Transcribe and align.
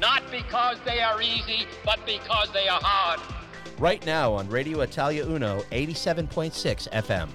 Not 0.00 0.22
because 0.30 0.78
they 0.86 1.02
are 1.02 1.20
easy, 1.20 1.66
but 1.84 1.98
because 2.06 2.50
they 2.52 2.68
are 2.68 2.80
hard. 2.82 3.20
Right 3.78 4.04
now 4.06 4.32
on 4.32 4.48
Radio 4.48 4.80
Italia 4.80 5.26
Uno 5.26 5.60
87.6 5.72 6.88
FM. 6.88 7.28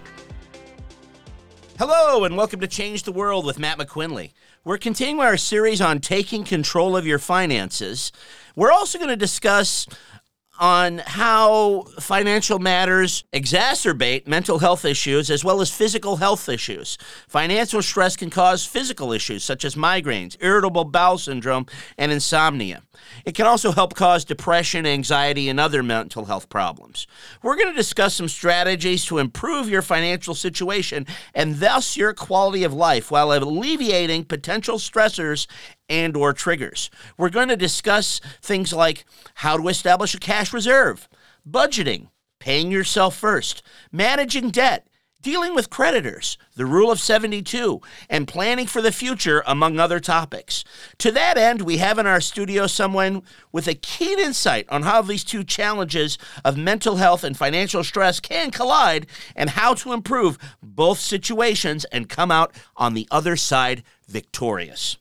Hello, 1.78 2.24
and 2.24 2.36
welcome 2.36 2.60
to 2.62 2.68
Change 2.68 3.04
the 3.04 3.12
World 3.12 3.46
with 3.46 3.60
Matt 3.60 3.78
McQuinley. 3.78 4.32
We're 4.64 4.80
continuing 4.80 5.24
our 5.24 5.38
series 5.38 5.80
on 5.80 6.00
taking 6.00 6.44
control 6.44 6.98
of 6.98 7.06
your 7.06 7.20
finances. 7.20 8.12
We're 8.56 8.72
also 8.72 8.98
going 8.98 9.12
to 9.12 9.16
discuss 9.16 9.86
on 10.60 11.00
how 11.00 11.84
financial 12.00 12.60
matters 12.60 13.24
exacerbate 13.34 14.28
mental 14.28 14.60
health 14.60 14.86
issues 14.86 15.30
as 15.30 15.44
well 15.44 15.62
as 15.62 15.72
physical 15.72 16.18
health 16.18 16.48
issues. 16.48 16.98
Financial 17.28 17.82
stress 17.82 18.16
can 18.16 18.30
cause 18.30 18.66
physical 18.66 19.12
issues 19.12 19.44
such 19.44 19.66
as 19.66 19.76
migraines, 19.76 20.38
irritable 20.40 20.86
bowel 20.86 21.18
syndrome, 21.18 21.66
and 21.98 22.12
insomnia. 22.12 22.82
It 23.26 23.36
can 23.36 23.46
also 23.46 23.72
help 23.72 23.96
cause 23.96 24.24
depression, 24.24 24.86
anxiety, 24.86 25.50
and 25.50 25.60
other 25.60 25.84
mental 25.84 26.26
health 26.26 26.50
problems. 26.50 27.08
We're 27.44 27.58
going 27.58 27.70
to 27.70 27.76
discuss 27.76 28.16
some 28.16 28.30
strategies 28.30 29.06
to 29.06 29.18
improve 29.18 29.70
your 29.70 29.82
financial 29.82 30.36
situation 30.36 31.06
and 31.34 31.56
thus 31.56 31.98
your 31.98 32.14
quality 32.14 32.64
of 32.64 32.74
life 32.74 33.12
while 33.12 33.32
alleviating 33.32 34.26
potential 34.26 34.78
stressors 34.78 35.48
and 35.90 36.16
or 36.16 36.34
triggers. 36.34 36.90
We're 37.18 37.30
going 37.30 37.50
to 37.50 37.58
discuss 37.58 38.20
things 38.42 38.74
like 38.74 39.06
how 39.36 39.58
to 39.58 39.68
establish 39.68 40.14
a 40.14 40.20
cash 40.20 40.54
reserve, 40.54 41.08
budgeting, 41.50 42.10
paying 42.40 42.72
yourself 42.72 43.16
first, 43.16 43.64
managing 43.92 44.52
debt, 44.52 44.88
dealing 45.26 45.56
with 45.56 45.72
creditors, 45.72 46.38
the 46.56 46.68
rule 46.68 46.92
of 46.92 47.00
72, 47.00 47.82
and 48.12 48.28
planning 48.28 48.68
for 48.68 48.80
the 48.80 48.92
future, 48.92 49.42
among 49.48 49.80
other 49.80 50.00
topics. 50.00 50.64
To 51.00 51.10
that 51.14 51.36
end, 51.36 51.64
we 51.64 51.78
have 51.78 51.98
in 51.98 52.06
our 52.06 52.22
studio 52.22 52.68
someone 52.68 53.24
with 53.52 53.68
a 53.68 53.74
keen 53.74 54.20
insight 54.20 54.68
on 54.70 54.84
how 54.84 55.02
these 55.02 55.24
two 55.24 55.44
challenges 55.44 56.20
of 56.44 56.58
mental 56.58 56.98
health 56.98 57.24
and 57.24 57.36
financial 57.36 57.84
stress 57.84 58.20
can 58.20 58.52
collide 58.52 59.08
and 59.36 59.50
how 59.50 59.74
to 59.74 59.94
improve 59.94 60.38
both 60.62 61.00
situations 61.00 61.86
and 61.86 62.08
come 62.08 62.30
out 62.30 62.54
on 62.78 62.94
the 62.94 63.08
other 63.10 63.36
side 63.36 63.82
victorious. 64.08 64.98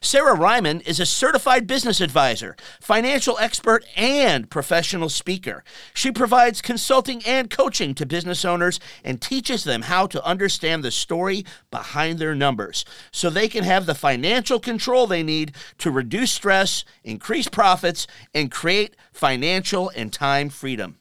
Sarah 0.00 0.36
Reimann 0.36 0.86
is 0.86 1.00
a 1.00 1.06
certified 1.06 1.66
business 1.66 2.00
advisor, 2.00 2.56
financial 2.80 3.38
expert, 3.38 3.84
and 3.96 4.50
professional 4.50 5.08
speaker. 5.08 5.64
She 5.92 6.10
provides 6.10 6.62
consulting 6.62 7.22
and 7.24 7.50
coaching 7.50 7.94
to 7.94 8.06
business 8.06 8.44
owners 8.44 8.80
and 9.02 9.20
teaches 9.20 9.64
them 9.64 9.82
how 9.82 10.06
to 10.08 10.24
understand 10.24 10.82
the 10.82 10.90
story 10.90 11.44
behind 11.70 12.18
their 12.18 12.34
numbers 12.34 12.84
so 13.10 13.30
they 13.30 13.48
can 13.48 13.64
have 13.64 13.86
the 13.86 13.94
financial 13.94 14.60
control 14.60 15.06
they 15.06 15.22
need 15.22 15.54
to 15.78 15.90
reduce 15.90 16.32
stress, 16.32 16.84
increase 17.02 17.48
profits, 17.48 18.06
and 18.34 18.50
create 18.50 18.96
financial 19.12 19.90
and 19.96 20.12
time 20.12 20.48
freedom. 20.48 20.98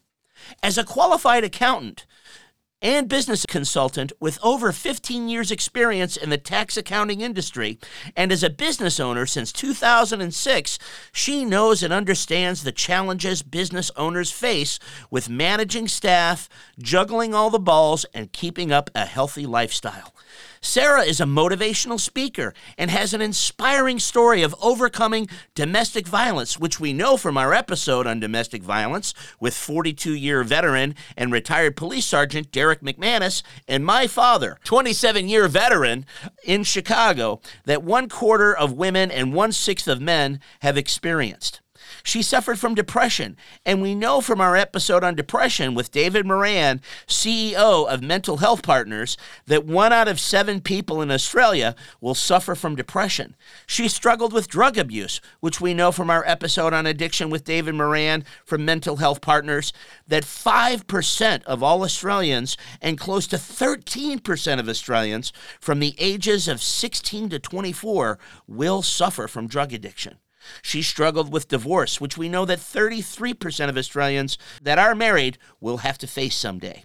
As 0.61 0.77
a 0.77 0.83
qualified 0.83 1.43
accountant, 1.43 2.05
and 2.83 3.07
business 3.07 3.45
consultant 3.45 4.11
with 4.19 4.37
over 4.43 4.73
15 4.73 5.29
years' 5.29 5.51
experience 5.51 6.17
in 6.17 6.29
the 6.29 6.37
tax 6.37 6.75
accounting 6.75 7.21
industry. 7.21 7.79
And 8.15 8.31
as 8.31 8.43
a 8.43 8.49
business 8.49 8.99
owner 8.99 9.25
since 9.25 9.53
2006, 9.53 10.77
she 11.13 11.45
knows 11.45 11.81
and 11.81 11.93
understands 11.93 12.63
the 12.63 12.73
challenges 12.73 13.41
business 13.41 13.89
owners 13.95 14.31
face 14.31 14.77
with 15.09 15.29
managing 15.29 15.87
staff, 15.87 16.49
juggling 16.77 17.33
all 17.33 17.49
the 17.49 17.57
balls, 17.57 18.05
and 18.13 18.33
keeping 18.33 18.71
up 18.71 18.89
a 18.93 19.05
healthy 19.05 19.45
lifestyle. 19.45 20.13
Sarah 20.65 21.03
is 21.03 21.19
a 21.19 21.25
motivational 21.25 21.99
speaker 21.99 22.53
and 22.77 22.89
has 22.89 23.13
an 23.13 23.21
inspiring 23.21 23.99
story 23.99 24.43
of 24.43 24.55
overcoming 24.61 25.27
domestic 25.55 26.07
violence, 26.07 26.57
which 26.57 26.79
we 26.79 26.93
know 26.93 27.17
from 27.17 27.37
our 27.37 27.53
episode 27.53 28.07
on 28.07 28.21
domestic 28.21 28.63
violence 28.63 29.13
with 29.41 29.53
42 29.53 30.13
year 30.13 30.41
veteran 30.41 30.95
and 31.17 31.33
retired 31.33 31.75
police 31.75 32.05
sergeant 32.05 32.49
Derek 32.53 32.79
McManus 32.79 33.43
and 33.67 33.85
my 33.85 34.07
father, 34.07 34.57
27 34.63 35.27
year 35.27 35.49
veteran 35.49 36.05
in 36.45 36.63
Chicago, 36.63 37.41
that 37.65 37.83
one 37.83 38.07
quarter 38.07 38.55
of 38.55 38.71
women 38.71 39.11
and 39.11 39.33
one 39.33 39.51
sixth 39.51 39.89
of 39.89 39.99
men 39.99 40.39
have 40.61 40.77
experienced. 40.77 41.59
She 42.05 42.21
suffered 42.21 42.59
from 42.59 42.75
depression, 42.75 43.37
and 43.65 43.81
we 43.81 43.95
know 43.95 44.19
from 44.19 44.41
our 44.41 44.57
episode 44.57 45.05
on 45.05 45.15
depression 45.15 45.73
with 45.73 45.89
David 45.89 46.25
Moran, 46.25 46.81
CEO 47.07 47.87
of 47.87 48.03
Mental 48.03 48.37
Health 48.37 48.61
Partners, 48.61 49.15
that 49.47 49.65
one 49.65 49.93
out 49.93 50.09
of 50.09 50.19
seven 50.19 50.59
people 50.59 51.01
in 51.01 51.09
Australia 51.09 51.75
will 52.01 52.13
suffer 52.13 52.55
from 52.55 52.75
depression. 52.75 53.37
She 53.65 53.87
struggled 53.87 54.33
with 54.33 54.49
drug 54.49 54.77
abuse, 54.77 55.21
which 55.39 55.61
we 55.61 55.73
know 55.73 55.93
from 55.93 56.09
our 56.09 56.25
episode 56.27 56.73
on 56.73 56.85
addiction 56.85 57.29
with 57.29 57.45
David 57.45 57.75
Moran 57.75 58.25
from 58.43 58.65
Mental 58.65 58.97
Health 58.97 59.21
Partners, 59.21 59.71
that 60.05 60.23
5% 60.23 61.43
of 61.45 61.63
all 61.63 61.83
Australians 61.83 62.57
and 62.81 62.97
close 62.97 63.27
to 63.27 63.37
13% 63.37 64.59
of 64.59 64.67
Australians 64.67 65.31
from 65.61 65.79
the 65.79 65.95
ages 65.97 66.49
of 66.49 66.61
16 66.61 67.29
to 67.29 67.39
24 67.39 68.19
will 68.45 68.81
suffer 68.81 69.29
from 69.29 69.47
drug 69.47 69.71
addiction. 69.71 70.17
She 70.61 70.81
struggled 70.81 71.31
with 71.31 71.47
divorce, 71.47 71.99
which 72.01 72.17
we 72.17 72.29
know 72.29 72.45
that 72.45 72.59
33% 72.59 73.69
of 73.69 73.77
Australians 73.77 74.37
that 74.61 74.79
are 74.79 74.95
married 74.95 75.37
will 75.59 75.77
have 75.77 75.97
to 75.99 76.07
face 76.07 76.35
someday. 76.35 76.83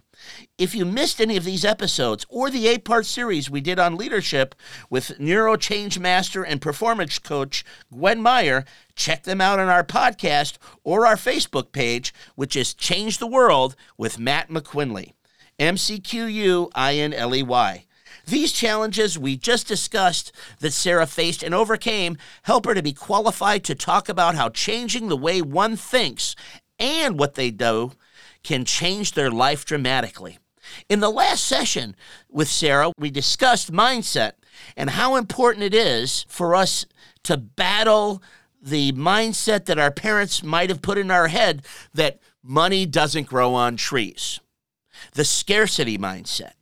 If 0.57 0.75
you 0.75 0.85
missed 0.85 1.21
any 1.21 1.37
of 1.37 1.45
these 1.45 1.63
episodes 1.63 2.25
or 2.29 2.49
the 2.49 2.67
eight 2.67 2.83
part 2.83 3.05
series 3.05 3.49
we 3.49 3.61
did 3.61 3.79
on 3.79 3.95
leadership 3.95 4.53
with 4.89 5.19
neuro 5.19 5.55
change 5.55 5.97
master 5.97 6.43
and 6.43 6.61
performance 6.61 7.19
coach 7.19 7.63
Gwen 7.91 8.21
Meyer, 8.21 8.65
check 8.95 9.23
them 9.23 9.39
out 9.39 9.59
on 9.59 9.69
our 9.69 9.83
podcast 9.83 10.57
or 10.83 11.05
our 11.05 11.15
Facebook 11.15 11.71
page, 11.71 12.13
which 12.35 12.55
is 12.55 12.73
Change 12.73 13.17
the 13.17 13.27
World 13.27 13.75
with 13.97 14.19
Matt 14.19 14.49
McQuinley. 14.49 15.13
M 15.57 15.77
C 15.77 15.99
Q 15.99 16.25
U 16.25 16.69
I 16.73 16.95
N 16.95 17.13
L 17.13 17.35
E 17.35 17.43
Y. 17.43 17.85
These 18.25 18.51
challenges 18.51 19.17
we 19.17 19.37
just 19.37 19.67
discussed 19.67 20.31
that 20.59 20.73
Sarah 20.73 21.07
faced 21.07 21.43
and 21.43 21.53
overcame 21.53 22.17
help 22.43 22.65
her 22.65 22.73
to 22.73 22.83
be 22.83 22.93
qualified 22.93 23.63
to 23.65 23.75
talk 23.75 24.09
about 24.09 24.35
how 24.35 24.49
changing 24.49 25.07
the 25.07 25.17
way 25.17 25.41
one 25.41 25.75
thinks 25.75 26.35
and 26.79 27.19
what 27.19 27.35
they 27.35 27.51
do 27.51 27.93
can 28.43 28.65
change 28.65 29.13
their 29.13 29.31
life 29.31 29.65
dramatically. 29.65 30.37
In 30.87 30.99
the 30.99 31.09
last 31.09 31.45
session 31.45 31.95
with 32.29 32.47
Sarah, 32.47 32.91
we 32.97 33.09
discussed 33.09 33.71
mindset 33.71 34.33
and 34.77 34.91
how 34.91 35.15
important 35.15 35.63
it 35.63 35.73
is 35.73 36.25
for 36.29 36.55
us 36.55 36.85
to 37.23 37.37
battle 37.37 38.21
the 38.61 38.91
mindset 38.91 39.65
that 39.65 39.79
our 39.79 39.91
parents 39.91 40.43
might 40.43 40.69
have 40.69 40.81
put 40.81 40.97
in 40.97 41.11
our 41.11 41.27
head 41.27 41.65
that 41.93 42.19
money 42.43 42.85
doesn't 42.85 43.27
grow 43.27 43.53
on 43.53 43.77
trees, 43.77 44.39
the 45.13 45.25
scarcity 45.25 45.97
mindset. 45.97 46.53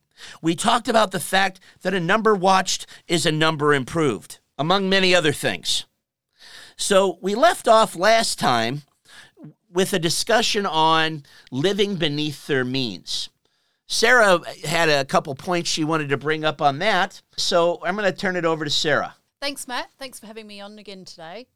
We 0.42 0.56
talked 0.56 0.88
about 0.88 1.12
the 1.12 1.20
fact 1.20 1.60
that 1.82 1.94
a 1.94 2.00
number 2.00 2.36
watched 2.36 2.86
is 3.08 3.26
a 3.26 3.32
number 3.32 3.74
improved, 3.74 4.40
among 4.58 4.90
many 4.90 5.14
other 5.14 5.34
things. 5.34 5.86
So 6.76 7.18
we 7.22 7.36
left 7.36 7.68
off 7.68 7.96
last 7.96 8.40
time 8.40 8.84
with 9.72 9.94
a 9.94 10.00
discussion 10.00 10.66
on 10.66 11.24
living 11.52 11.96
beneath 11.96 12.48
their 12.48 12.66
means. 12.66 13.30
Sarah 13.88 14.40
had 14.66 14.90
a 14.90 15.06
couple 15.06 15.34
points 15.34 15.70
she 15.70 15.84
wanted 15.84 16.10
to 16.10 16.18
bring 16.18 16.44
up 16.44 16.62
on 16.62 16.80
that. 16.80 17.22
So 17.38 17.80
I'm 17.84 17.96
going 17.96 18.12
to 18.12 18.18
turn 18.18 18.36
it 18.36 18.46
over 18.46 18.66
to 18.66 18.70
Sarah. 18.70 19.16
Thanks, 19.42 19.68
Matt. 19.68 19.90
Thanks 19.98 20.20
for 20.20 20.28
having 20.28 20.46
me 20.48 20.60
on 20.60 20.78
again 20.78 21.06
today. 21.06 21.48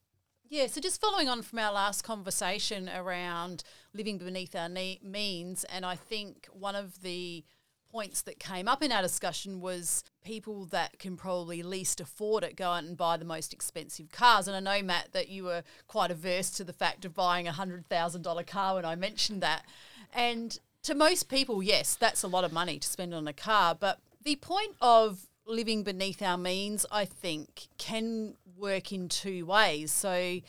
Yeah, 0.49 0.67
so 0.67 0.81
just 0.81 0.99
following 0.99 1.29
on 1.29 1.41
from 1.43 1.59
our 1.59 1.71
last 1.71 2.03
conversation 2.03 2.89
around 2.89 3.63
living 3.93 4.17
beneath 4.17 4.55
our 4.55 4.67
ne- 4.67 4.99
means, 5.01 5.63
and 5.65 5.85
I 5.85 5.95
think 5.95 6.47
one 6.51 6.75
of 6.75 7.01
the 7.01 7.43
points 7.91 8.21
that 8.21 8.39
came 8.39 8.67
up 8.67 8.81
in 8.81 8.91
our 8.91 9.01
discussion 9.01 9.59
was 9.59 10.03
people 10.23 10.65
that 10.65 10.97
can 10.99 11.17
probably 11.17 11.61
least 11.63 11.99
afford 11.99 12.43
it 12.43 12.55
go 12.55 12.69
out 12.69 12.83
and 12.83 12.95
buy 12.95 13.17
the 13.17 13.25
most 13.25 13.53
expensive 13.53 14.11
cars. 14.11 14.47
And 14.47 14.55
I 14.55 14.77
know, 14.77 14.85
Matt, 14.85 15.09
that 15.11 15.29
you 15.29 15.43
were 15.43 15.63
quite 15.87 16.11
averse 16.11 16.49
to 16.51 16.63
the 16.63 16.73
fact 16.73 17.05
of 17.05 17.13
buying 17.13 17.47
a 17.47 17.51
$100,000 17.51 18.47
car 18.47 18.75
when 18.75 18.85
I 18.85 18.95
mentioned 18.95 19.41
that. 19.41 19.65
And 20.13 20.57
to 20.83 20.95
most 20.95 21.29
people, 21.29 21.61
yes, 21.61 21.95
that's 21.95 22.23
a 22.23 22.27
lot 22.27 22.43
of 22.43 22.53
money 22.53 22.79
to 22.79 22.87
spend 22.87 23.13
on 23.13 23.27
a 23.27 23.33
car. 23.33 23.75
But 23.75 23.99
the 24.23 24.37
point 24.37 24.75
of 24.81 25.27
living 25.45 25.83
beneath 25.83 26.21
our 26.21 26.37
means, 26.37 26.85
I 26.91 27.05
think, 27.05 27.67
can 27.77 28.35
work 28.57 28.91
in 28.91 29.09
two 29.09 29.45
ways. 29.45 29.91
So, 29.91 30.39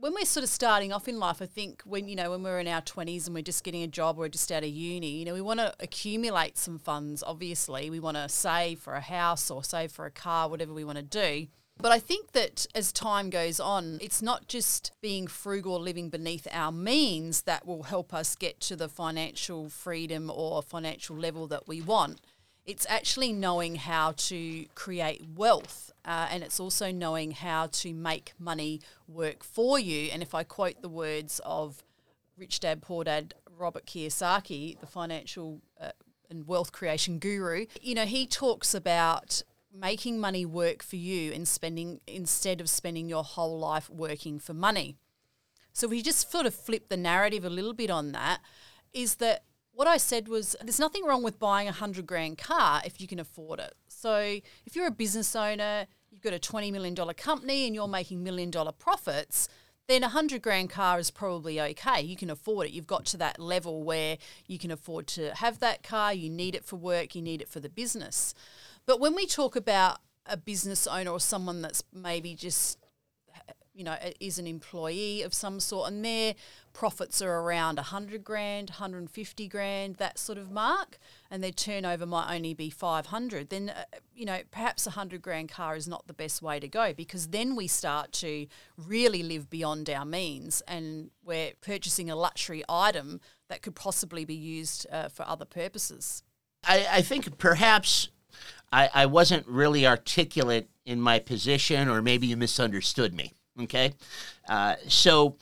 when 0.00 0.14
we're 0.14 0.24
sort 0.24 0.44
of 0.44 0.50
starting 0.50 0.92
off 0.92 1.08
in 1.08 1.18
life, 1.18 1.42
I 1.42 1.46
think 1.46 1.82
when 1.84 2.08
you 2.08 2.14
know 2.14 2.30
when 2.30 2.42
we're 2.42 2.60
in 2.60 2.68
our 2.68 2.80
twenties 2.80 3.26
and 3.26 3.34
we're 3.34 3.42
just 3.42 3.64
getting 3.64 3.82
a 3.82 3.88
job 3.88 4.18
or 4.18 4.28
just 4.28 4.50
out 4.52 4.62
of 4.62 4.68
uni, 4.68 5.18
you 5.18 5.24
know, 5.24 5.34
we 5.34 5.40
want 5.40 5.58
to 5.58 5.74
accumulate 5.80 6.56
some 6.56 6.78
funds. 6.78 7.22
Obviously, 7.26 7.90
we 7.90 7.98
want 7.98 8.16
to 8.16 8.28
save 8.28 8.78
for 8.78 8.94
a 8.94 9.00
house 9.00 9.50
or 9.50 9.64
save 9.64 9.90
for 9.90 10.06
a 10.06 10.10
car, 10.10 10.48
whatever 10.48 10.72
we 10.72 10.84
want 10.84 10.98
to 10.98 11.02
do. 11.02 11.48
But 11.80 11.92
I 11.92 11.98
think 12.00 12.32
that 12.32 12.66
as 12.74 12.92
time 12.92 13.30
goes 13.30 13.60
on, 13.60 13.98
it's 14.00 14.20
not 14.20 14.48
just 14.48 14.92
being 15.00 15.28
frugal 15.28 15.80
living 15.80 16.10
beneath 16.10 16.46
our 16.50 16.72
means 16.72 17.42
that 17.42 17.66
will 17.66 17.84
help 17.84 18.12
us 18.12 18.34
get 18.34 18.60
to 18.62 18.76
the 18.76 18.88
financial 18.88 19.68
freedom 19.68 20.30
or 20.32 20.60
financial 20.62 21.16
level 21.16 21.46
that 21.48 21.68
we 21.68 21.80
want. 21.80 22.20
It's 22.68 22.84
actually 22.90 23.32
knowing 23.32 23.76
how 23.76 24.12
to 24.28 24.66
create 24.74 25.26
wealth 25.34 25.90
uh, 26.04 26.28
and 26.30 26.42
it's 26.42 26.60
also 26.60 26.92
knowing 26.92 27.30
how 27.30 27.68
to 27.68 27.94
make 27.94 28.34
money 28.38 28.82
work 29.06 29.42
for 29.42 29.78
you. 29.78 30.10
And 30.12 30.22
if 30.22 30.34
I 30.34 30.42
quote 30.44 30.82
the 30.82 30.88
words 30.90 31.40
of 31.46 31.82
Rich 32.36 32.60
Dad 32.60 32.82
Poor 32.82 33.04
Dad 33.04 33.32
Robert 33.56 33.86
Kiyosaki, 33.86 34.78
the 34.80 34.86
financial 34.86 35.62
uh, 35.80 35.92
and 36.28 36.46
wealth 36.46 36.70
creation 36.70 37.18
guru, 37.18 37.64
you 37.80 37.94
know, 37.94 38.04
he 38.04 38.26
talks 38.26 38.74
about 38.74 39.42
making 39.72 40.20
money 40.20 40.44
work 40.44 40.82
for 40.82 40.96
you 40.96 41.32
and 41.32 41.48
spending 41.48 42.02
instead 42.06 42.60
of 42.60 42.68
spending 42.68 43.08
your 43.08 43.24
whole 43.24 43.58
life 43.58 43.88
working 43.88 44.38
for 44.38 44.52
money. 44.52 44.96
So 45.72 45.86
if 45.86 45.90
we 45.92 46.02
just 46.02 46.30
sort 46.30 46.44
of 46.44 46.54
flip 46.54 46.90
the 46.90 46.98
narrative 46.98 47.46
a 47.46 47.50
little 47.50 47.72
bit 47.72 47.88
on 47.88 48.12
that, 48.12 48.40
is 48.92 49.16
that 49.16 49.44
what 49.78 49.86
I 49.86 49.96
said 49.96 50.26
was 50.26 50.56
there's 50.60 50.80
nothing 50.80 51.04
wrong 51.04 51.22
with 51.22 51.38
buying 51.38 51.68
a 51.68 51.72
hundred 51.72 52.04
grand 52.04 52.36
car 52.36 52.82
if 52.84 53.00
you 53.00 53.06
can 53.06 53.20
afford 53.20 53.60
it. 53.60 53.74
So 53.86 54.40
if 54.66 54.74
you're 54.74 54.88
a 54.88 54.90
business 54.90 55.36
owner, 55.36 55.86
you've 56.10 56.20
got 56.20 56.32
a 56.32 56.38
twenty 56.40 56.72
million 56.72 56.94
dollar 56.94 57.14
company 57.14 57.64
and 57.64 57.76
you're 57.76 57.86
making 57.86 58.24
million 58.24 58.50
dollar 58.50 58.72
profits, 58.72 59.48
then 59.86 60.02
a 60.02 60.08
hundred 60.08 60.42
grand 60.42 60.68
car 60.68 60.98
is 60.98 61.12
probably 61.12 61.60
okay. 61.60 62.02
You 62.02 62.16
can 62.16 62.28
afford 62.28 62.66
it. 62.66 62.72
You've 62.72 62.88
got 62.88 63.06
to 63.06 63.16
that 63.18 63.38
level 63.38 63.84
where 63.84 64.18
you 64.48 64.58
can 64.58 64.72
afford 64.72 65.06
to 65.08 65.32
have 65.36 65.60
that 65.60 65.84
car. 65.84 66.12
You 66.12 66.28
need 66.28 66.56
it 66.56 66.64
for 66.64 66.74
work. 66.74 67.14
You 67.14 67.22
need 67.22 67.40
it 67.40 67.48
for 67.48 67.60
the 67.60 67.68
business. 67.68 68.34
But 68.84 68.98
when 68.98 69.14
we 69.14 69.26
talk 69.26 69.54
about 69.54 69.98
a 70.26 70.36
business 70.36 70.88
owner 70.88 71.12
or 71.12 71.20
someone 71.20 71.62
that's 71.62 71.84
maybe 71.94 72.34
just 72.34 72.78
you 73.78 73.84
know, 73.84 73.96
is 74.18 74.40
an 74.40 74.46
employee 74.48 75.22
of 75.22 75.32
some 75.32 75.60
sort, 75.60 75.92
and 75.92 76.04
their 76.04 76.34
profits 76.72 77.22
are 77.22 77.40
around 77.40 77.76
100 77.76 78.24
grand, 78.24 78.70
150 78.70 79.46
grand, 79.46 79.94
that 79.96 80.18
sort 80.18 80.36
of 80.36 80.50
mark, 80.50 80.98
and 81.30 81.44
their 81.44 81.52
turnover 81.52 82.04
might 82.04 82.34
only 82.34 82.54
be 82.54 82.70
500, 82.70 83.50
then, 83.50 83.70
uh, 83.70 83.84
you 84.12 84.26
know, 84.26 84.40
perhaps 84.50 84.84
a 84.84 84.90
100 84.90 85.22
grand 85.22 85.48
car 85.48 85.76
is 85.76 85.86
not 85.86 86.08
the 86.08 86.12
best 86.12 86.42
way 86.42 86.58
to 86.58 86.66
go 86.66 86.92
because 86.92 87.28
then 87.28 87.54
we 87.54 87.68
start 87.68 88.10
to 88.14 88.48
really 88.76 89.22
live 89.22 89.48
beyond 89.48 89.88
our 89.88 90.04
means 90.04 90.60
and 90.66 91.10
we're 91.24 91.52
purchasing 91.60 92.10
a 92.10 92.16
luxury 92.16 92.64
item 92.68 93.20
that 93.48 93.62
could 93.62 93.76
possibly 93.76 94.24
be 94.24 94.34
used 94.34 94.88
uh, 94.90 95.08
for 95.08 95.24
other 95.28 95.44
purposes. 95.44 96.24
I, 96.64 96.84
I 96.90 97.02
think 97.02 97.38
perhaps 97.38 98.08
I, 98.72 98.90
I 98.92 99.06
wasn't 99.06 99.46
really 99.46 99.86
articulate 99.86 100.68
in 100.84 101.00
my 101.00 101.20
position, 101.20 101.88
or 101.88 102.02
maybe 102.02 102.26
you 102.26 102.36
misunderstood 102.36 103.14
me. 103.14 103.34
Okay, 103.60 103.92
uh, 104.48 104.76
so 104.86 105.36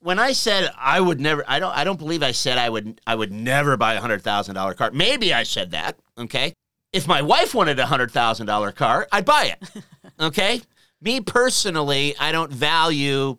when 0.00 0.18
I 0.18 0.32
said 0.32 0.70
I 0.76 1.00
would 1.00 1.20
never, 1.20 1.44
I 1.48 1.58
don't, 1.58 1.74
I 1.76 1.84
don't 1.84 1.98
believe 1.98 2.22
I 2.22 2.32
said 2.32 2.58
I 2.58 2.68
would, 2.68 3.00
I 3.06 3.14
would 3.14 3.32
never 3.32 3.76
buy 3.76 3.94
a 3.94 4.00
hundred 4.00 4.22
thousand 4.22 4.54
dollar 4.54 4.74
car. 4.74 4.90
Maybe 4.92 5.32
I 5.32 5.42
said 5.42 5.70
that. 5.72 5.96
Okay, 6.18 6.52
if 6.92 7.06
my 7.06 7.22
wife 7.22 7.54
wanted 7.54 7.78
a 7.78 7.86
hundred 7.86 8.10
thousand 8.10 8.46
dollar 8.46 8.72
car, 8.72 9.08
I'd 9.12 9.24
buy 9.24 9.54
it. 9.60 9.84
Okay, 10.20 10.62
me 11.00 11.20
personally, 11.20 12.16
I 12.18 12.32
don't 12.32 12.52
value 12.52 13.36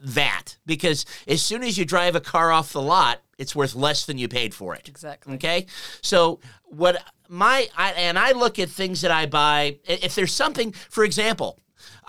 that 0.00 0.56
because 0.64 1.04
as 1.26 1.42
soon 1.42 1.64
as 1.64 1.76
you 1.76 1.84
drive 1.84 2.14
a 2.14 2.20
car 2.20 2.52
off 2.52 2.72
the 2.72 2.80
lot, 2.80 3.20
it's 3.36 3.56
worth 3.56 3.74
less 3.74 4.06
than 4.06 4.16
you 4.16 4.28
paid 4.28 4.54
for 4.54 4.76
it. 4.76 4.88
Exactly. 4.88 5.34
Okay, 5.34 5.66
so 6.02 6.38
what 6.66 7.02
my 7.28 7.68
I, 7.76 7.92
and 7.92 8.16
I 8.16 8.30
look 8.32 8.60
at 8.60 8.68
things 8.68 9.00
that 9.00 9.10
I 9.10 9.26
buy. 9.26 9.78
If 9.84 10.14
there's 10.14 10.32
something, 10.32 10.70
for 10.70 11.02
example, 11.02 11.58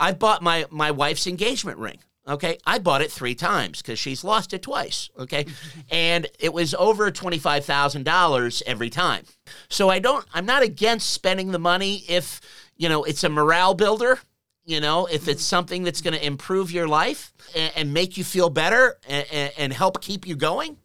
I 0.02 0.14
bought 0.14 0.42
my 0.42 0.66
my 0.72 0.92
wife's 0.92 1.28
engagement 1.28 1.78
ring. 1.78 2.00
Okay, 2.28 2.58
I 2.66 2.80
bought 2.80 3.02
it 3.02 3.12
three 3.12 3.36
times 3.36 3.82
because 3.82 4.00
she's 4.00 4.24
lost 4.24 4.54
it 4.54 4.62
twice. 4.64 5.10
Okay, 5.18 5.46
and 5.92 6.28
it 6.40 6.52
was 6.52 6.74
over 6.74 7.12
twenty 7.12 7.38
five 7.38 7.64
thousand 7.64 8.04
dollars 8.04 8.64
every 8.66 8.90
time. 8.90 9.26
So 9.70 9.90
I 9.90 10.00
don't. 10.00 10.26
I'm 10.34 10.46
not 10.46 10.64
against 10.64 11.12
spending 11.12 11.52
the 11.52 11.60
money 11.60 12.04
if 12.10 12.42
you 12.76 12.90
know 12.90 13.04
it's 13.04 13.24
a 13.24 13.30
morale 13.30 13.76
builder. 13.76 14.20
You 14.66 14.80
know, 14.80 15.06
if 15.06 15.28
it's 15.28 15.42
mm-hmm. 15.42 15.56
something 15.56 15.84
that's 15.84 16.02
going 16.02 16.14
to 16.14 16.26
improve 16.26 16.72
your 16.72 16.88
life 16.88 17.34
and, 17.56 17.74
and, 17.76 17.94
make 17.94 18.16
you 18.16 18.24
feel 18.24 18.52
better 18.52 19.00
and, 19.10 19.52
and 19.58 19.74
help 19.74 20.02
keep 20.02 20.28
you 20.28 20.36
going. 20.36 20.78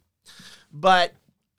But 0.71 1.13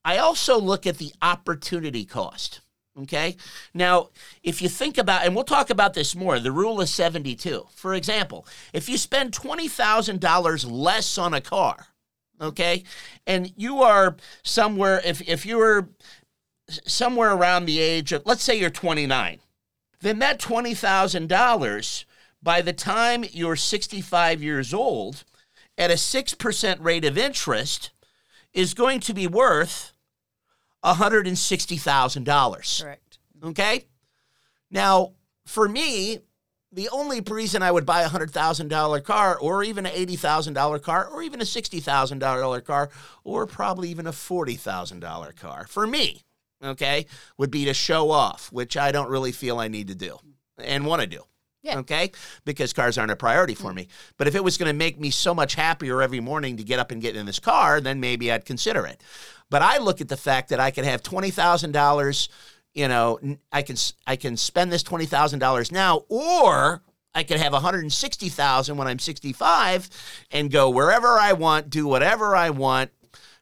I 0.05 0.19
also 0.19 0.61
look 0.61 0.85
at 0.85 0.99
the 0.99 1.13
opportunity 1.23 2.05
cost. 2.05 2.61
Okay. 3.03 3.37
Now, 3.75 4.09
if 4.43 4.61
you 4.61 4.69
think 4.69 4.99
about, 4.99 5.25
and 5.25 5.35
we'll 5.35 5.45
talk 5.45 5.71
about 5.71 5.95
this 5.95 6.17
more, 6.17 6.41
the 6.41 6.51
rule 6.51 6.81
of 6.81 6.89
72. 6.89 7.67
For 7.71 7.95
example, 7.95 8.47
if 8.73 8.89
you 8.89 8.99
spend 8.99 9.33
$20,000 9.33 10.71
less 10.71 11.19
on 11.19 11.33
a 11.33 11.41
car, 11.41 11.87
okay, 12.41 12.83
and 13.27 13.53
you 13.57 13.83
are 13.83 14.17
somewhere, 14.43 15.01
if, 15.05 15.27
if 15.29 15.47
you 15.47 15.59
were 15.59 15.89
somewhere 16.69 17.33
around 17.33 17.67
the 17.67 17.79
age 17.79 18.13
of, 18.13 18.23
let's 18.27 18.43
say 18.43 18.59
you're 18.59 18.71
29, 18.71 19.39
then 20.01 20.19
that 20.19 20.41
$20,000, 20.41 22.05
by 22.43 22.61
the 22.61 22.73
time 22.73 23.25
you're 23.31 23.57
65 23.57 24.43
years 24.43 24.75
old, 24.75 25.25
at 25.77 25.91
a 25.91 25.95
6% 25.95 26.77
rate 26.83 27.05
of 27.05 27.17
interest, 27.17 27.91
is 28.53 28.75
going 28.75 28.99
to 28.99 29.15
be 29.15 29.29
worth 29.29 29.93
$160,000. 30.85 32.83
Correct. 32.83 33.19
Okay? 33.43 33.87
Now, 34.71 35.13
for 35.47 35.69
me, 35.69 36.19
the 36.71 36.89
only 36.91 37.21
reason 37.21 37.63
I 37.63 37.71
would 37.71 37.87
buy 37.87 38.03
a 38.03 38.09
$100,000 38.09 39.05
car 39.05 39.39
or 39.39 39.65
even 39.65 39.87
an 39.87 39.93
$80,000 39.93 40.83
car 40.83 41.09
or 41.09 41.23
even 41.23 41.41
a 41.41 41.45
$60,000 41.45 42.65
car 42.65 42.91
or 43.25 43.47
probably 43.47 43.89
even 43.89 44.07
a 44.07 44.13
$40,000 44.13 45.37
car 45.37 45.67
for 45.67 45.87
me, 45.87 46.25
okay, 46.63 47.07
would 47.39 47.51
be 47.51 47.65
to 47.65 47.73
show 47.73 48.11
off, 48.11 48.53
which 48.53 48.77
I 48.77 48.93
don't 48.93 49.09
really 49.09 49.33
feel 49.33 49.59
I 49.59 49.69
need 49.69 49.89
to 49.89 49.95
do 49.95 50.19
and 50.59 50.85
want 50.85 51.01
to 51.01 51.09
do. 51.09 51.23
Yeah. 51.63 51.79
Okay. 51.79 52.13
Because 52.45 52.73
cars 52.73 52.99
aren't 52.99 53.11
a 53.11 53.17
priority 53.17 53.55
for 53.55 53.73
me. 53.73 53.83
Mm-hmm. 53.85 54.13
But 54.17 54.29
if 54.29 54.35
it 54.35 54.45
was 54.45 54.57
going 54.59 54.69
to 54.69 54.75
make 54.75 55.01
me 55.01 55.11
so 55.11 55.35
much 55.35 55.55
happier 55.55 56.01
every 56.01 56.21
morning 56.21 56.57
to 56.57 56.63
get 56.63 56.79
up 56.79 56.93
and 56.93 57.03
get 57.03 57.17
in 57.17 57.27
this 57.27 57.41
car, 57.41 57.81
then 57.81 57.99
maybe 57.99 58.31
I'd 58.31 58.45
consider 58.45 58.87
it. 58.87 59.03
But 59.51 59.63
I 59.63 59.79
look 59.79 60.01
at 60.01 60.09
the 60.09 60.17
fact 60.17 60.51
that 60.51 60.61
I 60.61 60.71
could 60.71 60.85
have 60.85 61.03
twenty 61.03 61.31
thousand 61.31 61.73
dollars. 61.73 62.29
You 62.75 62.89
know, 62.89 63.19
I 63.51 63.63
can 63.63 63.77
I 64.07 64.17
can 64.17 64.37
spend 64.37 64.73
this 64.73 64.83
twenty 64.83 65.07
thousand 65.07 65.39
dollars 65.39 65.73
now, 65.73 66.05
or 66.09 66.83
I 67.15 67.25
could 67.25 67.39
have 67.39 67.53
160,000 67.53 68.77
when 68.77 68.87
I'm 68.87 69.01
65 69.01 69.89
and 70.31 70.53
go 70.53 70.71
wherever 70.71 71.19
I 71.19 71.33
want, 71.33 71.69
do 71.69 71.87
whatever 71.87 72.37
I 72.37 72.51
want, 72.51 72.91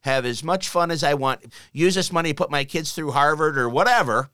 have 0.00 0.24
as 0.24 0.42
much 0.42 0.68
fun 0.70 0.90
as 0.90 1.04
I 1.04 1.12
want, 1.12 1.44
use 1.72 1.94
this 1.94 2.10
money 2.10 2.30
to 2.30 2.34
put 2.34 2.50
my 2.50 2.64
kids 2.64 2.92
through 2.92 3.10
Harvard 3.10 3.58
or 3.58 3.68
whatever. 3.68 4.30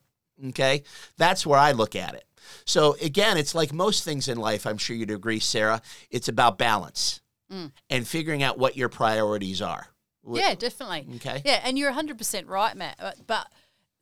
Okay? 0.51 0.85
That's 1.17 1.45
where 1.45 1.59
I 1.59 1.73
look 1.73 1.97
at 1.97 2.15
it. 2.15 2.25
So 2.67 2.97
again, 3.03 3.37
it's 3.37 3.55
like 3.55 3.73
most 3.73 4.05
things 4.05 4.29
in 4.29 4.39
life, 4.39 4.67
I'm 4.67 4.79
sure 4.79 4.95
you'd 4.95 5.11
agree, 5.11 5.41
Sarah, 5.41 5.83
it's 6.11 6.29
about 6.29 6.59
balance 6.59 7.21
mm. 7.51 7.73
and 7.91 8.07
figuring 8.07 8.43
out 8.43 8.59
what 8.59 8.77
your 8.77 8.89
priorities 8.89 9.61
are. 9.63 9.89
Yeah, 10.31 10.55
definitely. 10.55 11.07
Okay. 11.17 11.43
Yeah, 11.45 11.61
and 11.65 11.79
you're 11.79 11.93
100% 11.93 12.49
right, 12.49 12.77
Matt. 12.77 12.97
But, 12.99 13.27
but 13.27 13.49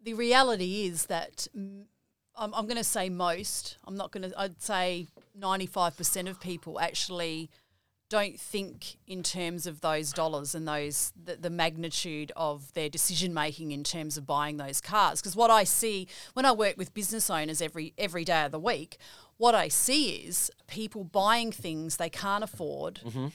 the 0.03 0.15
reality 0.15 0.85
is 0.85 1.07
that 1.07 1.47
I'm, 1.55 2.55
I'm 2.55 2.67
going 2.67 2.77
to 2.77 2.85
say 2.85 3.09
most, 3.09 3.77
I'm 3.85 3.97
not 3.97 4.13
going 4.13 4.31
to, 4.31 4.41
I'd 4.41 4.61
say 4.63 5.07
95% 5.39 6.29
of 6.29 6.41
people 6.41 6.81
actually 6.81 7.51
don't 8.09 8.41
think 8.41 8.97
in 9.07 9.23
terms 9.23 9.67
of 9.67 9.81
those 9.83 10.13
dollars 10.13 10.55
and 10.55 10.67
those 10.67 11.13
the, 11.23 11.37
the 11.37 11.49
magnitude 11.49 12.33
of 12.35 12.73
their 12.75 12.89
decision 12.89 13.33
making 13.33 13.71
in 13.71 13.85
terms 13.85 14.17
of 14.17 14.27
buying 14.27 14.57
those 14.57 14.81
cars 14.81 15.21
because 15.21 15.37
what 15.37 15.49
I 15.49 15.63
see 15.63 16.09
when 16.35 16.45
I 16.45 16.51
work 16.51 16.77
with 16.77 16.93
business 16.93 17.31
owners 17.31 17.63
every 17.63 17.95
every 17.97 18.25
day 18.25 18.45
of 18.45 18.51
the 18.51 18.59
week 18.59 18.99
what 19.37 19.55
I 19.55 19.69
see 19.69 20.17
is 20.17 20.51
people 20.67 21.05
buying 21.05 21.53
things 21.53 21.99
they 21.99 22.11
can't 22.11 22.43
afford 22.43 23.01
mm-hmm 23.07 23.29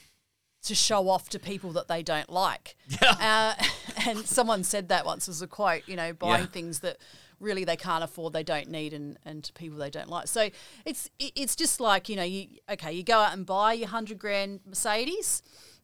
to 0.66 0.74
show 0.74 1.08
off 1.08 1.28
to 1.30 1.38
people 1.38 1.72
that 1.72 1.88
they 1.88 2.02
don't 2.02 2.30
like. 2.30 2.76
Yeah. 3.02 3.54
Uh, 3.58 3.64
and 4.06 4.26
someone 4.26 4.62
said 4.64 4.88
that 4.88 5.04
once 5.06 5.28
as 5.28 5.42
a 5.42 5.46
quote, 5.46 5.82
you 5.86 5.96
know, 5.96 6.12
buying 6.12 6.42
Yeah. 6.42 6.46
things 6.46 6.80
that 6.80 6.98
really 7.40 7.64
they 7.64 7.76
can't 7.76 8.02
afford, 8.04 8.32
they 8.32 8.42
don't 8.42 8.68
need, 8.68 8.92
and, 8.92 9.18
and 9.24 9.44
to 9.44 9.52
people 9.52 9.78
they 9.78 9.90
don't 9.90 10.08
like. 10.08 10.26
So 10.28 10.48
it's 10.84 11.10
it's 11.18 11.54
just 11.56 11.80
like 11.80 12.08
you 12.08 12.16
know, 12.16 12.22
you 12.22 12.46
okay, 12.70 12.92
you 12.92 13.02
go 13.02 13.18
out 13.18 13.32
and 13.32 13.44
buy 13.44 13.72
your 13.74 13.88
hundred 13.88 14.18
grand 14.18 14.60
Mercedes. 14.66 15.42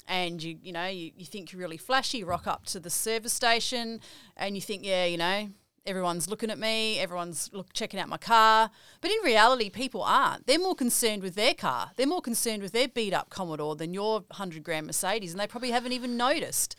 And 0.09 0.43
you, 0.43 0.59
you 0.61 0.73
know, 0.73 0.87
you, 0.89 1.12
you 1.17 1.25
think 1.25 1.53
you're 1.53 1.61
really 1.61 1.77
flashy. 1.77 2.19
You 2.19 2.27
rock 2.27 2.49
up 2.49 2.67
to 2.67 2.81
the 2.81 2.91
service 2.91 3.33
station, 3.33 4.01
and 4.37 4.57
you 4.57 4.61
think, 4.61 4.85
yeah, 4.85 5.05
you 5.05 5.17
know, 5.17 5.51
everyone's 5.87 6.29
looking 6.29 6.51
at 6.51 6.59
me, 6.59 6.99
everyone's 6.99 7.51
look 7.53 7.73
checking 7.73 7.99
out 7.99 8.09
my 8.09 8.17
car. 8.17 8.71
But 9.01 9.11
in 9.11 9.19
reality, 9.25 9.71
people 9.71 10.03
aren't. 10.03 10.47
They're 10.47 10.59
more 10.59 10.75
concerned 10.75 11.23
with 11.23 11.35
their 11.35 11.55
car. 11.55 11.93
They're 11.97 12.07
more 12.07 12.23
concerned 12.23 12.62
with 12.62 12.73
their 12.73 12.89
beat 12.89 13.12
up 13.12 13.31
Commodore 13.31 13.77
than 13.77 13.95
your 13.95 14.25
hundred 14.33 14.62
grand 14.62 14.87
Mercedes, 14.87 15.33
and 15.33 15.41
they 15.41 15.47
probably 15.47 15.71
haven't 15.71 15.93
even 15.93 16.17
noticed. 16.17 16.77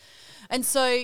And 0.49 0.65
so, 0.65 1.03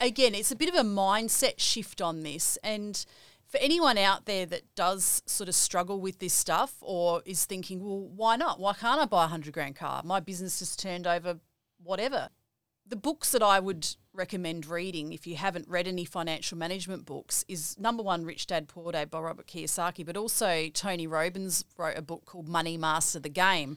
again, 0.00 0.34
it's 0.34 0.52
a 0.52 0.56
bit 0.56 0.68
of 0.68 0.74
a 0.74 0.88
mindset 0.88 1.54
shift 1.58 2.00
on 2.00 2.22
this, 2.22 2.58
and. 2.62 3.04
For 3.46 3.60
anyone 3.60 3.98
out 3.98 4.26
there 4.26 4.46
that 4.46 4.74
does 4.74 5.22
sort 5.26 5.48
of 5.48 5.54
struggle 5.54 6.00
with 6.00 6.18
this 6.18 6.34
stuff 6.34 6.74
or 6.80 7.22
is 7.24 7.44
thinking, 7.44 7.84
well, 7.84 8.00
why 8.00 8.34
not? 8.34 8.58
Why 8.58 8.72
can't 8.72 9.00
I 9.00 9.04
buy 9.04 9.18
a 9.18 9.30
100 9.30 9.54
grand 9.54 9.76
car? 9.76 10.02
My 10.04 10.18
business 10.18 10.58
just 10.58 10.82
turned 10.82 11.06
over 11.06 11.38
whatever 11.80 12.30
the 12.86 12.96
books 12.96 13.32
that 13.32 13.42
I 13.42 13.60
would 13.60 13.96
recommend 14.14 14.66
reading 14.66 15.12
if 15.12 15.26
you 15.26 15.36
haven't 15.36 15.68
read 15.68 15.88
any 15.88 16.04
financial 16.04 16.56
management 16.56 17.04
books 17.04 17.44
is 17.48 17.76
number 17.78 18.02
one 18.02 18.24
Rich 18.24 18.46
Dad 18.46 18.68
Poor 18.68 18.92
Dad 18.92 19.10
by 19.10 19.20
Robert 19.20 19.46
Kiyosaki, 19.46 20.06
but 20.06 20.16
also 20.16 20.68
Tony 20.72 21.06
Robbins 21.06 21.64
wrote 21.76 21.98
a 21.98 22.02
book 22.02 22.24
called 22.24 22.48
Money 22.48 22.76
Master 22.76 23.18
the 23.18 23.28
Game. 23.28 23.76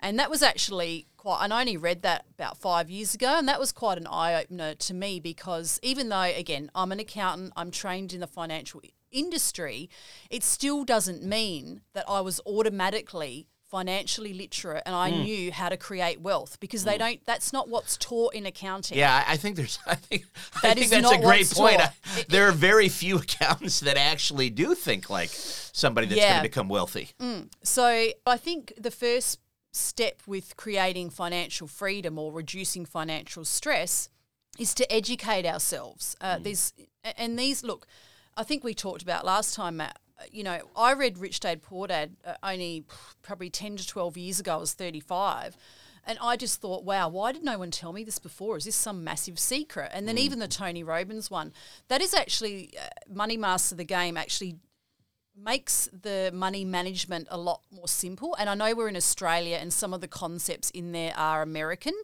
And 0.00 0.18
that 0.18 0.30
was 0.30 0.42
actually 0.42 1.06
quite 1.16 1.48
I 1.50 1.60
only 1.60 1.76
read 1.76 2.02
that 2.02 2.24
about 2.34 2.56
five 2.56 2.90
years 2.90 3.14
ago 3.14 3.34
and 3.38 3.48
that 3.48 3.60
was 3.60 3.72
quite 3.72 3.98
an 3.98 4.06
eye 4.06 4.34
opener 4.34 4.74
to 4.74 4.94
me 4.94 5.20
because 5.20 5.80
even 5.82 6.08
though 6.08 6.20
again 6.20 6.70
I'm 6.74 6.92
an 6.92 7.00
accountant, 7.00 7.52
I'm 7.56 7.70
trained 7.70 8.12
in 8.12 8.20
the 8.20 8.26
financial 8.26 8.80
industry, 9.10 9.88
it 10.30 10.42
still 10.42 10.84
doesn't 10.84 11.22
mean 11.22 11.80
that 11.94 12.04
I 12.08 12.20
was 12.20 12.40
automatically 12.46 13.46
financially 13.68 14.32
literate 14.32 14.82
and 14.86 14.94
I 14.94 15.10
hmm. 15.10 15.22
knew 15.22 15.52
how 15.52 15.68
to 15.68 15.76
create 15.76 16.20
wealth 16.20 16.58
because 16.60 16.84
they 16.84 16.94
hmm. 16.94 16.98
don't 16.98 17.26
that's 17.26 17.52
not 17.52 17.68
what's 17.68 17.96
taught 17.96 18.34
in 18.34 18.46
accounting. 18.46 18.96
Yeah, 18.96 19.24
I 19.26 19.36
think 19.36 19.56
there's. 19.56 19.78
I 19.86 19.96
think. 19.96 20.26
I 20.62 20.74
think 20.74 20.86
is 20.86 20.90
that's 20.90 21.12
a 21.12 21.18
great 21.18 21.50
point. 21.50 21.80
I- 21.80 21.92
there 22.28 22.48
are 22.48 22.52
very 22.52 22.88
few 22.88 23.16
accountants 23.24 23.80
that 23.80 23.96
actually 23.96 24.50
do 24.50 24.74
think 24.74 25.10
like 25.10 25.30
somebody 25.32 26.06
that's 26.06 26.20
going 26.20 26.36
to 26.36 26.42
become 26.42 26.68
wealthy. 26.68 27.10
Mm. 27.20 27.48
So 27.62 28.08
I 28.26 28.36
think 28.36 28.72
the 28.78 28.90
first 28.90 29.40
step 29.72 30.22
with 30.26 30.56
creating 30.56 31.10
financial 31.10 31.66
freedom 31.66 32.18
or 32.18 32.32
reducing 32.32 32.86
financial 32.86 33.44
stress 33.44 34.08
is 34.58 34.72
to 34.74 34.90
educate 34.90 35.44
ourselves. 35.44 36.16
Uh, 36.20 36.36
hmm. 36.36 36.44
There's 36.44 36.72
and 37.16 37.38
these 37.38 37.64
look, 37.64 37.86
I 38.36 38.42
think 38.42 38.64
we 38.64 38.74
talked 38.74 39.02
about 39.02 39.24
last 39.24 39.54
time, 39.54 39.78
Matt. 39.78 39.98
You 40.30 40.44
know, 40.44 40.60
I 40.76 40.92
read 40.92 41.18
Rich 41.18 41.40
Dad 41.40 41.62
Poor 41.62 41.86
Dad 41.86 42.16
uh, 42.24 42.34
only 42.42 42.84
probably 43.22 43.50
ten 43.50 43.76
to 43.76 43.86
twelve 43.86 44.16
years 44.16 44.40
ago. 44.40 44.54
I 44.54 44.56
was 44.56 44.74
thirty 44.74 45.00
five. 45.00 45.56
And 46.08 46.18
I 46.22 46.36
just 46.36 46.60
thought, 46.60 46.84
wow, 46.84 47.08
why 47.08 47.32
did 47.32 47.42
no 47.42 47.58
one 47.58 47.72
tell 47.72 47.92
me 47.92 48.04
this 48.04 48.20
before? 48.20 48.56
Is 48.56 48.64
this 48.64 48.76
some 48.76 49.02
massive 49.02 49.40
secret? 49.40 49.90
And 49.92 50.06
then 50.06 50.18
even 50.18 50.38
the 50.38 50.46
Tony 50.46 50.84
Robbins 50.84 51.32
one, 51.32 51.52
that 51.88 52.00
is 52.00 52.14
actually 52.14 52.74
uh, 52.80 52.86
Money 53.12 53.36
Master 53.36 53.74
the 53.74 53.82
Game 53.82 54.16
actually 54.16 54.54
makes 55.36 55.88
the 55.92 56.30
money 56.32 56.64
management 56.64 57.26
a 57.28 57.36
lot 57.36 57.60
more 57.72 57.88
simple. 57.88 58.36
And 58.38 58.48
I 58.48 58.54
know 58.54 58.72
we're 58.72 58.88
in 58.88 58.96
Australia 58.96 59.58
and 59.60 59.72
some 59.72 59.92
of 59.92 60.00
the 60.00 60.06
concepts 60.06 60.70
in 60.70 60.92
there 60.92 61.12
are 61.16 61.42
American, 61.42 61.94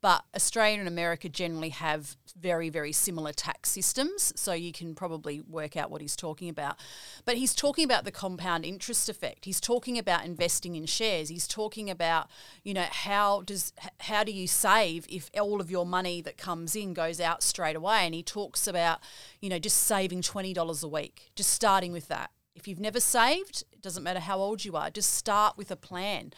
but 0.00 0.24
Australia 0.34 0.78
and 0.78 0.88
America 0.88 1.28
generally 1.28 1.68
have 1.70 2.16
very, 2.38 2.70
very 2.70 2.92
similar 2.92 3.32
tax 3.32 3.70
systems. 3.70 4.32
So 4.36 4.52
you 4.52 4.72
can 4.72 4.94
probably 4.94 5.40
work 5.40 5.76
out 5.76 5.90
what 5.90 6.00
he's 6.00 6.16
talking 6.16 6.48
about. 6.48 6.78
But 7.24 7.36
he's 7.36 7.54
talking 7.54 7.84
about 7.84 8.04
the 8.04 8.10
compound 8.10 8.64
interest 8.64 9.08
effect. 9.08 9.44
He's 9.44 9.60
talking 9.60 9.98
about 9.98 10.24
investing 10.24 10.74
in 10.74 10.86
shares. 10.86 11.28
He's 11.28 11.46
talking 11.46 11.90
about, 11.90 12.30
you 12.64 12.72
know, 12.72 12.86
how 12.90 13.42
does 13.42 13.72
how 14.00 14.24
do 14.24 14.32
you 14.32 14.46
save 14.46 15.06
if 15.08 15.30
all 15.38 15.60
of 15.60 15.70
your 15.70 15.84
money 15.84 16.22
that 16.22 16.38
comes 16.38 16.74
in 16.74 16.94
goes 16.94 17.20
out 17.20 17.42
straight 17.42 17.76
away? 17.76 18.06
And 18.06 18.14
he 18.14 18.22
talks 18.22 18.66
about, 18.66 19.00
you 19.40 19.50
know, 19.50 19.58
just 19.58 19.76
saving 19.76 20.22
twenty 20.22 20.54
dollars 20.54 20.82
a 20.82 20.88
week, 20.88 21.30
just 21.34 21.50
starting 21.50 21.92
with 21.92 22.08
that. 22.08 22.30
If 22.54 22.66
you've 22.66 22.80
never 22.80 23.00
saved, 23.00 23.64
it 23.72 23.80
doesn't 23.80 24.02
matter 24.02 24.20
how 24.20 24.38
old 24.38 24.64
you 24.64 24.76
are, 24.76 24.90
just 24.90 25.14
start 25.14 25.56
with 25.56 25.70
a 25.70 25.76
plan 25.76 26.32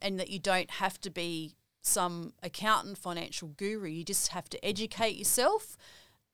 and 0.00 0.18
that 0.18 0.30
you 0.30 0.38
don't 0.38 0.70
have 0.70 1.00
to 1.00 1.10
be 1.10 1.54
some 1.82 2.32
accountant, 2.42 2.98
financial 2.98 3.48
guru. 3.48 3.88
You 3.88 4.04
just 4.04 4.28
have 4.28 4.48
to 4.50 4.64
educate 4.64 5.16
yourself 5.16 5.76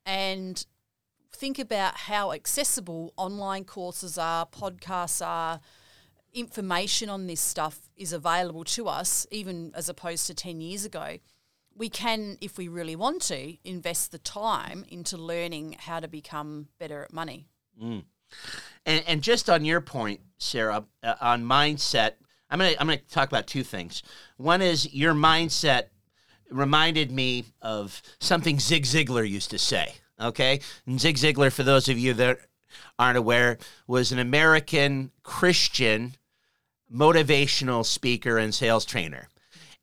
and 0.04 0.64
think 1.32 1.58
about 1.58 1.96
how 1.96 2.32
accessible 2.32 3.12
online 3.16 3.64
courses 3.64 4.18
are, 4.18 4.46
podcasts 4.46 5.24
are, 5.24 5.60
information 6.32 7.08
on 7.08 7.26
this 7.26 7.40
stuff 7.40 7.88
is 7.96 8.12
available 8.12 8.64
to 8.64 8.88
us, 8.88 9.26
even 9.30 9.72
as 9.74 9.88
opposed 9.88 10.26
to 10.26 10.34
10 10.34 10.60
years 10.60 10.84
ago. 10.84 11.18
We 11.74 11.88
can, 11.88 12.38
if 12.40 12.56
we 12.56 12.68
really 12.68 12.96
want 12.96 13.22
to, 13.22 13.56
invest 13.64 14.12
the 14.12 14.18
time 14.18 14.84
into 14.88 15.16
learning 15.16 15.76
how 15.78 16.00
to 16.00 16.08
become 16.08 16.68
better 16.78 17.02
at 17.02 17.12
money. 17.12 17.48
And, 18.84 19.04
and 19.06 19.22
just 19.22 19.50
on 19.50 19.64
your 19.64 19.80
point, 19.80 20.20
Sarah, 20.38 20.84
uh, 21.02 21.14
on 21.20 21.44
mindset, 21.44 22.12
I'm 22.50 22.58
gonna 22.58 22.74
I'm 22.78 22.86
gonna 22.86 22.98
talk 22.98 23.28
about 23.28 23.46
two 23.46 23.62
things. 23.62 24.02
One 24.36 24.62
is 24.62 24.92
your 24.94 25.14
mindset 25.14 25.84
reminded 26.50 27.10
me 27.10 27.44
of 27.60 28.02
something 28.20 28.60
Zig 28.60 28.84
Ziglar 28.84 29.28
used 29.28 29.50
to 29.50 29.58
say. 29.58 29.94
Okay, 30.20 30.60
and 30.86 31.00
Zig 31.00 31.16
Ziglar, 31.16 31.52
for 31.52 31.62
those 31.62 31.88
of 31.88 31.98
you 31.98 32.14
that 32.14 32.38
aren't 32.98 33.18
aware, 33.18 33.58
was 33.86 34.12
an 34.12 34.18
American 34.18 35.10
Christian 35.22 36.14
motivational 36.92 37.84
speaker 37.84 38.38
and 38.38 38.54
sales 38.54 38.84
trainer. 38.84 39.28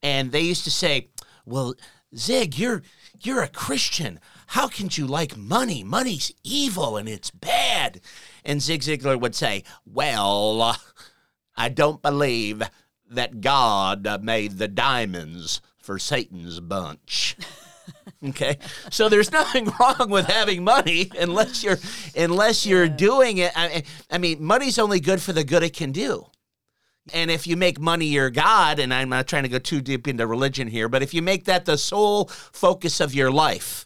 And 0.02 0.32
they 0.32 0.42
used 0.42 0.64
to 0.64 0.72
say, 0.72 1.10
"Well, 1.46 1.76
Zig, 2.16 2.58
you're 2.58 2.82
you're 3.22 3.44
a 3.44 3.48
Christian. 3.48 4.20
How 4.48 4.68
can 4.68 4.90
you 4.92 5.06
like 5.06 5.38
money? 5.38 5.84
Money's 5.84 6.32
evil 6.44 6.98
and 6.98 7.08
it's 7.08 7.30
bad." 7.30 8.02
And 8.46 8.62
Zig 8.62 8.82
Ziglar 8.82 9.20
would 9.20 9.36
say, 9.36 9.64
"Well, 9.86 10.78
I 11.56 11.70
don't 11.70 12.02
believe 12.02 12.64
that 13.10 13.42
God 13.42 14.24
made 14.24 14.58
the 14.58 14.68
diamonds 14.68 15.62
for 15.78 16.00
Satan's 16.00 16.60
bunch." 16.60 17.36
Okay, 18.26 18.58
so 18.90 19.10
there's 19.10 19.34
nothing 19.34 19.66
wrong 19.80 20.10
with 20.10 20.28
having 20.28 20.64
money 20.64 21.12
unless 21.20 21.62
you're 21.62 21.80
unless 22.16 22.66
you're 22.66 22.88
doing 22.88 23.38
it. 23.38 23.52
I, 23.54 23.84
I 24.10 24.18
mean, 24.18 24.42
money's 24.42 24.80
only 24.80 25.02
good 25.02 25.22
for 25.22 25.34
the 25.34 25.44
good 25.44 25.62
it 25.62 25.76
can 25.76 25.92
do. 25.92 26.28
And 27.12 27.30
if 27.30 27.46
you 27.48 27.58
make 27.58 27.82
money 27.82 28.06
your 28.06 28.30
God, 28.30 28.80
and 28.80 28.94
I'm 28.94 29.10
not 29.10 29.28
trying 29.28 29.44
to 29.44 29.50
go 29.50 29.60
too 29.60 29.82
deep 29.82 30.08
into 30.08 30.26
religion 30.26 30.70
here, 30.70 30.88
but 30.88 31.04
if 31.04 31.14
you 31.14 31.22
make 31.22 31.46
that 31.46 31.66
the 31.66 31.78
sole 31.78 32.28
focus 32.28 33.02
of 33.02 33.14
your 33.14 33.30
life, 33.30 33.86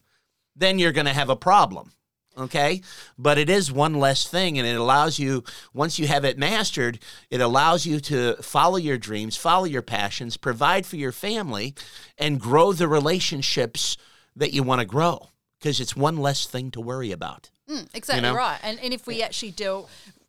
then 0.56 0.78
you're 0.78 0.92
going 0.92 1.08
to 1.08 1.14
have 1.14 1.30
a 1.30 1.36
problem. 1.36 1.94
Okay. 2.38 2.82
But 3.18 3.38
it 3.38 3.50
is 3.50 3.72
one 3.72 3.96
less 3.96 4.28
thing, 4.28 4.58
and 4.58 4.68
it 4.68 4.76
allows 4.76 5.18
you, 5.18 5.44
once 5.74 5.98
you 5.98 6.08
have 6.08 6.24
it 6.24 6.38
mastered, 6.38 7.00
it 7.30 7.42
allows 7.42 7.86
you 7.86 8.00
to 8.02 8.36
follow 8.42 8.78
your 8.78 8.98
dreams, 8.98 9.36
follow 9.36 9.66
your 9.66 9.82
passions, 9.82 10.38
provide 10.38 10.86
for 10.86 10.98
your 10.98 11.12
family, 11.12 11.74
and 12.18 12.40
grow 12.40 12.74
the 12.74 12.88
relationships 12.88 13.98
that 14.36 14.54
you 14.54 14.64
want 14.64 14.82
to 14.82 14.86
grow 14.86 15.30
because 15.60 15.80
it's 15.80 15.96
one 15.96 16.18
less 16.18 16.46
thing 16.46 16.72
to 16.72 16.82
worry 16.82 17.12
about. 17.12 17.50
Exactly 17.94 18.22
know? 18.22 18.36
right. 18.36 18.60
And 18.64 18.80
and 18.80 18.94
if 18.94 19.08
we 19.08 19.22
actually 19.22 19.52
do 19.52 19.88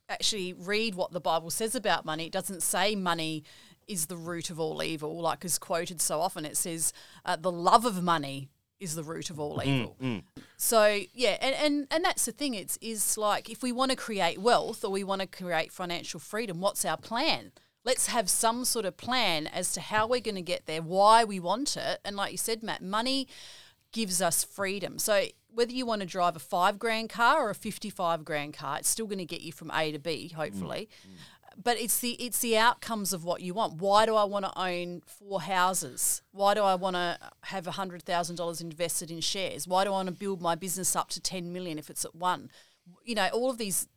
actually 0.08 0.54
read 0.54 0.94
what 0.94 1.12
the 1.12 1.20
Bible 1.20 1.50
says 1.50 1.74
about 1.74 2.04
money, 2.04 2.26
it 2.26 2.32
doesn't 2.32 2.62
say 2.62 2.96
money 2.96 3.44
is 3.86 4.06
the 4.06 4.16
root 4.16 4.50
of 4.50 4.58
all 4.58 4.82
evil, 4.82 5.20
like 5.20 5.44
is 5.44 5.58
quoted 5.58 6.00
so 6.00 6.20
often. 6.20 6.44
It 6.44 6.56
says 6.56 6.92
uh, 7.24 7.36
the 7.36 7.52
love 7.52 7.84
of 7.84 8.02
money 8.02 8.48
is 8.80 8.94
the 8.94 9.02
root 9.02 9.30
of 9.30 9.40
all 9.40 9.58
mm, 9.58 9.66
evil. 9.66 9.96
Mm. 10.00 10.22
So 10.56 11.00
yeah, 11.12 11.36
and, 11.40 11.54
and 11.54 11.86
and 11.90 12.04
that's 12.04 12.24
the 12.24 12.32
thing. 12.32 12.54
It's 12.54 12.78
is 12.80 13.18
like 13.18 13.50
if 13.50 13.62
we 13.62 13.72
want 13.72 13.90
to 13.90 13.96
create 13.96 14.38
wealth 14.38 14.84
or 14.84 14.90
we 14.90 15.04
want 15.04 15.20
to 15.20 15.26
create 15.26 15.72
financial 15.72 16.20
freedom, 16.20 16.60
what's 16.60 16.84
our 16.84 16.96
plan? 16.96 17.52
Let's 17.84 18.08
have 18.08 18.28
some 18.28 18.64
sort 18.64 18.84
of 18.84 18.96
plan 18.96 19.46
as 19.46 19.72
to 19.72 19.80
how 19.80 20.06
we're 20.06 20.20
going 20.20 20.34
to 20.34 20.42
get 20.42 20.66
there, 20.66 20.82
why 20.82 21.24
we 21.24 21.40
want 21.40 21.76
it, 21.76 22.00
and 22.04 22.16
like 22.16 22.32
you 22.32 22.38
said, 22.38 22.62
Matt, 22.62 22.82
money 22.82 23.28
gives 23.92 24.20
us 24.20 24.44
freedom. 24.44 24.98
So 24.98 25.24
whether 25.50 25.72
you 25.72 25.86
want 25.86 26.02
to 26.02 26.06
drive 26.06 26.36
a 26.36 26.40
five 26.40 26.78
grand 26.78 27.08
car 27.08 27.46
or 27.46 27.50
a 27.50 27.54
fifty-five 27.54 28.24
grand 28.24 28.52
car, 28.52 28.78
it's 28.78 28.88
still 28.88 29.06
going 29.06 29.18
to 29.18 29.24
get 29.24 29.40
you 29.40 29.52
from 29.52 29.70
A 29.70 29.92
to 29.92 29.98
B, 29.98 30.30
mm, 30.30 30.36
hopefully. 30.36 30.88
But 31.60 31.80
it's 31.80 31.98
the 31.98 32.12
it's 32.12 32.38
the 32.38 32.56
outcomes 32.56 33.12
of 33.12 33.24
what 33.24 33.42
you 33.42 33.52
want. 33.52 33.80
Why 33.80 34.06
do 34.06 34.14
I 34.14 34.24
want 34.24 34.44
to 34.44 34.58
own 34.58 35.02
four 35.06 35.40
houses? 35.42 36.22
Why 36.30 36.54
do 36.54 36.62
I 36.62 36.76
want 36.76 36.94
to 36.94 37.18
have 37.44 37.66
hundred 37.66 38.04
thousand 38.04 38.36
dollars 38.36 38.60
invested 38.60 39.10
in 39.10 39.20
shares? 39.20 39.66
Why 39.66 39.84
do 39.84 39.90
I 39.90 39.94
want 39.94 40.08
to 40.08 40.14
build 40.14 40.40
my 40.40 40.54
business 40.54 40.94
up 40.94 41.08
to 41.10 41.20
ten 41.20 41.52
million 41.52 41.78
if 41.78 41.90
it's 41.90 42.04
at 42.04 42.14
one? 42.14 42.50
You 43.04 43.16
know, 43.16 43.28
all 43.32 43.50
of 43.50 43.58
these 43.58 43.88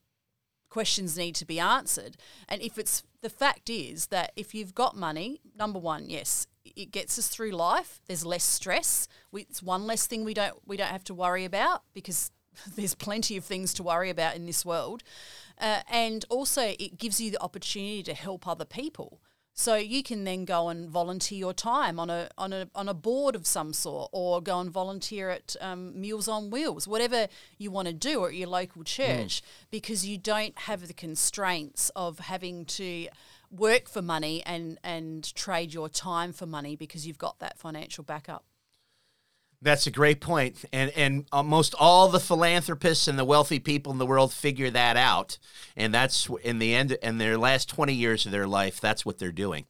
questions 0.72 1.18
need 1.18 1.36
to 1.36 1.46
be 1.46 1.60
answered. 1.60 2.18
And 2.50 2.62
if 2.62 2.80
it's 2.80 3.04
the 3.22 3.30
fact 3.30 3.70
is 3.70 4.08
that 4.08 4.32
if 4.36 4.56
you've 4.56 4.74
got 4.74 4.96
money, 4.96 5.42
number 5.56 5.78
one, 5.78 6.10
yes, 6.10 6.48
it 6.66 6.92
gets 6.92 7.20
us 7.20 7.28
through 7.28 7.52
life. 7.52 8.02
There's 8.08 8.26
less 8.26 8.44
stress. 8.44 9.08
It's 9.34 9.62
one 9.62 9.86
less 9.86 10.08
thing 10.08 10.24
we 10.24 10.34
don't 10.34 10.58
we 10.66 10.78
don't 10.78 10.88
have 10.88 11.04
to 11.06 11.14
worry 11.14 11.46
about 11.46 11.84
because 11.94 12.32
there's 12.76 12.96
plenty 12.96 13.38
of 13.38 13.46
things 13.46 13.74
to 13.76 13.84
worry 13.84 14.10
about 14.10 14.36
in 14.36 14.46
this 14.46 14.66
world. 14.66 15.04
Uh, 15.60 15.82
and 15.92 16.26
also, 16.30 16.74
it 16.80 16.98
gives 16.98 17.22
you 17.22 17.32
the 17.32 17.42
opportunity 17.42 18.02
to 18.04 18.14
help 18.14 18.48
other 18.48 18.66
people. 18.66 19.20
So 19.54 19.76
you 19.76 20.02
can 20.02 20.24
then 20.24 20.46
go 20.46 20.70
and 20.70 20.90
volunteer 20.90 21.38
your 21.38 21.54
time 21.54 22.00
on 22.00 22.10
a 22.10 22.30
on 22.38 22.54
a 22.54 22.70
on 22.74 22.88
a 22.88 22.94
board 22.94 23.36
of 23.36 23.46
some 23.46 23.74
sort, 23.74 24.10
or 24.14 24.42
go 24.42 24.60
and 24.60 24.72
volunteer 24.72 25.30
at 25.30 25.56
um, 25.60 26.00
Meals 26.00 26.28
on 26.28 26.50
Wheels, 26.50 26.88
whatever 26.88 27.28
you 27.58 27.70
want 27.70 27.88
to 27.88 27.94
do, 27.94 28.22
or 28.22 28.30
at 28.30 28.36
your 28.36 28.48
local 28.48 28.84
church, 28.84 29.44
because 29.70 30.06
you 30.06 30.18
don't 30.18 30.58
have 30.58 30.88
the 30.88 30.94
constraints 30.94 31.92
of 31.96 32.20
having 32.20 32.66
to 32.66 33.08
work 33.52 33.90
for 33.90 34.02
money 34.02 34.42
and 34.46 34.80
and 34.84 35.36
trade 35.36 35.74
your 35.74 35.90
time 35.90 36.32
for 36.32 36.46
money 36.46 36.78
because 36.78 37.06
you've 37.06 37.18
got 37.18 37.40
that 37.40 37.58
financial 37.60 38.06
backup. 38.06 38.46
That's 39.62 39.86
a 39.86 39.92
great 39.92 40.22
point. 40.22 40.66
And 40.74 40.92
and 40.92 41.26
uh, 41.32 41.38
almost 41.38 41.76
all 41.80 42.08
the 42.08 42.20
philanthropists 42.20 43.08
and 43.08 43.18
the 43.20 43.26
wealthy 43.26 43.60
people 43.60 43.92
in 43.92 44.00
the 44.00 44.06
world 44.06 44.34
figure 44.34 44.70
that 44.72 44.98
out. 44.98 45.38
And 45.76 45.94
that's 45.94 46.28
in 46.44 46.60
the 46.60 46.74
end 46.74 46.94
in 47.04 47.18
their 47.20 47.38
last 47.38 47.70
20 47.70 47.94
years 47.94 48.26
of 48.26 48.32
their 48.32 48.48
life, 48.48 48.82
that's 48.82 49.06
what 49.06 49.20
they're 49.20 49.32
doing. 49.32 49.66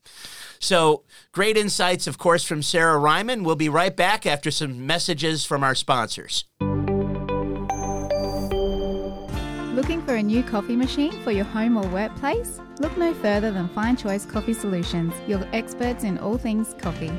So, 0.59 1.03
great 1.31 1.57
insights 1.57 2.07
of 2.07 2.17
course 2.17 2.43
from 2.43 2.61
Sarah 2.61 2.99
Reimann. 2.99 3.43
We'll 3.43 3.55
be 3.55 3.69
right 3.69 3.95
back 3.95 4.25
after 4.25 4.51
some 4.51 4.85
messages 4.85 5.45
from 5.45 5.63
our 5.63 5.75
sponsors. 5.75 6.45
Looking 9.75 10.01
for 10.05 10.15
a 10.15 10.23
new 10.23 10.43
coffee 10.43 10.75
machine 10.75 11.11
for 11.23 11.31
your 11.31 11.45
home 11.45 11.77
or 11.77 11.87
workplace? 11.87 12.59
Look 12.79 12.95
no 12.97 13.13
further 13.15 13.51
than 13.51 13.67
Fine 13.69 13.97
Choice 13.97 14.25
Coffee 14.25 14.53
Solutions, 14.53 15.13
your 15.27 15.47
experts 15.53 16.03
in 16.03 16.17
all 16.17 16.37
things 16.37 16.75
coffee. 16.77 17.11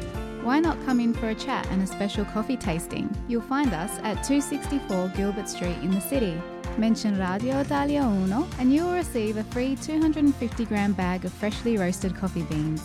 Why 0.43 0.59
not 0.59 0.83
come 0.85 0.99
in 0.99 1.15
for 1.15 1.29
a 1.29 1.37
chat 1.37 1.69
and 1.71 1.81
a 1.83 1.87
special 1.87 2.25
coffee 2.25 2.57
tasting? 2.57 3.09
You'll 3.29 3.43
find 3.43 3.73
us 3.73 3.93
at 3.99 4.25
264 4.25 5.13
Gilbert 5.15 5.49
Street 5.49 5.77
in 5.83 5.93
the 5.93 6.01
city. 6.01 6.37
Mention 6.77 7.17
Radio 7.17 7.61
Italia 7.61 8.03
Uno 8.03 8.49
and 8.59 8.75
you 8.75 8.85
will 8.85 8.95
receive 8.95 9.37
a 9.37 9.45
free 9.45 9.77
250 9.77 10.65
gram 10.65 10.95
bag 10.95 11.25
of 11.25 11.33
freshly 11.33 11.79
roasted 11.79 12.17
coffee 12.17 12.43
beans. 12.43 12.83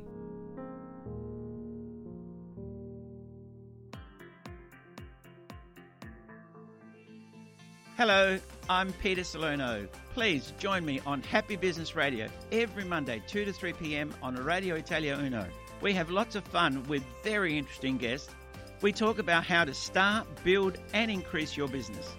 Hello, 7.96 8.40
I'm 8.68 8.92
Peter 8.94 9.24
Salerno. 9.24 9.88
Please 10.16 10.52
join 10.58 10.84
me 10.84 11.00
on 11.06 11.22
Happy 11.22 11.56
Business 11.56 11.96
Radio 11.96 12.28
every 12.52 12.86
Monday, 12.86 13.22
2 13.28 13.46
to 13.46 13.54
3 13.54 13.74
p.m. 13.74 14.12
on 14.24 14.36
Radio 14.36 14.74
Italia 14.76 15.16
Uno. 15.16 15.46
We 15.82 15.94
have 15.94 16.10
lots 16.10 16.36
of 16.36 16.44
fun 16.46 16.84
with 16.88 17.04
very 17.24 17.56
interesting 17.56 17.98
guests. 17.98 18.34
We 18.82 18.92
talk 18.92 19.20
about 19.20 19.46
how 19.46 19.64
to 19.64 19.74
start, 19.74 20.28
build, 20.44 20.78
and 20.94 21.10
increase 21.10 21.56
your 21.56 21.68
business. 21.68 22.14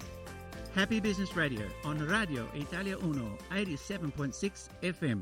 Happy 0.74 1.00
Business 1.00 1.36
Radio 1.36 1.62
on 1.84 1.98
Radio 2.06 2.48
Italia 2.54 2.96
Uno 2.98 3.36
87.6 3.50 4.68
FM. 4.82 5.20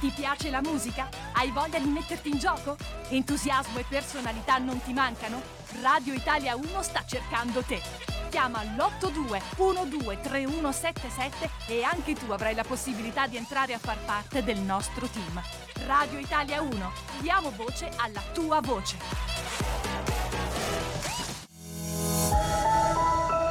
Ti 0.00 0.12
piace 0.16 0.50
la 0.50 0.60
musica? 0.60 1.08
Hai 1.32 1.50
voglia 1.52 1.78
di 1.78 1.88
metterti 1.88 2.28
in 2.28 2.38
gioco? 2.38 2.76
Entusiasmo 3.08 3.78
e 3.78 3.84
personalità 3.88 4.58
non 4.58 4.80
ti 4.82 4.92
mancano? 4.92 5.40
Radio 5.80 6.12
Italia 6.12 6.56
1 6.56 6.82
sta 6.82 7.04
cercando 7.06 7.62
te. 7.62 8.11
Chiama 8.32 8.62
l'82 8.64 9.42
123177 9.58 11.50
e 11.66 11.82
anche 11.82 12.14
tu 12.14 12.32
avrai 12.32 12.54
la 12.54 12.64
possibilità 12.64 13.26
di 13.26 13.36
entrare 13.36 13.74
a 13.74 13.78
far 13.78 13.98
parte 14.06 14.42
del 14.42 14.58
nostro 14.58 15.06
team. 15.06 15.38
Radio 15.84 16.18
Italia 16.18 16.62
1, 16.62 16.92
diamo 17.20 17.50
voce 17.50 17.90
alla 17.96 18.22
tua 18.32 18.62
voce. 18.62 18.96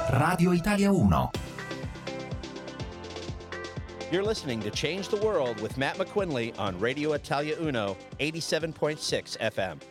Radio 0.10 0.52
Italia 0.52 0.92
1. 0.92 1.30
You're 4.10 4.26
listening 4.26 4.62
to 4.64 4.72
Change 4.72 5.10
the 5.10 5.18
World 5.18 5.62
with 5.62 5.78
Matt 5.78 6.00
McQuinley 6.00 6.58
on 6.58 6.80
Radio 6.80 7.14
Italia 7.14 7.56
Uno 7.60 7.96
87.6 8.18 9.38
FM. 9.38 9.91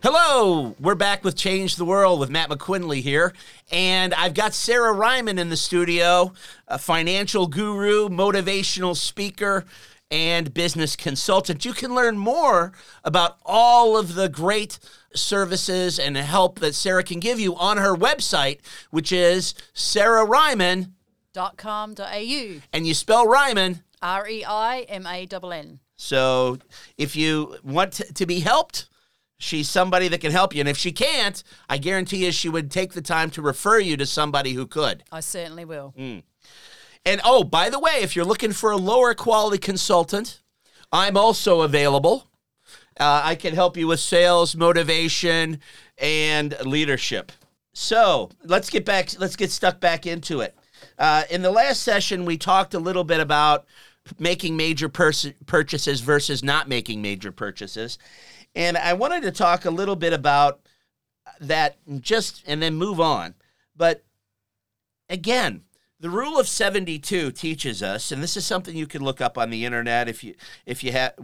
Hello, 0.00 0.76
we're 0.78 0.94
back 0.94 1.24
with 1.24 1.34
Change 1.34 1.74
the 1.74 1.84
World 1.84 2.20
with 2.20 2.30
Matt 2.30 2.50
McQuinley 2.50 3.02
here. 3.02 3.32
And 3.72 4.14
I've 4.14 4.32
got 4.32 4.54
Sarah 4.54 4.94
Reimann 4.94 5.40
in 5.40 5.48
the 5.48 5.56
studio, 5.56 6.32
a 6.68 6.78
financial 6.78 7.48
guru, 7.48 8.08
motivational 8.08 8.94
speaker, 8.94 9.64
and 10.08 10.54
business 10.54 10.94
consultant. 10.94 11.64
You 11.64 11.72
can 11.72 11.96
learn 11.96 12.16
more 12.16 12.70
about 13.02 13.38
all 13.44 13.96
of 13.96 14.14
the 14.14 14.28
great 14.28 14.78
services 15.16 15.98
and 15.98 16.16
help 16.16 16.60
that 16.60 16.76
Sarah 16.76 17.02
can 17.02 17.18
give 17.18 17.40
you 17.40 17.56
on 17.56 17.78
her 17.78 17.96
website, 17.96 18.60
which 18.92 19.10
is 19.10 19.52
Sarah 19.72 20.24
Reimann, 20.24 20.92
.com.au. 21.56 22.60
and 22.72 22.86
you 22.86 22.94
spell 22.94 23.26
Reimann. 23.26 23.82
R 24.00 24.28
E 24.28 24.44
I 24.44 24.82
M 24.82 25.08
A 25.08 25.26
N 25.26 25.52
N. 25.52 25.80
So 25.96 26.58
if 26.96 27.16
you 27.16 27.56
want 27.64 27.94
to 28.14 28.26
be 28.26 28.38
helped, 28.38 28.88
she's 29.38 29.68
somebody 29.68 30.08
that 30.08 30.20
can 30.20 30.32
help 30.32 30.54
you. 30.54 30.60
And 30.60 30.68
if 30.68 30.76
she 30.76 30.92
can't, 30.92 31.42
I 31.68 31.78
guarantee 31.78 32.24
you 32.24 32.32
she 32.32 32.48
would 32.48 32.70
take 32.70 32.92
the 32.92 33.02
time 33.02 33.30
to 33.30 33.42
refer 33.42 33.78
you 33.78 33.96
to 33.96 34.06
somebody 34.06 34.52
who 34.52 34.66
could. 34.66 35.04
I 35.10 35.20
certainly 35.20 35.64
will. 35.64 35.94
And 35.96 37.20
oh, 37.24 37.44
by 37.44 37.70
the 37.70 37.78
way, 37.78 38.00
if 38.02 38.14
you're 38.14 38.24
looking 38.24 38.52
for 38.52 38.70
a 38.70 38.76
lower 38.76 39.14
quality 39.14 39.58
consultant, 39.58 40.42
I'm 40.92 41.16
also 41.16 41.62
available. 41.62 42.26
Uh, 42.98 43.22
I 43.24 43.34
can 43.36 43.54
help 43.54 43.76
you 43.76 43.86
with 43.86 44.00
sales, 44.00 44.56
motivation, 44.56 45.60
and 45.98 46.56
leadership. 46.66 47.30
So 47.72 48.30
let's 48.44 48.68
get 48.70 48.84
back. 48.84 49.10
Let's 49.18 49.36
get 49.36 49.52
stuck 49.52 49.78
back 49.78 50.04
into 50.06 50.40
it. 50.40 50.54
Uh, 50.98 51.22
in 51.30 51.42
the 51.42 51.50
last 51.50 51.82
session, 51.82 52.24
we 52.24 52.36
talked 52.36 52.74
a 52.74 52.78
little 52.78 53.04
bit 53.04 53.20
about 53.20 53.66
making 54.18 54.56
major 54.56 54.88
pers- 54.88 55.32
purchases 55.46 56.00
versus 56.00 56.42
not 56.42 56.68
making 56.68 57.02
major 57.02 57.30
purchases, 57.30 57.98
and 58.54 58.76
I 58.76 58.92
wanted 58.94 59.22
to 59.22 59.32
talk 59.32 59.64
a 59.64 59.70
little 59.70 59.96
bit 59.96 60.12
about 60.12 60.60
that 61.40 61.78
just 62.00 62.42
and 62.46 62.62
then 62.62 62.74
move 62.74 63.00
on. 63.00 63.34
But 63.76 64.04
again, 65.08 65.62
the 66.00 66.10
rule 66.10 66.38
of 66.38 66.46
72 66.46 67.32
teaches 67.32 67.82
us, 67.82 68.12
and 68.12 68.22
this 68.22 68.36
is 68.36 68.46
something 68.46 68.76
you 68.76 68.86
can 68.86 69.02
look 69.02 69.20
up 69.20 69.36
on 69.36 69.50
the 69.50 69.64
internet 69.64 70.08
if 70.08 70.22
you 70.22 70.34
if 70.64 70.84
you 70.84 70.92
have 70.92 71.14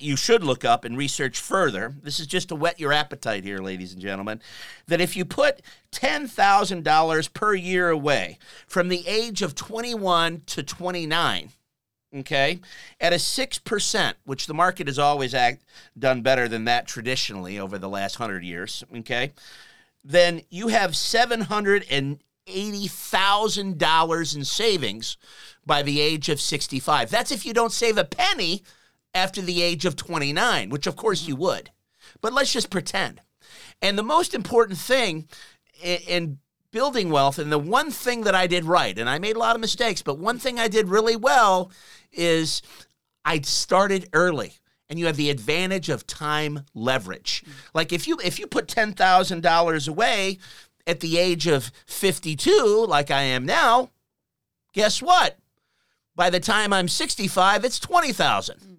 you 0.00 0.16
should 0.16 0.42
look 0.42 0.64
up 0.64 0.86
and 0.86 0.96
research 0.96 1.38
further. 1.38 1.94
This 2.02 2.18
is 2.18 2.26
just 2.26 2.48
to 2.48 2.54
whet 2.54 2.80
your 2.80 2.94
appetite 2.94 3.44
here, 3.44 3.58
ladies 3.58 3.92
and 3.92 4.00
gentlemen. 4.00 4.40
That 4.86 5.02
if 5.02 5.16
you 5.16 5.26
put 5.26 5.60
ten 5.90 6.26
thousand 6.26 6.82
dollars 6.82 7.28
per 7.28 7.54
year 7.54 7.90
away 7.90 8.38
from 8.66 8.88
the 8.88 9.06
age 9.06 9.42
of 9.42 9.54
21 9.54 10.42
to 10.46 10.62
29, 10.62 11.50
okay, 12.14 12.60
at 13.00 13.12
a 13.12 13.18
six 13.18 13.58
percent, 13.58 14.16
which 14.24 14.46
the 14.46 14.54
market 14.54 14.86
has 14.86 14.98
always 14.98 15.34
act, 15.34 15.64
done 15.98 16.22
better 16.22 16.48
than 16.48 16.64
that 16.64 16.86
traditionally 16.86 17.58
over 17.58 17.78
the 17.78 17.88
last 17.88 18.16
hundred 18.16 18.44
years, 18.44 18.84
okay, 18.98 19.32
then 20.04 20.42
you 20.50 20.68
have 20.68 20.96
seven 20.96 21.42
hundred 21.42 21.84
and 21.90 22.18
eighty 22.46 22.88
thousand 22.88 23.78
dollars 23.78 24.34
in 24.34 24.44
savings 24.44 25.16
by 25.64 25.82
the 25.82 26.00
age 26.00 26.28
of 26.28 26.40
sixty-five. 26.40 27.10
That's 27.10 27.30
if 27.30 27.46
you 27.46 27.52
don't 27.52 27.72
save 27.72 27.96
a 27.96 28.04
penny 28.04 28.62
after 29.14 29.40
the 29.40 29.62
age 29.62 29.84
of 29.84 29.94
twenty-nine, 29.94 30.70
which 30.70 30.86
of 30.86 30.96
course 30.96 31.26
you 31.28 31.36
would. 31.36 31.70
But 32.20 32.32
let's 32.32 32.52
just 32.52 32.70
pretend. 32.70 33.20
And 33.80 33.98
the 33.98 34.02
most 34.02 34.34
important 34.34 34.78
thing 34.78 35.28
in, 35.82 35.98
in 36.08 36.38
building 36.70 37.10
wealth, 37.10 37.38
and 37.38 37.52
the 37.52 37.58
one 37.58 37.90
thing 37.90 38.22
that 38.22 38.34
I 38.34 38.46
did 38.46 38.64
right, 38.64 38.98
and 38.98 39.08
I 39.08 39.18
made 39.18 39.36
a 39.36 39.38
lot 39.38 39.54
of 39.54 39.60
mistakes, 39.60 40.02
but 40.02 40.18
one 40.18 40.38
thing 40.38 40.58
I 40.58 40.68
did 40.68 40.88
really 40.88 41.16
well 41.16 41.70
is 42.12 42.62
I 43.24 43.40
started 43.40 44.08
early. 44.12 44.54
And 44.88 44.98
you 44.98 45.06
have 45.06 45.16
the 45.16 45.30
advantage 45.30 45.88
of 45.88 46.06
time 46.06 46.66
leverage. 46.74 47.42
Like 47.72 47.94
if 47.94 48.06
you 48.06 48.18
if 48.22 48.38
you 48.38 48.46
put 48.46 48.68
ten 48.68 48.92
thousand 48.92 49.42
dollars 49.42 49.88
away 49.88 50.38
at 50.86 51.00
the 51.00 51.18
age 51.18 51.46
of 51.46 51.70
52, 51.86 52.86
like 52.88 53.10
I 53.10 53.22
am 53.22 53.46
now, 53.46 53.90
guess 54.72 55.00
what? 55.00 55.38
By 56.14 56.30
the 56.30 56.40
time 56.40 56.72
I'm 56.72 56.88
65, 56.88 57.64
it's 57.64 57.78
20,000. 57.78 58.58
Mm. 58.58 58.76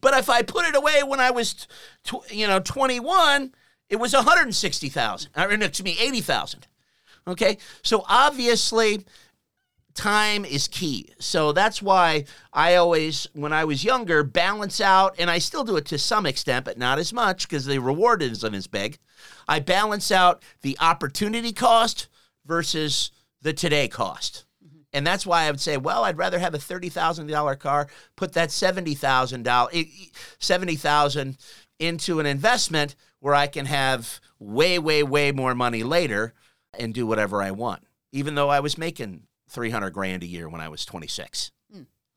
But 0.00 0.14
if 0.14 0.28
I 0.28 0.42
put 0.42 0.66
it 0.66 0.76
away 0.76 1.02
when 1.02 1.20
I 1.20 1.30
was, 1.30 1.66
tw- 2.04 2.30
you 2.30 2.46
know, 2.46 2.60
21, 2.60 3.52
it 3.88 3.96
was 3.96 4.12
160,000. 4.12 5.30
Or, 5.36 5.56
no, 5.56 5.66
excuse 5.66 5.84
me, 5.84 5.96
80,000. 6.00 6.66
Okay? 7.26 7.58
So 7.82 8.04
obviously, 8.08 9.04
time 9.96 10.44
is 10.44 10.68
key. 10.68 11.08
So 11.18 11.52
that's 11.52 11.82
why 11.82 12.24
I 12.52 12.76
always, 12.76 13.26
when 13.32 13.52
I 13.52 13.64
was 13.64 13.82
younger, 13.82 14.22
balance 14.22 14.80
out, 14.80 15.16
and 15.18 15.30
I 15.30 15.38
still 15.38 15.64
do 15.64 15.76
it 15.76 15.86
to 15.86 15.98
some 15.98 16.26
extent, 16.26 16.64
but 16.64 16.78
not 16.78 16.98
as 16.98 17.12
much 17.12 17.48
because 17.48 17.66
the 17.66 17.78
reward 17.78 18.22
isn't 18.22 18.54
as 18.54 18.66
big. 18.66 18.98
I 19.48 19.60
balance 19.60 20.12
out 20.12 20.42
the 20.62 20.76
opportunity 20.80 21.52
cost 21.52 22.08
versus 22.44 23.10
the 23.42 23.52
today 23.52 23.88
cost. 23.88 24.44
Mm-hmm. 24.64 24.78
And 24.92 25.06
that's 25.06 25.26
why 25.26 25.44
I 25.44 25.50
would 25.50 25.60
say, 25.60 25.76
well, 25.76 26.04
I'd 26.04 26.18
rather 26.18 26.38
have 26.38 26.54
a 26.54 26.58
thirty 26.58 26.88
thousand 26.88 27.26
dollar 27.26 27.56
car, 27.56 27.88
put 28.16 28.34
that 28.34 28.50
seventy 28.50 28.94
thousand 28.94 29.44
dollar 29.44 29.70
seventy 30.38 30.76
thousand 30.76 31.38
into 31.78 32.20
an 32.20 32.26
investment 32.26 32.94
where 33.20 33.34
I 33.34 33.46
can 33.46 33.66
have 33.66 34.20
way, 34.38 34.78
way, 34.78 35.02
way 35.02 35.32
more 35.32 35.54
money 35.54 35.82
later 35.82 36.34
and 36.78 36.92
do 36.94 37.06
whatever 37.06 37.42
I 37.42 37.50
want, 37.50 37.82
even 38.12 38.34
though 38.34 38.48
I 38.48 38.60
was 38.60 38.78
making 38.78 39.22
three 39.48 39.70
hundred 39.70 39.90
grand 39.90 40.22
a 40.22 40.26
year 40.26 40.48
when 40.48 40.60
I 40.60 40.68
was 40.68 40.84
twenty 40.84 41.08
six. 41.08 41.50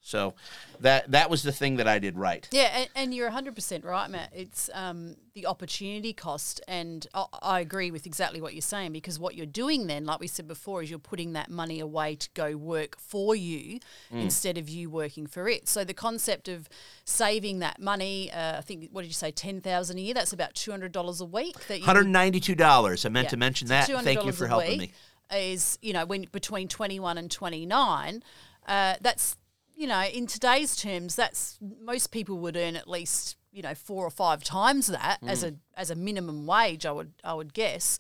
So 0.01 0.33
that 0.79 1.11
that 1.11 1.29
was 1.29 1.43
the 1.43 1.51
thing 1.51 1.75
that 1.75 1.87
I 1.87 1.99
did 1.99 2.17
right. 2.17 2.47
Yeah, 2.51 2.69
and, 2.73 2.89
and 2.95 3.13
you're 3.13 3.29
100% 3.29 3.85
right, 3.85 4.09
Matt. 4.09 4.31
It's 4.33 4.69
um, 4.73 5.17
the 5.35 5.45
opportunity 5.45 6.13
cost. 6.13 6.61
And 6.67 7.05
I, 7.13 7.25
I 7.41 7.59
agree 7.59 7.91
with 7.91 8.05
exactly 8.05 8.39
what 8.41 8.53
you're 8.53 8.61
saying 8.61 8.93
because 8.93 9.19
what 9.19 9.35
you're 9.35 9.45
doing 9.45 9.87
then, 9.87 10.05
like 10.05 10.19
we 10.19 10.27
said 10.27 10.47
before, 10.47 10.81
is 10.81 10.89
you're 10.89 10.99
putting 10.99 11.33
that 11.33 11.49
money 11.49 11.79
away 11.79 12.15
to 12.15 12.29
go 12.33 12.55
work 12.55 12.97
for 12.97 13.35
you 13.35 13.79
instead 14.09 14.57
of 14.57 14.69
you 14.69 14.89
working 14.89 15.27
for 15.27 15.49
it. 15.49 15.67
So 15.67 15.83
the 15.83 15.93
concept 15.93 16.47
of 16.47 16.69
saving 17.03 17.59
that 17.59 17.79
money, 17.79 18.31
uh, 18.31 18.57
I 18.57 18.61
think, 18.61 18.89
what 18.91 19.01
did 19.01 19.09
you 19.09 19.13
say, 19.13 19.31
10000 19.31 19.97
a 19.97 20.01
year? 20.01 20.13
That's 20.13 20.33
about 20.33 20.55
$200 20.55 21.21
a 21.21 21.25
week. 21.25 21.67
That 21.67 21.79
you 21.79 21.85
Hundred 21.85 22.07
ninety 22.07 22.39
two 22.39 22.55
dollars. 22.55 23.05
I 23.05 23.09
meant 23.09 23.25
Yeah. 23.25 23.31
to 23.31 23.37
mention 23.37 23.67
that. 23.67 23.87
Thank 23.87 24.25
you 24.25 24.31
for 24.31 24.47
helping 24.47 24.79
week 24.79 24.79
me. 24.79 24.91
Is 25.33 25.77
you 25.81 25.93
know 25.93 26.05
when 26.05 26.25
between 26.31 26.67
twenty 26.67 26.99
one 26.99 27.17
and 27.17 27.29
twenty 27.29 27.65
nine, 27.65 28.23
uh, 28.67 28.95
that's 29.01 29.37
you 29.75 29.87
know 29.87 30.01
in 30.03 30.25
today's 30.27 30.75
terms, 30.75 31.15
that's 31.15 31.57
most 31.81 32.11
people 32.11 32.37
would 32.39 32.57
earn 32.57 32.75
at 32.75 32.89
least 32.89 33.37
you 33.51 33.61
know 33.61 33.75
four 33.75 34.05
or 34.05 34.09
five 34.09 34.43
times 34.43 34.87
that 34.87 35.19
as 35.25 35.43
Mm. 35.43 35.47
a 35.75 35.79
as 35.79 35.89
a 35.91 35.95
minimum 35.95 36.47
wage. 36.47 36.85
I 36.85 36.91
would 36.91 37.13
I 37.23 37.33
would 37.33 37.53
guess, 37.53 37.99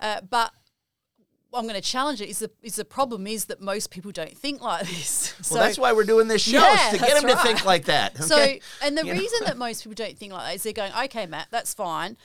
uh, 0.00 0.20
but. 0.22 0.52
I'm 1.54 1.62
going 1.62 1.76
to 1.76 1.80
challenge 1.80 2.20
it. 2.20 2.28
Is 2.28 2.40
the 2.40 2.50
is 2.62 2.76
the 2.76 2.84
problem 2.84 3.26
is 3.26 3.46
that 3.46 3.62
most 3.62 3.90
people 3.90 4.10
don't 4.12 4.36
think 4.36 4.60
like 4.60 4.86
this. 4.88 5.32
Well, 5.50 5.62
that's 5.62 5.78
why 5.78 5.94
we're 5.94 6.04
doing 6.04 6.28
this 6.28 6.42
show 6.42 6.58
Yeah, 6.58 6.90
to 6.92 6.98
get 6.98 7.18
them 7.18 7.30
to 7.30 7.36
think 7.42 7.64
like 7.64 7.86
that. 7.86 8.22
So, 8.22 8.36
and 8.82 8.98
the 8.98 9.06
You 9.06 9.14
know? 9.14 9.18
reason 9.20 9.38
that 9.46 9.56
most 9.56 9.82
people 9.82 9.94
don't 9.94 10.18
think 10.18 10.34
like 10.34 10.42
that 10.44 10.54
is 10.56 10.64
they're 10.64 10.74
going, 10.74 10.92
okay, 11.04 11.24
Matt, 11.24 11.46
that's 11.50 11.72
fine. 11.72 12.18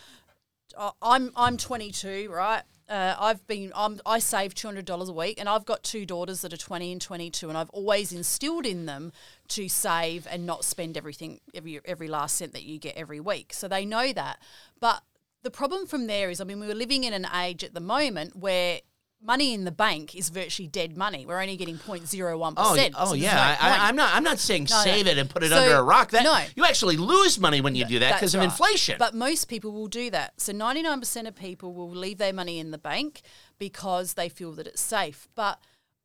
I'm 1.01 1.31
I'm 1.35 1.55
22, 1.55 2.29
right? 2.29 2.63
Uh, 2.91 3.15
I've 3.17 3.47
been 3.47 3.71
I'm, 3.73 4.01
I 4.06 4.19
save 4.19 4.54
two 4.54 4.67
hundred 4.67 4.84
dollars 4.84 5.08
a 5.08 5.13
week, 5.13 5.39
and 5.39 5.47
I've 5.47 5.63
got 5.63 5.82
two 5.82 6.06
daughters 6.06 6.41
that 6.41 6.51
are 6.51 6.58
20 6.58 6.91
and 6.91 7.01
22, 7.01 7.47
and 7.47 7.58
I've 7.58 7.69
always 7.69 8.12
instilled 8.12 8.65
in 8.65 8.86
them 8.86 9.13
to 9.47 9.69
save 9.69 10.27
and 10.30 10.45
not 10.45 10.65
spend 10.65 10.97
everything 10.97 11.39
every 11.56 11.80
every 11.86 12.10
last 12.10 12.36
cent 12.36 12.51
that 12.51 12.63
you 12.63 12.80
get 12.80 12.97
every 12.97 13.21
week. 13.21 13.54
So 13.54 13.69
they 13.69 13.86
know 13.86 14.12
that. 14.12 14.39
But 14.82 15.04
the 15.41 15.49
problem 15.49 15.88
from 15.88 16.08
there 16.08 16.30
is, 16.30 16.41
I 16.41 16.43
mean, 16.43 16.60
we 16.60 16.67
were 16.67 16.75
living 16.75 17.06
in 17.06 17.13
an 17.13 17.27
age 17.34 17.63
at 17.63 17.73
the 17.73 17.80
moment 17.80 18.36
where 18.36 18.82
money 19.23 19.53
in 19.53 19.63
the 19.65 19.71
bank 19.71 20.15
is 20.15 20.29
virtually 20.29 20.67
dead 20.67 20.97
money. 20.97 21.25
We're 21.25 21.39
only 21.41 21.57
getting 21.57 21.77
0.01 21.77 22.53
Oh, 22.57 22.71
percent. 22.71 22.95
oh 22.97 23.13
yeah. 23.13 23.57
I, 23.60 23.69
I, 23.69 23.88
I'm 23.88 23.95
not. 23.95 24.13
I'm 24.15 24.23
not 24.23 24.39
saying 24.39 24.67
No, 24.69 24.77
no. 24.77 24.84
save 24.84 25.07
it 25.07 25.17
and 25.17 25.29
put 25.29 25.43
it 25.43 25.49
So, 25.49 25.57
under 25.57 25.75
a 25.75 25.84
rock. 25.84 26.12
That 26.12 26.23
no. 26.23 26.43
you 26.55 26.65
actually 26.65 26.97
lose 26.97 27.39
money 27.39 27.62
when 27.62 27.75
you 27.75 27.86
do 27.86 27.99
that 27.99 28.13
because 28.15 28.34
of 28.34 28.39
right. 28.39 28.45
inflation. 28.45 28.95
But 28.97 29.13
most 29.13 29.45
people 29.45 29.71
will 29.71 29.88
do 29.88 30.10
that. 30.12 30.39
So 30.41 30.53
99% 30.53 31.27
of 31.27 31.36
people 31.36 31.73
will 31.73 31.89
leave 31.89 32.17
their 32.17 32.34
money 32.34 32.60
in 32.60 32.71
the 32.71 32.77
bank 32.77 33.21
because 33.60 34.13
they 34.13 34.29
feel 34.29 34.51
that 34.53 34.67
it's 34.67 34.81
safe. 34.81 35.27
But 35.36 35.60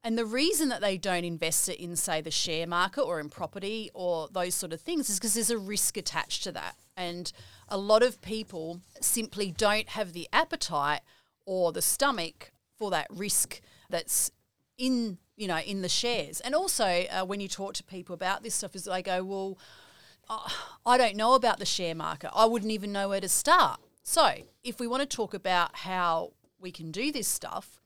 and 0.04 0.16
the 0.16 0.24
reason 0.26 0.68
that 0.68 0.80
they 0.80 0.96
don't 0.98 1.24
invest 1.24 1.68
it 1.68 1.80
in, 1.82 1.96
say, 1.96 2.20
the 2.20 2.30
share 2.30 2.66
market 2.66 3.02
or 3.02 3.18
in 3.18 3.28
property 3.28 3.90
or 3.92 4.28
those 4.30 4.54
sort 4.54 4.72
of 4.72 4.80
things 4.80 5.10
is 5.10 5.18
because 5.18 5.34
there's 5.34 5.50
a 5.50 5.58
risk 5.58 5.96
attached 5.96 6.44
to 6.44 6.52
that. 6.52 6.76
And 6.96 7.32
a 7.68 7.76
lot 7.76 8.04
of 8.04 8.20
people 8.20 8.82
simply 9.00 9.50
don't 9.50 9.88
have 9.90 10.12
the 10.12 10.28
appetite 10.32 11.00
or 11.44 11.72
the 11.72 11.82
stomach 11.82 12.52
for 12.78 12.90
that 12.90 13.06
risk 13.10 13.60
that's 13.90 14.30
in 14.78 15.18
you 15.36 15.48
know 15.48 15.58
in 15.58 15.82
the 15.82 15.88
shares. 15.88 16.40
And 16.40 16.54
also 16.54 16.84
uh, 16.84 17.24
when 17.24 17.40
you 17.40 17.48
talk 17.48 17.74
to 17.74 17.84
people 17.84 18.14
about 18.14 18.42
this 18.42 18.54
stuff, 18.54 18.74
is 18.74 18.84
they 18.84 19.02
go, 19.02 19.22
well, 19.24 19.58
I 20.84 20.96
don't 20.96 21.16
know 21.16 21.34
about 21.34 21.58
the 21.58 21.66
share 21.66 21.94
market. 21.94 22.30
I 22.34 22.46
wouldn't 22.46 22.72
even 22.72 22.92
know 22.92 23.08
where 23.08 23.20
to 23.20 23.28
start. 23.28 23.80
So, 24.02 24.32
if 24.62 24.78
we 24.80 24.86
want 24.86 25.08
to 25.08 25.16
talk 25.16 25.34
about 25.34 25.76
how 25.76 26.32
we 26.60 26.70
can 26.70 26.90
do 26.90 27.10
this 27.10 27.28
stuff, 27.28 27.80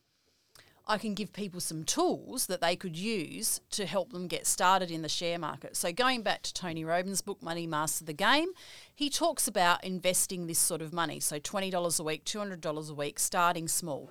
I 0.87 0.99
can 0.99 1.15
give 1.15 1.33
people 1.33 1.61
some 1.61 1.85
tools 1.85 2.47
that 2.47 2.61
they 2.61 2.77
could 2.77 2.97
use 2.97 3.61
to 3.71 3.87
help 3.87 4.13
them 4.13 4.27
get 4.27 4.47
started 4.47 4.91
in 4.91 5.03
the 5.03 5.09
share 5.09 5.39
market. 5.39 5.77
So, 5.77 5.93
going 5.93 6.23
back 6.23 6.43
to 6.43 6.55
Tony 6.55 6.85
Robbins' 6.85 7.23
book, 7.23 7.43
Money 7.43 7.67
Master 7.67 8.05
the 8.05 8.13
Game, 8.13 8.49
he 8.95 9.09
talks 9.09 9.47
about 9.47 9.85
investing 9.85 10.47
this 10.47 10.59
sort 10.59 10.83
of 10.83 10.93
money. 10.93 11.21
So, 11.21 11.39
$20 11.39 12.01
a 12.01 12.03
week, 12.03 12.25
$200 12.25 12.91
a 12.91 12.95
week, 12.95 13.19
starting 13.19 13.69
small. 13.69 14.11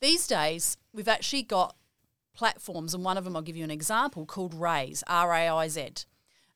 These 0.00 0.28
days, 0.28 0.76
we've 0.92 1.08
actually 1.08 1.42
got 1.42 1.74
platforms, 2.34 2.94
and 2.94 3.04
one 3.04 3.18
of 3.18 3.24
them 3.24 3.34
I'll 3.34 3.42
give 3.42 3.56
you 3.56 3.64
an 3.64 3.70
example 3.70 4.26
called 4.26 4.54
Raiz, 4.54 5.02
R 5.08 5.32
A 5.32 5.48
I 5.48 5.68
Z. 5.68 5.88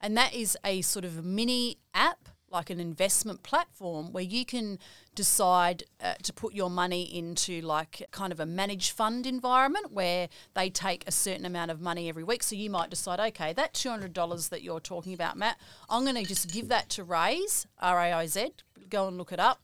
And 0.01 0.17
that 0.17 0.33
is 0.33 0.57
a 0.65 0.81
sort 0.83 1.05
of 1.05 1.25
mini 1.25 1.79
app, 1.93 2.29
like 2.51 2.71
an 2.71 2.79
investment 2.79 3.43
platform, 3.43 4.13
where 4.13 4.23
you 4.23 4.45
can 4.45 4.79
decide 5.17 5.83
uh, 6.01 6.15
to 6.23 6.33
put 6.33 6.55
your 6.55 6.71
money 6.71 7.03
into 7.03 7.61
like 7.63 8.07
kind 8.13 8.33
of 8.33 8.39
a 8.39 8.47
managed 8.47 8.93
fund 8.93 9.27
environment 9.27 9.91
where 9.91 10.29
they 10.55 10.71
take 10.71 11.03
a 11.09 11.13
certain 11.13 11.45
amount 11.45 11.73
of 11.73 11.81
money 11.81 12.09
every 12.09 12.23
week. 12.23 12.45
So 12.45 12.55
you 12.55 12.71
might 12.71 12.91
decide, 12.91 13.19
okay, 13.19 13.53
that 13.53 13.75
$200 13.75 14.49
that 14.51 14.63
you're 14.63 14.81
talking 14.81 15.15
about, 15.15 15.37
Matt, 15.37 15.59
I'm 15.91 16.05
going 16.05 16.15
to 16.15 16.25
just 16.25 16.53
give 16.53 16.69
that 16.69 16.91
to 16.91 17.05
Raiz, 17.05 17.67
R 17.81 17.99
A 17.99 18.13
I 18.13 18.27
Z, 18.29 18.53
go 18.89 19.09
and 19.09 19.19
look 19.19 19.33
it 19.33 19.41
up, 19.41 19.63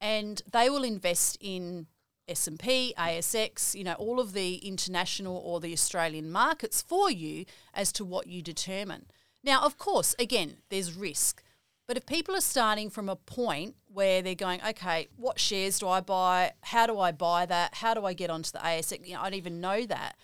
and 0.00 0.40
they 0.50 0.70
will 0.70 0.84
invest 0.84 1.36
in 1.38 1.86
S&P, 2.30 2.94
ASX, 2.96 3.74
you 3.74 3.84
know, 3.84 3.94
all 3.94 4.20
of 4.20 4.32
the 4.32 4.56
international 4.56 5.36
or 5.36 5.60
the 5.60 5.72
Australian 5.72 6.30
markets 6.30 6.80
for 6.80 7.10
you 7.10 7.44
as 7.74 7.92
to 7.92 8.04
what 8.04 8.26
you 8.26 8.40
determine. 8.42 9.06
Now, 9.42 9.62
of 9.62 9.78
course, 9.78 10.14
again, 10.18 10.58
there's 10.68 10.94
risk. 10.94 11.42
But 11.88 11.96
if 11.96 12.06
people 12.06 12.36
are 12.36 12.40
starting 12.40 12.88
from 12.88 13.08
a 13.08 13.16
point 13.16 13.74
where 13.92 14.22
they're 14.22 14.36
going, 14.36 14.60
okay, 14.64 15.08
what 15.16 15.40
shares 15.40 15.80
do 15.80 15.88
I 15.88 16.00
buy? 16.00 16.52
How 16.62 16.86
do 16.86 17.00
I 17.00 17.10
buy 17.10 17.46
that? 17.46 17.74
How 17.74 17.94
do 17.94 18.04
I 18.04 18.12
get 18.12 18.30
onto 18.30 18.52
the 18.52 18.58
ASX? 18.58 19.06
You 19.06 19.14
know, 19.14 19.22
I 19.22 19.24
don't 19.24 19.34
even 19.34 19.60
know 19.60 19.84
that. 19.86 20.16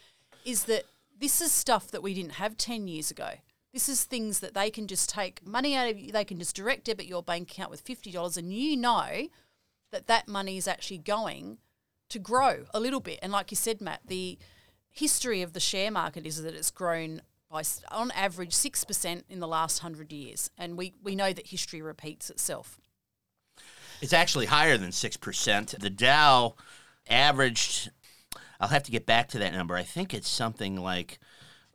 Is 0.44 0.64
that 0.64 0.84
this 1.18 1.40
is 1.40 1.50
stuff 1.50 1.90
that 1.90 2.04
we 2.04 2.14
didn't 2.14 2.34
have 2.34 2.56
10 2.56 2.86
years 2.86 3.10
ago. 3.10 3.30
This 3.72 3.88
is 3.88 4.04
things 4.04 4.40
that 4.40 4.54
they 4.54 4.70
can 4.70 4.86
just 4.86 5.10
take 5.10 5.44
money 5.44 5.74
out 5.74 5.90
of 5.90 5.98
you, 5.98 6.12
they 6.12 6.24
can 6.24 6.38
just 6.38 6.54
direct 6.54 6.84
debit 6.84 7.06
your 7.06 7.22
bank 7.22 7.50
account 7.50 7.70
with 7.70 7.84
$50 7.84 8.36
and 8.36 8.52
you 8.52 8.76
know 8.76 9.28
that 9.92 10.06
that 10.06 10.28
money 10.28 10.56
is 10.56 10.68
actually 10.68 10.98
going 10.98 11.58
to 12.08 12.18
grow 12.18 12.64
a 12.72 12.80
little 12.80 13.00
bit. 13.00 13.18
And 13.22 13.32
like 13.32 13.50
you 13.50 13.56
said, 13.56 13.80
Matt, 13.80 14.00
the 14.06 14.38
history 14.90 15.42
of 15.42 15.52
the 15.52 15.60
share 15.60 15.90
market 15.90 16.26
is 16.26 16.42
that 16.42 16.54
it's 16.54 16.70
grown 16.70 17.20
by 17.50 17.62
on 17.90 18.10
average 18.12 18.52
6% 18.52 19.22
in 19.28 19.40
the 19.40 19.48
last 19.48 19.82
100 19.82 20.12
years. 20.12 20.50
And 20.58 20.76
we, 20.76 20.94
we 21.02 21.14
know 21.14 21.32
that 21.32 21.48
history 21.48 21.82
repeats 21.82 22.30
itself. 22.30 22.80
It's 24.00 24.12
actually 24.12 24.46
higher 24.46 24.76
than 24.76 24.90
6%. 24.90 25.78
The 25.78 25.90
Dow 25.90 26.54
averaged, 27.08 27.90
I'll 28.60 28.68
have 28.68 28.82
to 28.84 28.90
get 28.90 29.06
back 29.06 29.28
to 29.28 29.38
that 29.38 29.52
number. 29.52 29.74
I 29.74 29.84
think 29.84 30.12
it's 30.12 30.28
something 30.28 30.76
like 30.76 31.18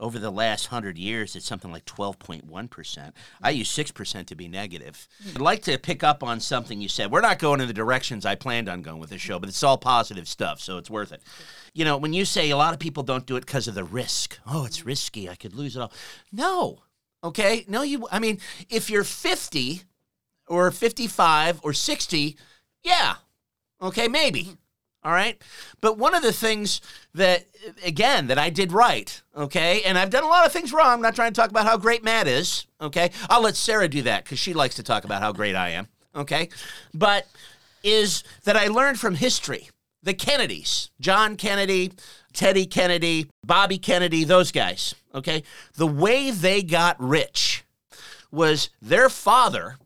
over 0.01 0.19
the 0.19 0.31
last 0.31 0.71
100 0.71 0.97
years, 0.97 1.35
it's 1.35 1.45
something 1.45 1.71
like 1.71 1.85
12.1%. 1.85 3.11
I 3.41 3.53
mm. 3.53 3.57
use 3.57 3.71
6% 3.73 4.25
to 4.25 4.35
be 4.35 4.47
negative. 4.47 5.07
Mm. 5.23 5.35
I'd 5.35 5.41
like 5.41 5.61
to 5.63 5.77
pick 5.77 6.03
up 6.03 6.23
on 6.23 6.39
something 6.39 6.81
you 6.81 6.89
said. 6.89 7.11
We're 7.11 7.21
not 7.21 7.39
going 7.39 7.61
in 7.61 7.67
the 7.67 7.73
directions 7.73 8.25
I 8.25 8.35
planned 8.35 8.67
on 8.67 8.81
going 8.81 8.99
with 8.99 9.11
this 9.11 9.21
show, 9.21 9.39
but 9.39 9.47
it's 9.47 9.63
all 9.63 9.77
positive 9.77 10.27
stuff, 10.27 10.59
so 10.59 10.77
it's 10.77 10.89
worth 10.89 11.13
it. 11.13 11.21
You 11.73 11.85
know, 11.85 11.95
when 11.95 12.11
you 12.11 12.25
say 12.25 12.49
a 12.49 12.57
lot 12.57 12.73
of 12.73 12.79
people 12.79 13.03
don't 13.03 13.25
do 13.25 13.37
it 13.37 13.45
because 13.45 13.67
of 13.67 13.75
the 13.75 13.85
risk, 13.85 14.39
oh, 14.45 14.65
it's 14.65 14.85
risky, 14.85 15.29
I 15.29 15.35
could 15.35 15.55
lose 15.55 15.77
it 15.77 15.81
all. 15.81 15.93
No. 16.31 16.83
Okay? 17.23 17.63
No, 17.69 17.83
you, 17.83 18.07
I 18.11 18.19
mean, 18.19 18.39
if 18.69 18.89
you're 18.89 19.03
50, 19.03 19.83
or 20.51 20.69
55 20.69 21.61
or 21.63 21.73
60, 21.73 22.37
yeah. 22.83 23.15
Okay, 23.81 24.07
maybe. 24.07 24.57
All 25.03 25.11
right. 25.11 25.41
But 25.81 25.97
one 25.97 26.13
of 26.13 26.21
the 26.21 26.31
things 26.33 26.79
that, 27.15 27.45
again, 27.83 28.27
that 28.27 28.37
I 28.37 28.49
did 28.51 28.71
right, 28.71 29.21
okay, 29.35 29.81
and 29.83 29.97
I've 29.97 30.11
done 30.11 30.23
a 30.23 30.27
lot 30.27 30.45
of 30.45 30.51
things 30.51 30.71
wrong. 30.71 30.87
I'm 30.93 31.01
not 31.01 31.15
trying 31.15 31.33
to 31.33 31.41
talk 31.41 31.49
about 31.49 31.65
how 31.65 31.75
great 31.77 32.03
Matt 32.03 32.27
is, 32.27 32.67
okay? 32.79 33.09
I'll 33.29 33.41
let 33.41 33.55
Sarah 33.55 33.87
do 33.87 34.03
that 34.03 34.23
because 34.23 34.37
she 34.37 34.53
likes 34.53 34.75
to 34.75 34.83
talk 34.83 35.03
about 35.03 35.21
how 35.23 35.31
great 35.31 35.55
I 35.55 35.69
am, 35.69 35.87
okay? 36.15 36.49
But 36.93 37.25
is 37.83 38.23
that 38.43 38.55
I 38.55 38.67
learned 38.67 38.99
from 38.99 39.15
history. 39.15 39.69
the 40.03 40.13
Kennedys, 40.15 40.89
John 40.99 41.35
Kennedy, 41.35 41.91
Teddy 42.33 42.65
Kennedy, 42.65 43.27
Bobby 43.45 43.77
Kennedy, 43.77 44.23
those 44.23 44.51
guys, 44.51 44.95
okay? 45.13 45.43
The 45.75 45.85
way 45.85 46.31
they 46.31 46.63
got 46.63 46.95
rich 46.99 47.63
was 48.31 48.69
their 48.81 49.09
father, 49.09 49.77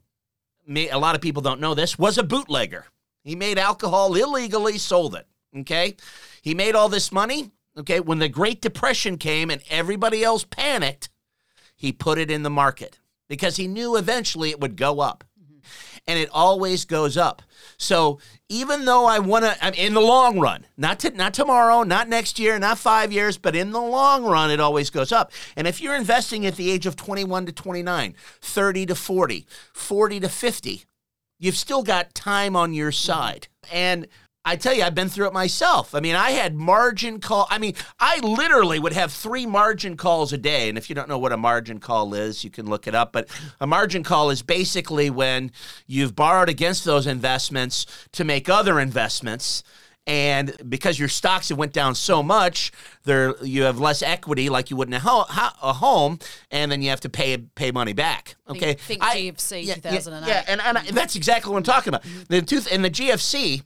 may- 0.65 0.89
a 0.89 0.97
lot 0.97 1.15
of 1.15 1.21
people 1.21 1.41
don't 1.41 1.59
know 1.59 1.73
this, 1.73 1.99
was 1.99 2.17
a 2.17 2.23
bootlegger. 2.23 2.85
He 3.25 3.35
made 3.35 3.57
alcohol 3.57 4.13
illegally, 4.13 4.77
sold 4.77 5.15
it, 5.15 5.27
okay? 5.57 5.95
He 6.43 6.53
made 6.53 6.75
all 6.75 6.89
this 6.89 7.11
money, 7.11 7.51
okay? 7.75 7.99
When 7.99 8.19
the 8.19 8.29
Great 8.29 8.61
Depression 8.61 9.17
came 9.17 9.49
and 9.49 9.63
everybody 9.67 10.23
else 10.23 10.45
panicked, 10.45 11.09
he 11.75 11.91
put 11.91 12.19
it 12.19 12.29
in 12.29 12.43
the 12.43 12.51
market 12.51 12.99
because 13.27 13.57
he 13.57 13.67
knew 13.67 13.97
eventually 13.97 14.51
it 14.51 14.61
would 14.61 14.77
go 14.77 14.99
up. 14.99 15.23
And 16.07 16.19
it 16.19 16.29
always 16.31 16.85
goes 16.85 17.17
up. 17.17 17.41
So 17.77 18.19
even 18.47 18.85
though 18.85 19.05
I 19.05 19.17
want 19.17 19.43
to, 19.43 19.57
I'm 19.59 19.73
in 19.73 19.95
the 19.95 20.01
long 20.01 20.39
run, 20.39 20.67
not 20.77 20.99
to, 20.99 21.09
not 21.09 21.33
tomorrow, 21.33 21.81
not 21.81 22.07
next 22.07 22.37
year, 22.37 22.59
not 22.59 22.77
five 22.77 23.11
years, 23.11 23.39
but 23.39 23.55
in 23.55 23.71
the 23.71 23.81
long 23.81 24.23
run, 24.23 24.51
it 24.51 24.59
always 24.59 24.91
goes 24.91 25.11
up. 25.11 25.31
And 25.55 25.65
if 25.65 25.81
you're 25.81 25.95
investing 25.95 26.45
at 26.45 26.57
the 26.57 26.69
age 26.69 26.85
of 26.85 26.95
21 26.95 27.47
to 27.47 27.51
29, 27.51 28.13
30 28.39 28.85
to 28.85 28.93
40, 28.93 29.47
40 29.73 30.19
to 30.19 30.29
50, 30.29 30.85
you've 31.39 31.57
still 31.57 31.83
got 31.83 32.13
time 32.13 32.55
on 32.55 32.73
your 32.73 32.91
mm-hmm. 32.91 33.11
side. 33.11 33.47
And 33.71 34.07
I 34.47 34.55
tell 34.55 34.75
you, 34.75 34.83
I've 34.83 34.93
been 34.93 35.09
through 35.09 35.27
it 35.27 35.33
myself. 35.33 35.95
I 35.95 35.99
mean, 35.99 36.15
I 36.15 36.31
had 36.31 36.53
margin 36.53 37.19
call. 37.19 37.47
I 37.49 37.57
mean, 37.57 37.73
I 37.99 38.19
literally 38.19 38.77
would 38.77 38.93
have 38.93 39.11
three 39.11 39.47
margin 39.47 39.97
calls 39.97 40.31
a 40.33 40.37
day. 40.37 40.69
And 40.69 40.77
if 40.77 40.87
you 40.87 40.95
don't 40.95 41.09
know 41.09 41.17
what 41.17 41.31
a 41.31 41.37
margin 41.37 41.79
call 41.79 42.13
is, 42.13 42.43
you 42.43 42.51
can 42.51 42.67
look 42.67 42.85
it 42.85 42.93
up. 42.93 43.11
But 43.11 43.27
a 43.59 43.65
margin 43.65 44.03
call 44.03 44.29
is 44.29 44.43
basically 44.43 45.09
when 45.09 45.51
you've 45.87 46.15
borrowed 46.15 46.47
against 46.47 46.85
those 46.85 47.07
investments 47.07 47.87
to 48.11 48.23
make 48.23 48.47
other 48.47 48.79
investments. 48.79 49.63
And 50.07 50.55
because 50.69 50.99
your 50.99 51.07
stocks 51.07 51.49
have 51.49 51.57
went 51.57 51.73
down 51.73 51.95
so 51.95 52.21
much, 52.21 52.71
there 53.05 53.35
you 53.43 53.63
have 53.63 53.79
less 53.79 54.03
equity, 54.03 54.49
like 54.49 54.69
you 54.69 54.77
would 54.77 54.87
in 54.87 54.93
a, 54.93 54.99
ho- 54.99 55.25
a 55.27 55.73
home, 55.73 56.19
and 56.51 56.71
then 56.71 56.83
you 56.83 56.89
have 56.91 57.01
to 57.01 57.09
pay 57.09 57.37
pay 57.37 57.71
money 57.71 57.93
back. 57.93 58.35
Okay, 58.47 58.75
think 58.75 59.03
I- 59.03 59.17
GFC 59.17 59.65
yeah, 59.65 59.75
yeah, 59.83 59.97
2008. 59.97 60.27
Yeah, 60.27 60.43
and, 60.47 60.61
and 60.61 60.77
I, 60.77 60.81
mm-hmm. 60.81 60.95
that's 60.95 61.15
exactly 61.15 61.51
what 61.51 61.57
I'm 61.57 61.63
talking 61.63 61.89
about. 61.89 62.03
Mm-hmm. 62.03 62.23
The 62.29 62.41
tooth 62.43 62.71
in 62.71 62.83
the 62.83 62.91
GFC, 62.91 63.63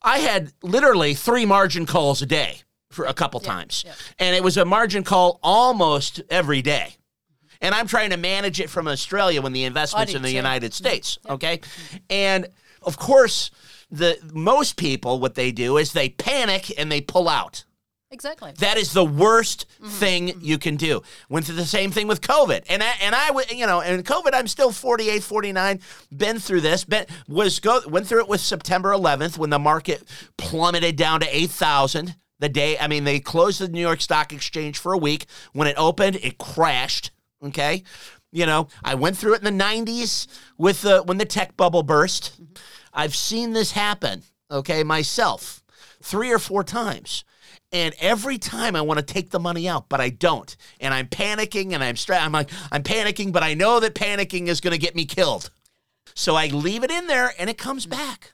I 0.00 0.18
had 0.18 0.52
literally 0.62 1.14
three 1.14 1.44
margin 1.44 1.86
calls 1.86 2.22
a 2.22 2.26
day 2.26 2.60
for 2.90 3.06
a 3.06 3.14
couple 3.14 3.40
times, 3.40 3.84
and 4.20 4.36
it 4.36 4.44
was 4.44 4.56
a 4.56 4.64
margin 4.64 5.02
call 5.02 5.40
almost 5.42 6.22
every 6.30 6.62
day. 6.62 6.94
And 7.60 7.74
I'm 7.74 7.88
trying 7.88 8.10
to 8.10 8.16
manage 8.16 8.60
it 8.60 8.70
from 8.70 8.86
Australia 8.86 9.42
when 9.42 9.52
the 9.52 9.64
investments 9.64 10.14
in 10.14 10.22
the 10.22 10.30
too. 10.30 10.36
United 10.36 10.70
mm-hmm. 10.70 10.84
States. 10.84 11.18
Okay, 11.28 11.60
and 12.08 12.46
of 12.82 12.96
course, 12.96 13.50
the 13.90 14.18
most 14.32 14.76
people 14.76 15.18
what 15.18 15.34
they 15.34 15.52
do 15.52 15.76
is 15.76 15.92
they 15.92 16.10
panic 16.10 16.72
and 16.78 16.90
they 16.90 17.00
pull 17.00 17.28
out. 17.28 17.64
Exactly. 18.12 18.52
That 18.58 18.76
is 18.76 18.92
the 18.92 19.04
worst 19.04 19.66
Mm-hmm. 19.80 19.88
thing 19.92 20.40
you 20.42 20.58
can 20.58 20.76
do. 20.76 21.00
Went 21.30 21.46
through 21.46 21.54
the 21.54 21.64
same 21.64 21.90
thing 21.90 22.06
with 22.06 22.20
COVID. 22.20 22.64
And 22.68 22.82
I, 22.82 22.92
and 23.02 23.14
I, 23.14 23.30
you 23.50 23.66
know, 23.66 23.80
and 23.80 24.04
COVID, 24.04 24.30
I'm 24.34 24.46
still 24.46 24.72
48, 24.72 25.22
49, 25.22 25.80
been 26.14 26.38
through 26.38 26.60
this, 26.60 26.84
been, 26.84 27.06
was 27.28 27.60
go, 27.60 27.80
went 27.88 28.06
through 28.06 28.20
it 28.20 28.28
with 28.28 28.42
September 28.42 28.90
11th 28.90 29.38
when 29.38 29.48
the 29.48 29.58
market 29.58 30.02
plummeted 30.36 30.96
down 30.96 31.20
to 31.20 31.34
8,000 31.34 32.14
the 32.40 32.50
day. 32.50 32.76
I 32.78 32.88
mean, 32.88 33.04
they 33.04 33.20
closed 33.20 33.60
the 33.60 33.68
New 33.68 33.80
York 33.80 34.02
Stock 34.02 34.32
Exchange 34.34 34.76
for 34.78 34.92
a 34.92 34.98
week. 34.98 35.24
When 35.54 35.66
it 35.68 35.76
opened, 35.78 36.16
it 36.16 36.36
crashed. 36.36 37.12
Okay. 37.42 37.84
You 38.32 38.44
know, 38.44 38.68
I 38.84 38.96
went 38.96 39.16
through 39.16 39.34
it 39.34 39.42
in 39.42 39.56
the 39.56 39.64
90s 39.64 40.26
with 40.58 40.82
the, 40.82 41.02
when 41.02 41.16
the 41.16 41.24
tech 41.24 41.56
bubble 41.56 41.82
burst. 41.82 42.38
I've 42.92 43.14
seen 43.14 43.52
this 43.52 43.72
happen, 43.72 44.22
okay, 44.50 44.82
myself 44.82 45.62
three 46.02 46.32
or 46.32 46.38
four 46.38 46.64
times. 46.64 47.24
And 47.72 47.94
every 48.00 48.38
time 48.38 48.74
I 48.74 48.80
want 48.80 48.98
to 48.98 49.06
take 49.06 49.30
the 49.30 49.38
money 49.38 49.68
out, 49.68 49.88
but 49.88 50.00
I 50.00 50.08
don't. 50.08 50.56
And 50.80 50.92
I'm 50.92 51.06
panicking 51.06 51.72
and 51.72 51.84
I'm 51.84 51.96
stra- 51.96 52.18
I'm 52.18 52.32
like, 52.32 52.50
I'm 52.72 52.82
panicking, 52.82 53.32
but 53.32 53.44
I 53.44 53.54
know 53.54 53.78
that 53.80 53.94
panicking 53.94 54.48
is 54.48 54.60
going 54.60 54.72
to 54.72 54.78
get 54.78 54.96
me 54.96 55.04
killed. 55.04 55.50
So 56.14 56.34
I 56.34 56.48
leave 56.48 56.82
it 56.82 56.90
in 56.90 57.06
there 57.06 57.32
and 57.38 57.48
it 57.48 57.58
comes 57.58 57.86
mm. 57.86 57.90
back. 57.90 58.32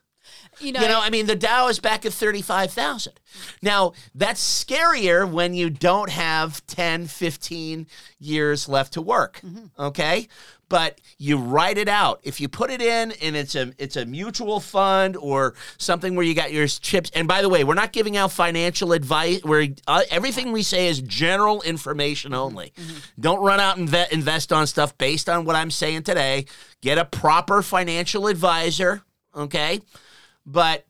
You 0.59 0.73
know, 0.73 0.81
You 0.81 0.89
know, 0.89 1.01
I 1.01 1.11
mean, 1.11 1.27
the 1.27 1.37
Dow 1.37 1.69
is 1.69 1.81
back 1.81 2.07
at 2.07 2.15
35,000. 2.15 3.13
Now, 3.61 3.93
that's 4.15 4.65
scarier 4.65 5.31
when 5.31 5.53
you 5.53 5.69
don't 5.69 6.09
have 6.09 6.67
10, 6.67 7.09
15 7.09 7.87
years 8.19 8.67
left 8.67 8.95
to 8.95 9.03
work. 9.03 9.41
Mm-hmm. 9.45 9.67
Okay? 9.79 10.29
But 10.69 11.01
you 11.19 11.39
write 11.39 11.79
it 11.79 11.89
out. 11.89 12.21
If 12.25 12.41
you 12.41 12.49
put 12.49 12.71
it 12.71 12.83
in 12.83 13.13
and 13.23 13.37
it's 13.37 13.55
a 13.55 13.73
it's 13.79 13.97
a 13.97 14.05
mutual 14.05 14.59
fund 14.59 15.17
or 15.17 15.55
something 15.79 16.17
where 16.17 16.27
you 16.27 16.35
got 16.35 16.53
your 16.53 16.67
chips. 16.67 17.11
And 17.15 17.29
by 17.29 17.41
the 17.43 17.49
way, 17.49 17.63
we're 17.63 17.75
not 17.75 17.93
giving 17.93 18.17
out 18.17 18.33
financial 18.33 18.93
advice. 18.93 19.45
Where 19.45 19.69
uh, 19.87 20.03
everything 20.11 20.51
we 20.51 20.63
say 20.63 20.89
is 20.89 21.01
general 21.01 21.63
information 21.63 22.35
only. 22.35 22.73
Don't 23.19 23.45
run 23.45 23.61
out 23.61 23.77
and 23.77 23.89
ve- 23.89 24.07
invest 24.11 24.53
on 24.53 24.67
stuff 24.67 24.99
based 24.99 25.29
on 25.29 25.45
what 25.45 25.55
I'm 25.55 25.71
saying 25.71 26.03
today. 26.03 26.47
Get 26.81 26.99
a 26.99 27.05
proper 27.05 27.63
financial 27.63 28.27
advisor. 28.27 29.03
Okay 29.35 29.81
but 30.47 30.87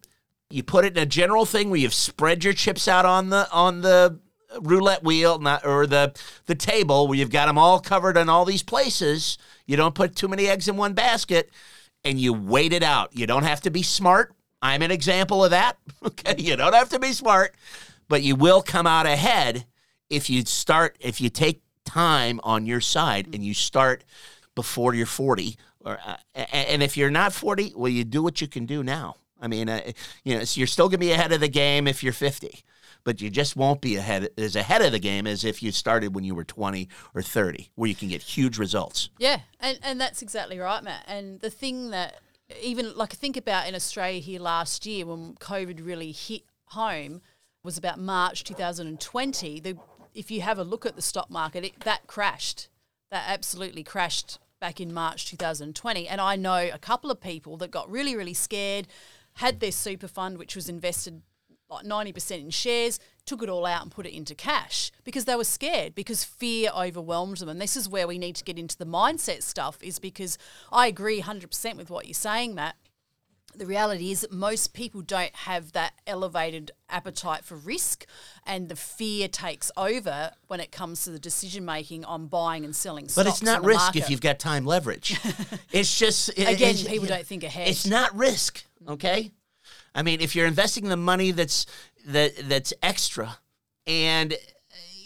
you 0.51 0.63
put 0.63 0.85
it 0.85 0.97
in 0.97 1.03
a 1.03 1.07
general 1.07 1.45
thing 1.47 1.71
where 1.71 1.81
you've 1.81 1.95
spread 1.95 2.45
your 2.45 2.53
chips 2.53 2.87
out 2.87 3.05
on 3.05 3.31
the 3.31 3.51
on 3.51 3.81
the 3.81 4.21
roulette 4.61 5.03
wheel 5.03 5.39
not, 5.39 5.67
or 5.67 5.87
the 5.87 6.15
the 6.47 6.55
table 6.55 7.09
where 7.09 7.19
you've 7.19 7.31
got 7.31 7.47
them 7.47 7.59
all 7.59 7.81
covered 7.81 8.17
in 8.17 8.29
all 8.29 8.45
these 8.45 8.63
places 8.63 9.39
you 9.67 9.77
don't 9.77 9.95
put 9.95 10.17
too 10.17 10.29
many 10.29 10.47
eggs 10.47 10.69
in 10.69 10.77
one 10.77 10.95
basket 10.95 11.51
and 12.05 12.21
you 12.21 12.33
wait 12.33 12.73
it 12.73 12.83
out. 12.83 13.17
You 13.17 13.27
don't 13.27 13.43
have 13.43 13.61
to 13.63 13.71
be 13.71 13.83
smart. 13.83 14.33
I'm 14.63 14.83
an 14.83 14.91
example 14.91 15.45
of 15.45 15.51
that. 15.51 15.79
Okay 16.07 16.37
you 16.39 16.55
don't 16.55 16.75
have 16.75 16.91
to 16.91 17.01
be 17.01 17.13
smart 17.13 17.55
but 18.09 18.23
you 18.23 18.37
will 18.37 18.63
come 18.63 18.87
out 18.87 19.07
ahead 19.07 19.67
if 20.09 20.31
you 20.31 20.45
start 20.45 20.97
if 21.01 21.21
you 21.21 21.29
take 21.29 21.63
time 21.85 22.41
on 22.45 22.67
your 22.67 22.81
side 22.81 23.29
and 23.33 23.45
you 23.45 23.55
start 23.55 24.05
before 24.55 24.95
you're 24.95 25.07
40 25.07 25.57
or 25.85 25.99
uh, 26.07 26.17
and 26.35 26.83
if 26.83 26.97
you're 26.97 27.11
not 27.11 27.33
40 27.33 27.73
well 27.77 27.91
you 27.91 28.05
do 28.05 28.23
what 28.23 28.41
you 28.41 28.47
can 28.47 28.67
do 28.67 28.83
now. 28.83 29.17
I 29.41 29.49
mean 29.49 29.69
uh, 29.69 29.81
you 30.25 30.39
know 30.39 30.45
so 30.45 30.59
you're 30.59 30.67
still 30.67 30.87
going 30.87 31.01
to 31.01 31.07
be 31.07 31.13
ahead 31.13 31.33
of 31.33 31.41
the 31.41 31.49
game 31.49 31.89
if 31.89 32.03
you're 32.03 32.13
50 32.13 32.63
but 33.07 33.21
you 33.21 33.31
just 33.31 33.55
won't 33.55 33.81
be 33.81 33.95
ahead 33.95 34.29
as 34.37 34.57
ahead 34.57 34.83
of 34.83 34.91
the 34.91 34.99
game 34.99 35.29
as 35.29 35.45
if 35.45 35.63
you 35.63 35.71
started 35.71 36.13
when 36.15 36.25
you 36.25 36.35
were 36.35 36.45
20 36.45 36.89
or 37.15 37.23
30 37.23 37.71
where 37.77 37.89
you 37.89 37.95
can 37.95 38.09
get 38.09 38.21
huge 38.21 38.59
results 38.59 39.09
Yeah, 39.19 39.41
and 39.61 39.79
and 39.83 40.01
that's 40.01 40.21
exactly 40.21 40.59
right, 40.59 40.83
Matt. 40.83 41.05
And 41.07 41.41
the 41.41 41.51
thing 41.51 41.91
that 41.91 42.21
even 42.61 42.95
like 42.97 43.13
think 43.13 43.37
about 43.37 43.69
in 43.69 43.75
Australia 43.75 44.21
here 44.21 44.41
last 44.41 44.85
year 44.85 45.07
when 45.07 45.35
COVID 45.35 45.85
really 45.85 46.13
hit 46.13 46.43
home 46.67 47.23
was 47.63 47.79
about 47.79 47.99
March 47.99 48.45
2020. 48.45 49.61
The 49.61 49.77
if 50.15 50.31
you 50.31 50.41
have 50.41 50.59
a 50.59 50.65
look 50.65 50.85
at 50.85 50.97
the 50.97 51.03
stock 51.03 51.31
market, 51.31 51.65
it, 51.65 51.81
that 51.81 52.07
crashed. 52.07 52.69
That 53.11 53.25
absolutely 53.29 53.85
crashed 53.85 54.39
back 54.61 54.81
in 54.81 54.93
March 54.93 55.31
2020. 55.31 56.09
And 56.09 56.21
I 56.21 56.35
know 56.35 56.69
a 56.73 56.79
couple 56.79 57.11
of 57.11 57.21
people 57.21 57.57
that 57.59 57.71
got 57.71 57.91
really 57.91 58.17
really 58.17 58.35
scared, 58.35 58.89
had 59.35 59.61
their 59.61 59.73
super 59.73 60.09
fund 60.09 60.39
which 60.39 60.57
was 60.57 60.69
invested 60.69 61.23
like 61.69 61.85
90% 61.85 62.41
in 62.41 62.51
shares, 62.51 63.01
took 63.25 63.43
it 63.43 63.49
all 63.49 63.67
out 63.67 63.83
and 63.83 63.91
put 63.91 64.07
it 64.07 64.17
into 64.17 64.35
cash 64.35 64.93
because 65.05 65.25
they 65.25 65.35
were 65.35 65.45
scared 65.45 65.95
because 65.95 66.23
fear 66.23 66.71
overwhelmed 66.77 67.39
them. 67.39 67.49
And 67.49 67.61
this 67.61 67.77
is 67.77 67.89
where 67.89 68.07
we 68.07 68.19
need 68.19 68.37
to 68.37 68.45
get 68.45 68.59
into 68.59 68.77
the 68.79 68.87
mindset 68.87 69.43
stuff 69.43 69.83
is 69.83 69.99
because 69.99 70.39
I 70.71 70.87
agree 70.87 71.21
100% 71.23 71.77
with 71.77 71.91
what 71.91 72.07
you're 72.07 72.15
saying, 72.15 72.55
Matt. 72.55 72.77
The 73.55 73.65
reality 73.67 74.11
is 74.11 74.21
that 74.21 74.33
most 74.33 74.75
people 74.75 75.01
don't 75.01 75.35
have 75.35 75.73
that 75.73 75.95
elevated 76.07 76.73
appetite 76.91 77.43
for 77.43 77.57
risk, 77.57 78.05
and 78.45 78.69
the 78.69 78.77
fear 78.77 79.29
takes 79.29 79.73
over 79.79 80.33
when 80.47 80.61
it 80.61 80.71
comes 80.71 81.05
to 81.05 81.11
the 81.11 81.19
decision 81.19 81.65
making 81.65 82.05
on 82.05 82.27
buying 82.27 82.67
and 82.67 82.77
selling 82.77 83.09
stocks. 83.09 83.25
but 83.25 83.33
it's 83.33 83.43
not 83.43 83.65
risk 83.65 83.81
market. 83.81 84.03
if 84.03 84.11
you've 84.11 84.21
got 84.21 84.39
time 84.39 84.67
leverage 84.67 85.19
it's 85.73 85.99
just 85.99 86.29
it- 86.37 86.41
Again, 86.49 86.75
it's- 86.75 86.87
people 86.87 87.07
don't 87.07 87.27
think 87.27 87.45
ahead. 87.45 87.69
It's 87.69 87.87
not 87.87 88.15
risk, 88.15 88.63
okay? 88.87 89.33
I 89.97 90.03
mean, 90.03 90.21
if 90.21 90.37
you're 90.37 90.47
investing 90.47 90.89
the 90.89 90.97
money 90.97 91.31
that's 91.31 91.67
that 92.07 92.33
that's 92.49 92.75
extra, 92.83 93.39
and 93.87 94.37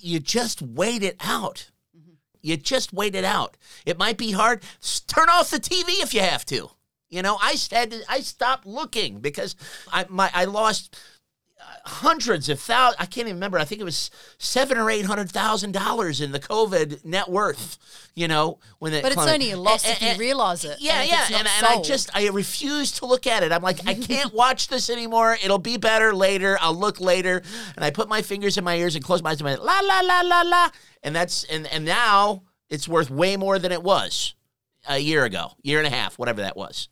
you 0.00 0.18
just 0.18 0.60
wait 0.60 1.04
it 1.04 1.16
out, 1.20 1.70
mm-hmm. 1.96 2.14
you 2.42 2.56
just 2.56 2.92
wait 2.92 3.14
it 3.14 3.24
out. 3.24 3.56
It 3.86 3.98
might 3.98 4.18
be 4.18 4.32
hard. 4.32 4.62
Turn 5.06 5.28
off 5.30 5.50
the 5.50 5.60
TV 5.60 6.02
if 6.02 6.12
you 6.12 6.20
have 6.20 6.44
to. 6.46 6.70
You 7.08 7.22
know, 7.22 7.38
I 7.40 7.54
said 7.54 7.94
I 8.08 8.20
stopped 8.20 8.66
looking 8.66 9.20
because 9.20 9.54
I 9.92 10.06
my 10.08 10.28
I 10.34 10.44
lost 10.44 10.96
hundreds 11.84 12.48
of 12.48 12.60
thousands. 12.60 12.96
I 13.00 13.06
can't 13.06 13.26
even 13.26 13.36
remember. 13.36 13.58
I 13.58 13.64
think 13.64 13.80
it 13.80 13.84
was 13.84 14.10
seven 14.38 14.78
or 14.78 14.90
eight 14.90 15.04
hundred 15.04 15.30
thousand 15.30 15.72
dollars 15.72 16.20
in 16.20 16.32
the 16.32 16.40
COVID 16.40 17.04
net 17.04 17.28
worth. 17.28 17.78
You 18.14 18.28
know, 18.28 18.58
when 18.80 18.92
it 18.92 19.02
But 19.02 19.12
it's 19.12 19.26
only 19.26 19.52
a 19.52 19.56
loss 19.56 19.86
And- 19.86 19.96
if 20.00 20.02
you 20.14 20.18
realise 20.18 20.64
it. 20.64 20.78
Yeah, 20.80 21.00
and 21.00 21.08
yeah, 21.08 21.26
and, 21.38 21.48
and 21.48 21.66
I 21.66 21.80
just 21.82 22.10
I 22.14 22.28
refuse 22.28 22.92
to 22.92 23.06
look 23.06 23.26
at 23.26 23.42
it. 23.42 23.52
I'm 23.52 23.62
like, 23.62 23.86
I 23.86 23.94
can't 24.10 24.34
watch 24.34 24.68
this 24.68 24.90
anymore. 24.90 25.36
It'll 25.42 25.58
be 25.58 25.76
better 25.76 26.14
later. 26.14 26.58
I'll 26.60 26.74
look 26.74 27.00
later. 27.00 27.42
And 27.76 27.84
I 27.84 27.90
put 27.90 28.08
my 28.08 28.22
fingers 28.22 28.58
in 28.58 28.64
my 28.64 28.76
ears 28.76 28.94
and 28.96 29.04
close 29.04 29.22
my 29.22 29.30
eyes 29.30 29.40
and 29.40 29.46
went, 29.46 29.64
la 29.64 29.80
la 29.80 30.00
la 30.00 30.20
la 30.22 30.42
la. 30.42 30.70
And 31.02 31.14
that's 31.14 31.44
and 31.44 31.66
and 31.68 31.84
now 31.84 32.42
it's 32.68 32.88
worth 32.88 33.10
way 33.10 33.36
more 33.36 33.58
than 33.58 33.72
it 33.72 33.82
was 33.82 34.34
a 34.88 34.98
year 34.98 35.24
ago, 35.24 35.52
year 35.62 35.78
and 35.78 35.86
a 35.86 35.90
half, 35.90 36.18
whatever 36.18 36.42
that 36.42 36.56
was. 36.56 36.88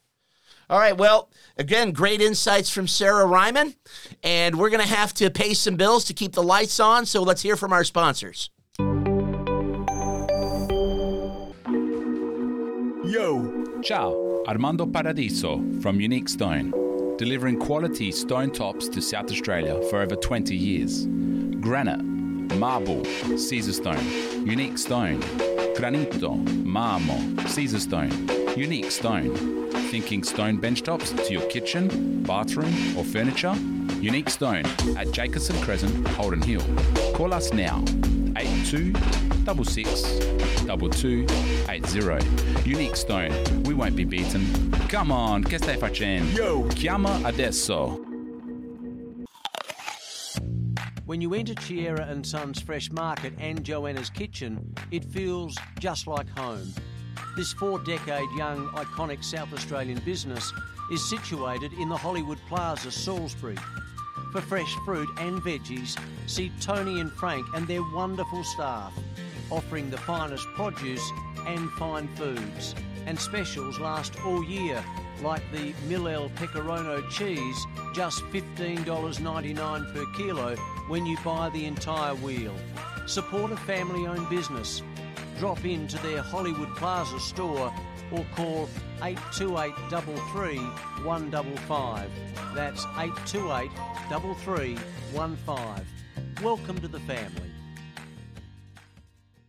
All 0.70 0.78
right. 0.78 0.96
Well, 0.96 1.30
again, 1.56 1.92
great 1.92 2.20
insights 2.20 2.70
from 2.70 2.86
Sarah 2.86 3.24
Reimann. 3.24 3.76
And 4.22 4.58
we're 4.58 4.70
going 4.70 4.82
to 4.82 4.94
have 4.94 5.14
to 5.14 5.30
pay 5.30 5.54
some 5.54 5.76
bills 5.76 6.04
to 6.06 6.14
keep 6.14 6.32
the 6.32 6.42
lights 6.42 6.78
on. 6.80 7.06
So 7.06 7.22
let's 7.22 7.42
hear 7.42 7.56
from 7.56 7.72
our 7.72 7.84
sponsors. 7.84 8.50
Yo. 13.04 13.58
Ciao, 13.82 14.42
Armando 14.48 14.84
Paradiso 14.84 15.62
from 15.80 16.00
Unique 16.00 16.28
Stone, 16.28 16.72
delivering 17.16 17.58
quality 17.58 18.10
stone 18.10 18.50
tops 18.50 18.88
to 18.88 19.00
South 19.00 19.30
Australia 19.30 19.80
for 19.88 20.02
over 20.02 20.16
20 20.16 20.56
years. 20.56 21.06
Granite, 21.60 22.00
marble, 22.56 23.02
Caesarstone, 23.36 24.46
unique 24.46 24.78
stone, 24.78 25.20
granito, 25.76 26.42
marmo, 26.64 27.18
Caesarstone, 27.46 28.56
unique 28.56 28.90
stone. 28.90 29.34
Thinking 29.90 30.22
stone 30.22 30.58
benchtops 30.58 31.14
to 31.26 31.32
your 31.32 31.46
kitchen, 31.48 32.22
bathroom, 32.22 32.72
or 32.96 33.04
furniture? 33.04 33.54
Unique 34.00 34.30
Stone 34.30 34.64
at 34.96 35.10
Jacobson 35.10 35.60
Crescent, 35.62 36.06
Holden 36.08 36.40
Hill. 36.40 36.62
Call 37.14 37.34
us 37.34 37.52
now 37.52 37.82
82 38.36 38.94
66 39.44 40.02
2280. 40.66 42.68
Unique 42.68 42.96
Stone, 42.96 43.32
we 43.64 43.74
won't 43.74 43.96
be 43.96 44.04
beaten. 44.04 44.70
Come 44.88 45.10
on, 45.10 45.42
che 45.42 45.58
stai 45.58 45.76
facendo? 45.76 46.36
Yo! 46.36 46.66
Chiama 46.68 47.20
adesso. 47.24 48.07
When 51.08 51.22
you 51.22 51.32
enter 51.32 51.54
Chiera 51.54 52.06
and 52.06 52.26
Sons 52.26 52.60
Fresh 52.60 52.92
Market 52.92 53.32
and 53.38 53.64
Joanna's 53.64 54.10
Kitchen, 54.10 54.74
it 54.90 55.02
feels 55.06 55.56
just 55.80 56.06
like 56.06 56.28
home. 56.28 56.70
This 57.34 57.50
four 57.54 57.78
decade 57.78 58.28
young, 58.36 58.68
iconic 58.74 59.24
South 59.24 59.50
Australian 59.54 60.00
business 60.00 60.52
is 60.92 61.08
situated 61.08 61.72
in 61.72 61.88
the 61.88 61.96
Hollywood 61.96 62.36
Plaza, 62.46 62.90
Salisbury. 62.90 63.56
For 64.32 64.42
fresh 64.42 64.70
fruit 64.84 65.08
and 65.18 65.40
veggies, 65.40 65.98
see 66.26 66.52
Tony 66.60 67.00
and 67.00 67.10
Frank 67.10 67.46
and 67.54 67.66
their 67.66 67.82
wonderful 67.94 68.44
staff, 68.44 68.92
offering 69.50 69.88
the 69.88 69.96
finest 69.96 70.46
produce 70.48 71.10
and 71.46 71.70
fine 71.70 72.08
foods. 72.16 72.74
And 73.06 73.18
specials 73.18 73.80
last 73.80 74.12
all 74.26 74.44
year, 74.44 74.84
like 75.22 75.42
the 75.52 75.72
Millel 75.88 76.28
Pecorino 76.34 77.00
cheese, 77.08 77.66
just 77.94 78.22
$15.99 78.24 79.94
per 79.94 80.04
kilo 80.14 80.54
when 80.88 81.04
you 81.04 81.16
buy 81.24 81.50
the 81.50 81.66
entire 81.66 82.14
wheel. 82.16 82.54
Support 83.06 83.52
a 83.52 83.56
family 83.56 84.06
owned 84.06 84.28
business. 84.28 84.82
Drop 85.38 85.64
into 85.64 85.98
their 85.98 86.22
Hollywood 86.22 86.74
Plaza 86.76 87.20
store 87.20 87.72
or 88.10 88.26
call 88.34 88.68
828 89.02 89.74
33 89.90 90.56
155. 91.04 92.10
That's 92.54 92.84
828 92.96 93.70
33 94.08 94.76
15. 95.12 95.86
Welcome 96.42 96.80
to 96.80 96.88
the 96.88 97.00
family. 97.00 97.50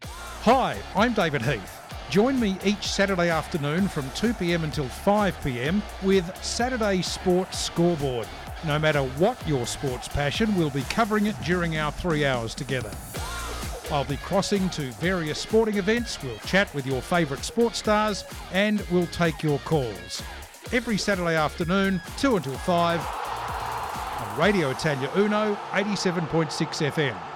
Hi, 0.03 0.77
I'm 0.95 1.13
David 1.13 1.41
Heath. 1.41 1.79
Join 2.09 2.39
me 2.39 2.57
each 2.65 2.87
Saturday 2.87 3.29
afternoon 3.29 3.87
from 3.87 4.05
2pm 4.11 4.63
until 4.63 4.85
5pm 4.85 5.81
with 6.03 6.35
Saturday 6.43 7.01
Sports 7.01 7.59
Scoreboard. 7.59 8.27
No 8.65 8.77
matter 8.77 9.01
what 9.01 9.37
your 9.47 9.65
sports 9.65 10.07
passion, 10.07 10.53
we'll 10.55 10.69
be 10.69 10.81
covering 10.83 11.27
it 11.27 11.35
during 11.43 11.77
our 11.77 11.91
three 11.91 12.25
hours 12.25 12.53
together. 12.53 12.91
I'll 13.91 14.03
be 14.03 14.17
crossing 14.17 14.69
to 14.71 14.91
various 14.93 15.39
sporting 15.39 15.77
events, 15.77 16.21
we'll 16.21 16.37
chat 16.39 16.73
with 16.75 16.85
your 16.85 17.01
favourite 17.01 17.43
sports 17.43 17.79
stars, 17.79 18.23
and 18.51 18.85
we'll 18.91 19.07
take 19.07 19.41
your 19.41 19.59
calls. 19.59 20.21
Every 20.71 20.97
Saturday 20.97 21.35
afternoon, 21.35 22.01
2 22.17 22.35
until 22.35 22.53
5, 22.53 22.99
on 24.19 24.39
Radio 24.39 24.69
Italia 24.69 25.09
Uno, 25.15 25.55
87.6 25.71 26.91
FM. 26.91 27.28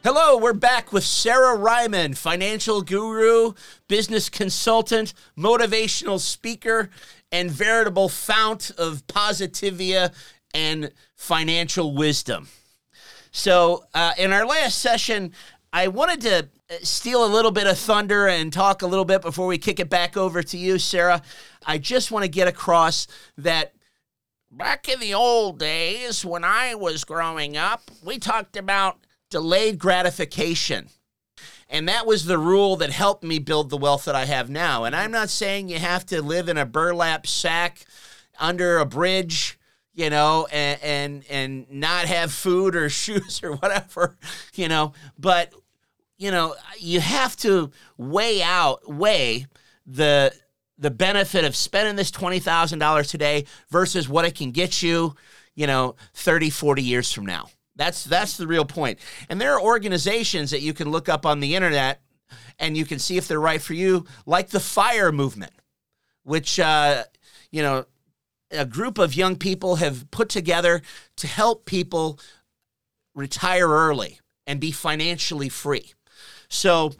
Hello, 0.01 0.37
we're 0.37 0.53
back 0.53 0.93
with 0.93 1.03
Sarah 1.03 1.57
Ryman, 1.57 2.13
financial 2.13 2.81
guru, 2.81 3.51
business 3.89 4.29
consultant, 4.29 5.13
motivational 5.37 6.21
speaker, 6.21 6.89
and 7.31 7.51
veritable 7.51 8.09
fount 8.09 8.71
of 8.77 9.05
positivia 9.07 10.13
and 10.53 10.91
financial 11.15 11.93
wisdom. 11.95 12.47
So, 13.31 13.83
uh, 13.93 14.13
in 14.17 14.33
our 14.33 14.45
last 14.45 14.79
session, 14.79 15.33
I 15.71 15.87
wanted 15.87 16.21
to 16.21 16.49
uh, 16.69 16.77
steal 16.81 17.23
a 17.23 17.27
little 17.27 17.51
bit 17.51 17.67
of 17.67 17.77
thunder 17.77 18.27
and 18.27 18.51
talk 18.51 18.81
a 18.81 18.87
little 18.87 19.05
bit 19.05 19.21
before 19.21 19.45
we 19.45 19.59
kick 19.59 19.79
it 19.79 19.89
back 19.89 20.17
over 20.17 20.41
to 20.41 20.57
you, 20.57 20.79
Sarah. 20.79 21.21
I 21.65 21.77
just 21.77 22.11
want 22.11 22.23
to 22.23 22.29
get 22.29 22.47
across 22.47 23.07
that 23.37 23.73
back 24.51 24.89
in 24.89 24.99
the 24.99 25.13
old 25.13 25.59
days 25.59 26.25
when 26.25 26.43
I 26.43 26.75
was 26.75 27.03
growing 27.03 27.55
up, 27.55 27.91
we 28.03 28.17
talked 28.17 28.57
about 28.57 28.97
delayed 29.29 29.77
gratification. 29.77 30.89
And 31.69 31.87
that 31.87 32.07
was 32.07 32.25
the 32.25 32.37
rule 32.39 32.77
that 32.77 32.89
helped 32.89 33.23
me 33.23 33.37
build 33.37 33.69
the 33.69 33.77
wealth 33.77 34.05
that 34.05 34.15
I 34.15 34.25
have 34.25 34.49
now. 34.49 34.85
And 34.85 34.95
I'm 34.95 35.11
not 35.11 35.29
saying 35.29 35.69
you 35.69 35.77
have 35.77 36.05
to 36.07 36.21
live 36.21 36.49
in 36.49 36.57
a 36.57 36.65
burlap 36.65 37.27
sack 37.27 37.85
under 38.39 38.79
a 38.79 38.85
bridge, 38.85 39.59
you 39.93 40.09
know, 40.09 40.47
and 40.51 40.79
and, 40.81 41.25
and 41.29 41.71
not 41.71 42.05
have 42.05 42.31
food 42.33 42.75
or 42.75 42.89
shoes 42.89 43.41
or 43.43 43.53
whatever, 43.55 44.17
you 44.55 44.67
know, 44.67 44.93
but 45.17 45.53
you 46.17 46.31
know, 46.31 46.55
you 46.79 46.99
have 46.99 47.37
to 47.37 47.71
weigh 47.97 48.41
out 48.41 48.91
weigh 48.91 49.45
the 49.85 50.33
the 50.79 50.91
benefit 50.91 51.43
of 51.43 51.55
spending 51.57 51.97
this 51.97 52.09
$20,000 52.09 53.09
today 53.09 53.45
versus 53.69 54.07
what 54.07 54.23
it 54.23 54.33
can 54.33 54.51
get 54.51 54.81
you, 54.81 55.13
you 55.53 55.67
know, 55.67 55.95
30, 56.13 56.49
40 56.49 56.81
years 56.81 57.11
from 57.11 57.25
now. 57.25 57.49
That's 57.79 58.03
that's 58.03 58.35
the 58.35 58.45
real 58.45 58.65
point. 58.65 58.99
And 59.29 59.39
there 59.39 59.53
are 59.53 59.61
organizations 59.61 60.51
that 60.51 60.61
you 60.61 60.73
can 60.73 60.91
look 60.91 61.07
up 61.07 61.25
on 61.25 61.39
the 61.39 61.55
internet 61.55 62.01
and 62.59 62.75
you 62.75 62.85
can 62.85 62.99
see 62.99 63.15
if 63.15 63.27
they're 63.27 63.39
right 63.39 63.61
for 63.61 63.73
you, 63.73 64.05
like 64.25 64.49
the 64.49 64.59
Fire 64.59 65.13
Movement, 65.13 65.53
which 66.23 66.59
uh, 66.59 67.05
you 67.51 67.63
know 67.63 67.85
a 68.51 68.65
group 68.65 68.97
of 68.97 69.15
young 69.15 69.37
people 69.37 69.77
have 69.77 70.11
put 70.11 70.27
together 70.27 70.81
to 71.15 71.27
help 71.27 71.65
people 71.65 72.19
retire 73.15 73.69
early 73.69 74.19
and 74.45 74.59
be 74.59 74.71
financially 74.71 75.47
free. 75.47 75.93
So 76.49 76.91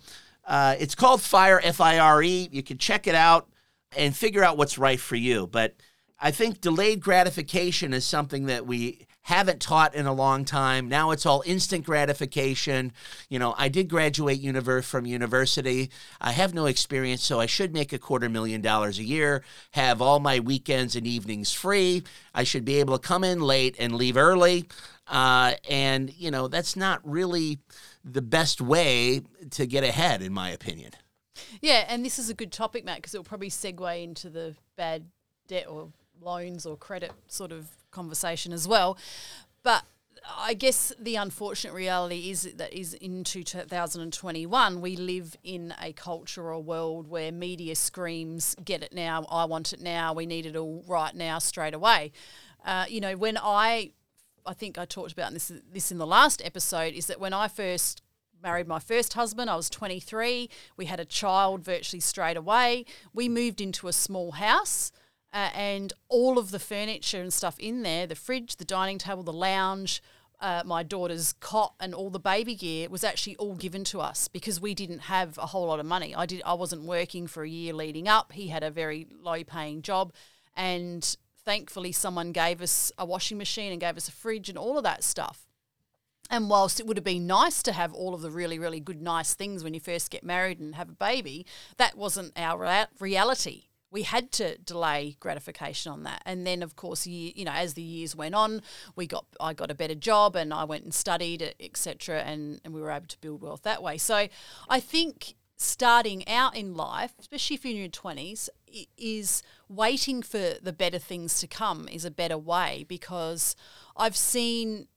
uh, 0.46 0.76
it's 0.80 0.96
called 0.96 1.22
Fire 1.22 1.60
F 1.62 1.82
I 1.82 2.00
R 2.00 2.24
E. 2.24 2.48
You 2.54 2.64
can 2.64 2.78
check 2.78 3.06
it 3.06 3.16
out 3.16 3.50
and 3.98 4.16
figure 4.16 4.46
out 4.46 4.58
what's 4.58 4.78
right 4.78 5.00
for 5.00 5.18
you. 5.18 5.46
But 5.46 5.76
I 6.18 6.32
think 6.32 6.62
delayed 6.62 7.02
gratification 7.02 7.94
is 7.94 8.06
something 8.06 8.46
that 8.46 8.66
we 8.66 9.08
haven't 9.30 9.62
taught 9.62 9.94
in 9.94 10.08
a 10.08 10.14
long 10.14 10.44
time. 10.44 10.90
Now 10.90 11.12
it's 11.12 11.24
all 11.24 11.44
instant 11.46 11.86
gratification. 11.86 12.92
You 13.30 13.38
know, 13.38 13.54
I 13.60 13.70
did 13.70 13.88
graduate 13.88 14.44
univer- 14.44 14.84
from 14.84 15.06
university. 15.06 15.92
I 16.20 16.32
have 16.32 16.56
no 16.56 16.66
experience, 16.66 17.24
so 17.24 17.40
I 17.40 17.46
should 17.46 17.72
make 17.72 17.94
a 17.94 18.00
quarter 18.00 18.28
million 18.28 18.60
dollars 18.62 18.98
a 18.98 19.04
year, 19.04 19.44
have 19.74 20.02
all 20.02 20.20
my 20.20 20.40
weekends 20.40 20.96
and 20.96 21.06
evenings 21.06 21.54
free. 21.54 22.02
I 22.34 22.44
should 22.44 22.66
be 22.66 22.80
able 22.80 22.98
to 22.98 23.08
come 23.08 23.24
in 23.24 23.40
late 23.40 23.76
and 23.78 23.94
leave 23.94 24.18
early. 24.18 24.68
Uh, 25.06 25.54
and, 25.70 26.12
you 26.18 26.32
know, 26.32 26.48
that's 26.48 26.76
not 26.76 27.00
really 27.04 27.60
the 28.04 28.24
best 28.24 28.60
way 28.60 29.22
to 29.52 29.68
get 29.68 29.84
ahead, 29.84 30.24
in 30.24 30.34
my 30.34 30.50
opinion. 30.50 30.94
Yeah, 31.62 31.86
and 31.88 32.04
this 32.04 32.18
is 32.18 32.32
a 32.32 32.34
good 32.34 32.52
topic, 32.52 32.84
Matt, 32.84 32.98
because 32.98 33.14
it'll 33.14 33.24
probably 33.24 33.52
segue 33.52 34.04
into 34.04 34.32
the 34.32 34.56
bad 34.76 35.06
debt 35.48 35.68
or 35.70 35.90
loans 36.20 36.66
or 36.66 36.76
credit 36.76 37.12
sort 37.28 37.52
of 37.52 37.70
conversation 37.92 38.54
as 38.54 38.68
well. 38.68 38.98
But 39.64 39.84
I 40.38 40.54
guess 40.54 40.94
the 41.00 41.16
unfortunate 41.16 41.74
reality 41.74 42.30
is 42.30 42.44
that 42.56 42.74
is 42.74 42.94
in 42.94 43.24
2021 43.24 44.82
we 44.82 44.96
live 44.96 45.36
in 45.44 45.74
a 45.82 45.94
culture 45.94 46.52
or 46.52 46.62
world 46.62 47.08
where 47.08 47.32
media 47.32 47.76
screams 47.76 48.56
get 48.64 48.84
it 48.84 48.94
now 48.94 49.26
I 49.30 49.46
want 49.46 49.74
it 49.74 49.82
now 49.82 50.14
we 50.14 50.26
need 50.26 50.46
it 50.46 50.56
all 50.56 50.84
right 50.88 51.16
now 51.16 51.40
straight 51.40 51.74
away 51.74 52.12
uh, 52.66 52.86
you 52.88 53.02
know 53.02 53.16
when 53.16 53.38
I 53.42 53.92
I 54.46 54.54
think 54.54 54.78
I 54.78 54.86
talked 54.86 55.12
about 55.12 55.34
this 55.34 55.52
this 55.72 55.92
in 55.92 55.98
the 55.98 56.08
last 56.08 56.42
episode 56.44 56.94
is 56.94 57.08
that 57.08 57.20
when 57.20 57.34
I 57.34 57.48
first 57.48 58.02
married 58.42 58.68
my 58.68 58.80
first 58.80 59.14
husband 59.14 59.50
I 59.50 59.56
was 59.56 59.70
23 59.70 60.50
we 60.78 60.86
had 60.86 61.00
a 61.00 61.06
child 61.06 61.64
virtually 61.64 62.00
straight 62.00 62.38
away 62.38 62.86
we 63.14 63.30
moved 63.30 63.62
into 63.62 63.88
a 63.88 63.94
small 63.94 64.34
house 64.34 64.92
uh, 65.34 65.50
and 65.54 65.94
all 66.08 66.38
of 66.38 66.52
the 66.52 66.60
furniture 66.60 67.22
and 67.22 67.34
stuff 67.34 67.60
in 67.60 67.84
there 67.84 68.08
the 68.08 68.16
fridge, 68.16 68.56
the 68.58 68.66
dining 68.66 68.98
table, 68.98 69.24
the 69.24 69.34
lounge 69.34 70.02
uh, 70.42 70.64
my 70.66 70.84
daughter's 70.84 71.34
cot 71.34 71.74
and 71.80 71.94
all 71.94 72.10
the 72.10 72.20
baby 72.20 72.56
gear 72.56 72.90
was 72.90 73.04
actually 73.04 73.36
all 73.38 73.56
given 73.56 73.84
to 73.84 74.00
us 74.00 74.28
because 74.28 74.62
we 74.62 74.74
didn't 74.74 75.00
have 75.00 75.38
a 75.38 75.48
whole 75.48 75.68
lot 75.68 75.80
of 75.80 75.86
money. 75.86 76.16
I 76.16 76.26
did. 76.26 76.42
I 76.46 76.54
wasn't 76.54 76.84
working 76.84 77.28
for 77.28 77.44
a 77.44 77.50
year 77.50 77.74
leading 77.74 78.08
up. 78.08 78.32
He 78.32 78.48
had 78.48 78.64
a 78.64 78.72
very 78.72 79.08
low 79.22 79.44
paying 79.44 79.82
job, 79.82 80.14
and 80.56 81.18
thankfully 81.44 81.92
someone 81.92 82.32
gave 82.32 82.62
us 82.62 82.92
a 82.98 83.06
washing 83.06 83.38
machine 83.38 83.72
and 83.72 83.82
gave 83.82 83.98
us 83.98 84.08
a 84.08 84.14
fridge 84.14 84.50
and 84.50 84.58
all 84.58 84.78
of 84.78 84.84
that 84.84 85.04
stuff. 85.04 85.46
And 86.32 86.50
whilst 86.50 86.80
it 86.80 86.86
would 86.86 86.98
have 86.98 87.04
been 87.04 87.26
nice 87.26 87.64
to 87.64 87.74
have 87.74 87.92
all 87.92 88.14
of 88.14 88.22
the 88.22 88.30
really, 88.30 88.60
really 88.60 88.80
good, 88.80 89.02
nice 89.02 89.34
things 89.34 89.64
when 89.64 89.74
you 89.74 89.80
first 89.80 90.12
get 90.12 90.24
married 90.24 90.60
and 90.60 90.76
have 90.76 90.90
a 90.90 90.94
baby, 90.94 91.46
that 91.78 91.98
wasn't 91.98 92.34
our 92.38 92.88
reality. 93.00 93.69
We 93.92 94.04
had 94.04 94.32
to 94.34 94.58
delay 94.58 95.18
gratification 95.20 95.92
on 95.92 96.04
that, 96.04 96.22
and 96.26 96.46
then, 96.46 96.62
of 96.62 96.76
course, 96.76 97.08
you, 97.08 97.44
know, 97.44 97.52
as 97.52 97.74
the 97.74 97.82
years 97.82 98.16
went 98.16 98.36
on, 98.36 98.62
we 98.96 99.08
got 99.08 99.26
I 99.40 99.54
got 99.54 99.72
a 99.72 99.76
better 99.76 99.96
job, 99.96 100.36
and 100.36 100.54
I 100.54 100.64
went 100.64 100.84
and 100.84 100.94
studied, 100.94 101.56
etc., 101.60 102.22
and 102.22 102.62
and 102.64 102.74
we 102.74 102.82
were 102.82 102.92
able 102.92 103.08
to 103.08 103.20
build 103.20 103.42
wealth 103.42 103.64
that 103.64 103.82
way. 103.82 103.98
So, 103.98 104.28
I 104.70 104.80
think 104.80 105.36
starting 105.58 106.28
out 106.28 106.56
in 106.56 106.76
life, 106.76 107.14
especially 107.20 107.56
if 107.56 107.66
you're 107.66 107.74
in 107.74 107.80
your 107.80 107.90
twenties, 107.90 108.50
is 108.98 109.42
waiting 109.68 110.22
for 110.22 110.56
the 110.62 110.74
better 110.74 111.00
things 111.00 111.40
to 111.40 111.48
come 111.48 111.88
is 111.88 112.06
a 112.06 112.12
better 112.12 112.38
way 112.38 112.86
because 112.88 113.56
I've 113.96 114.16
seen 114.16 114.88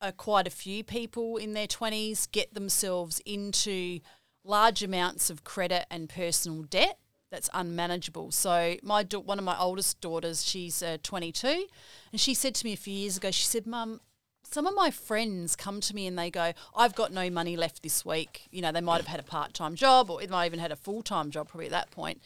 uh, 0.00 0.12
quite 0.12 0.46
a 0.46 0.50
few 0.50 0.84
people 0.84 1.36
in 1.36 1.54
their 1.54 1.66
20s 1.66 2.30
get 2.30 2.54
themselves 2.54 3.20
into 3.26 4.00
large 4.44 4.82
amounts 4.82 5.30
of 5.30 5.44
credit 5.44 5.86
and 5.90 6.08
personal 6.08 6.62
debt 6.62 6.98
that's 7.30 7.50
unmanageable. 7.52 8.32
So 8.32 8.76
my 8.82 9.02
da- 9.02 9.18
one 9.18 9.38
of 9.38 9.44
my 9.44 9.58
oldest 9.58 10.00
daughters, 10.00 10.44
she's 10.44 10.82
uh, 10.82 10.98
22, 11.02 11.66
and 12.12 12.20
she 12.20 12.34
said 12.34 12.54
to 12.56 12.66
me 12.66 12.72
a 12.72 12.76
few 12.76 12.94
years 12.94 13.16
ago, 13.16 13.30
she 13.30 13.44
said, 13.44 13.66
"Mum, 13.66 14.00
some 14.42 14.66
of 14.66 14.74
my 14.74 14.90
friends 14.90 15.54
come 15.56 15.80
to 15.80 15.94
me 15.94 16.06
and 16.06 16.18
they 16.18 16.30
go, 16.30 16.52
I've 16.74 16.94
got 16.94 17.12
no 17.12 17.28
money 17.28 17.56
left 17.56 17.82
this 17.82 18.04
week. 18.04 18.48
You 18.50 18.62
know, 18.62 18.72
they 18.72 18.80
might 18.80 18.96
have 18.98 19.06
had 19.06 19.20
a 19.20 19.24
part-time 19.24 19.74
job 19.74 20.10
or 20.10 20.20
they 20.20 20.26
might 20.26 20.46
even 20.46 20.58
had 20.58 20.72
a 20.72 20.76
full-time 20.76 21.30
job 21.30 21.48
probably 21.48 21.66
at 21.66 21.72
that 21.72 21.90
point." 21.90 22.20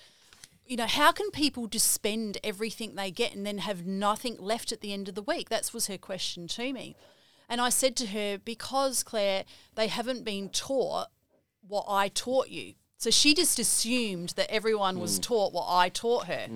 You 0.65 0.77
know, 0.77 0.87
how 0.87 1.11
can 1.11 1.31
people 1.33 1.67
just 1.67 1.91
spend 1.91 2.39
everything 2.45 2.95
they 2.95 3.11
get 3.11 3.35
and 3.35 3.45
then 3.45 3.59
have 3.59 3.85
nothing 3.85 4.37
left 4.39 4.71
at 4.71 4.81
the 4.81 4.93
end 4.93 5.09
of 5.09 5.17
the 5.17 5.23
week? 5.23 5.49
That 5.49 5.69
was 5.75 5.89
her 5.89 5.99
question 5.99 6.47
to 6.49 6.73
me. 6.73 6.95
And 7.49 7.61
I 7.61 7.69
said 7.69 7.97
to 7.97 8.07
her, 8.07 8.39
because 8.39 9.03
Claire, 9.03 9.45
they 9.75 9.89
haven't 9.89 10.25
been 10.25 10.49
taught 10.49 11.09
what 11.67 11.85
I 11.89 12.09
taught 12.09 12.49
you. 12.49 12.75
So 13.03 13.11
she 13.11 13.35
just 13.35 13.59
assumed 13.59 14.29
that 14.37 14.49
everyone 14.49 15.01
was 15.01 15.19
Mm. 15.19 15.23
taught 15.25 15.53
what 15.53 15.67
I 15.69 15.89
taught 15.89 16.27
her. 16.27 16.47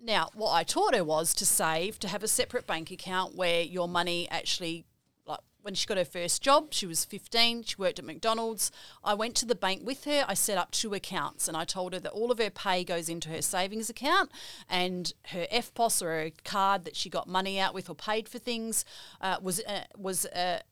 Now, 0.00 0.30
what 0.34 0.50
I 0.50 0.64
taught 0.64 0.96
her 0.96 1.04
was 1.04 1.32
to 1.34 1.46
save, 1.46 2.00
to 2.00 2.08
have 2.08 2.24
a 2.24 2.28
separate 2.28 2.66
bank 2.66 2.90
account 2.90 3.36
where 3.36 3.62
your 3.62 3.86
money 3.86 4.28
actually, 4.32 4.84
like 5.26 5.38
when 5.62 5.74
she 5.76 5.86
got 5.86 5.96
her 5.96 6.04
first 6.04 6.42
job, 6.42 6.72
she 6.74 6.86
was 6.86 7.04
15, 7.04 7.62
she 7.62 7.76
worked 7.78 8.00
at 8.00 8.04
McDonald's. 8.04 8.72
I 9.04 9.14
went 9.14 9.36
to 9.36 9.46
the 9.46 9.54
bank 9.54 9.82
with 9.86 10.06
her, 10.06 10.24
I 10.26 10.34
set 10.34 10.58
up 10.58 10.72
two 10.72 10.92
accounts, 10.92 11.46
and 11.46 11.56
I 11.56 11.64
told 11.64 11.92
her 11.92 12.00
that 12.00 12.10
all 12.12 12.32
of 12.32 12.38
her 12.38 12.50
pay 12.50 12.82
goes 12.82 13.08
into 13.08 13.28
her 13.28 13.40
savings 13.42 13.88
account 13.88 14.32
and 14.68 15.12
her 15.26 15.46
EFTPOS 15.52 16.02
or 16.02 16.10
her 16.24 16.30
card 16.42 16.82
that 16.84 16.96
she 16.96 17.08
got 17.08 17.28
money 17.28 17.60
out 17.60 17.74
with 17.74 17.88
or 17.88 17.94
paid 17.94 18.28
for 18.28 18.40
things 18.40 18.84
uh, 19.20 19.36
was, 19.40 19.60
uh, 19.68 19.84
was, 19.96 20.26
uh, 20.26 20.62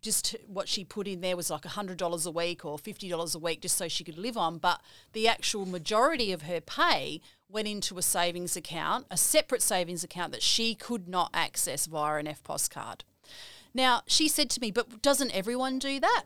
just 0.00 0.34
what 0.46 0.68
she 0.68 0.84
put 0.84 1.06
in 1.06 1.20
there 1.20 1.36
was 1.36 1.50
like 1.50 1.62
$100 1.62 2.26
a 2.26 2.30
week 2.30 2.64
or 2.64 2.78
$50 2.78 3.34
a 3.34 3.38
week 3.38 3.60
just 3.60 3.76
so 3.76 3.88
she 3.88 4.04
could 4.04 4.18
live 4.18 4.36
on. 4.36 4.58
But 4.58 4.80
the 5.12 5.28
actual 5.28 5.66
majority 5.66 6.32
of 6.32 6.42
her 6.42 6.60
pay 6.60 7.20
went 7.48 7.68
into 7.68 7.98
a 7.98 8.02
savings 8.02 8.56
account, 8.56 9.06
a 9.10 9.16
separate 9.16 9.62
savings 9.62 10.04
account 10.04 10.32
that 10.32 10.42
she 10.42 10.74
could 10.74 11.08
not 11.08 11.30
access 11.34 11.86
via 11.86 12.18
an 12.18 12.26
EFTPOS 12.26 12.70
card. 12.70 13.04
Now, 13.74 14.02
she 14.06 14.28
said 14.28 14.50
to 14.50 14.60
me, 14.60 14.70
but 14.70 15.02
doesn't 15.02 15.34
everyone 15.34 15.78
do 15.78 16.00
that? 16.00 16.24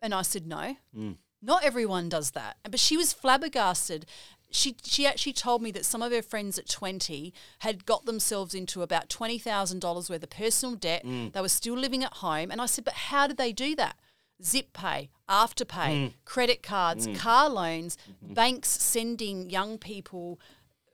And 0.00 0.14
I 0.14 0.22
said, 0.22 0.46
no. 0.46 0.76
Mm. 0.96 1.16
Not 1.40 1.64
everyone 1.64 2.08
does 2.08 2.32
that. 2.32 2.56
But 2.68 2.80
she 2.80 2.96
was 2.96 3.12
flabbergasted. 3.12 4.06
She 4.50 4.76
she 4.82 5.06
actually 5.06 5.34
told 5.34 5.60
me 5.62 5.70
that 5.72 5.84
some 5.84 6.00
of 6.02 6.10
her 6.12 6.22
friends 6.22 6.58
at 6.58 6.68
20 6.68 7.34
had 7.60 7.84
got 7.84 8.06
themselves 8.06 8.54
into 8.54 8.80
about 8.82 9.08
$20,000 9.10 10.08
worth 10.10 10.22
of 10.22 10.30
personal 10.30 10.74
debt. 10.74 11.04
Mm. 11.04 11.32
They 11.32 11.40
were 11.40 11.48
still 11.50 11.76
living 11.76 12.02
at 12.02 12.14
home. 12.14 12.50
And 12.50 12.60
I 12.60 12.66
said, 12.66 12.84
but 12.84 12.94
how 12.94 13.26
did 13.26 13.36
they 13.36 13.52
do 13.52 13.76
that? 13.76 13.96
Zip 14.42 14.72
pay, 14.72 15.10
afterpay, 15.28 15.90
Mm. 15.90 16.12
credit 16.24 16.62
cards, 16.62 17.06
Mm. 17.08 17.16
car 17.16 17.50
loans, 17.50 17.98
banks 18.22 18.70
sending 18.82 19.50
young 19.50 19.76
people 19.78 20.38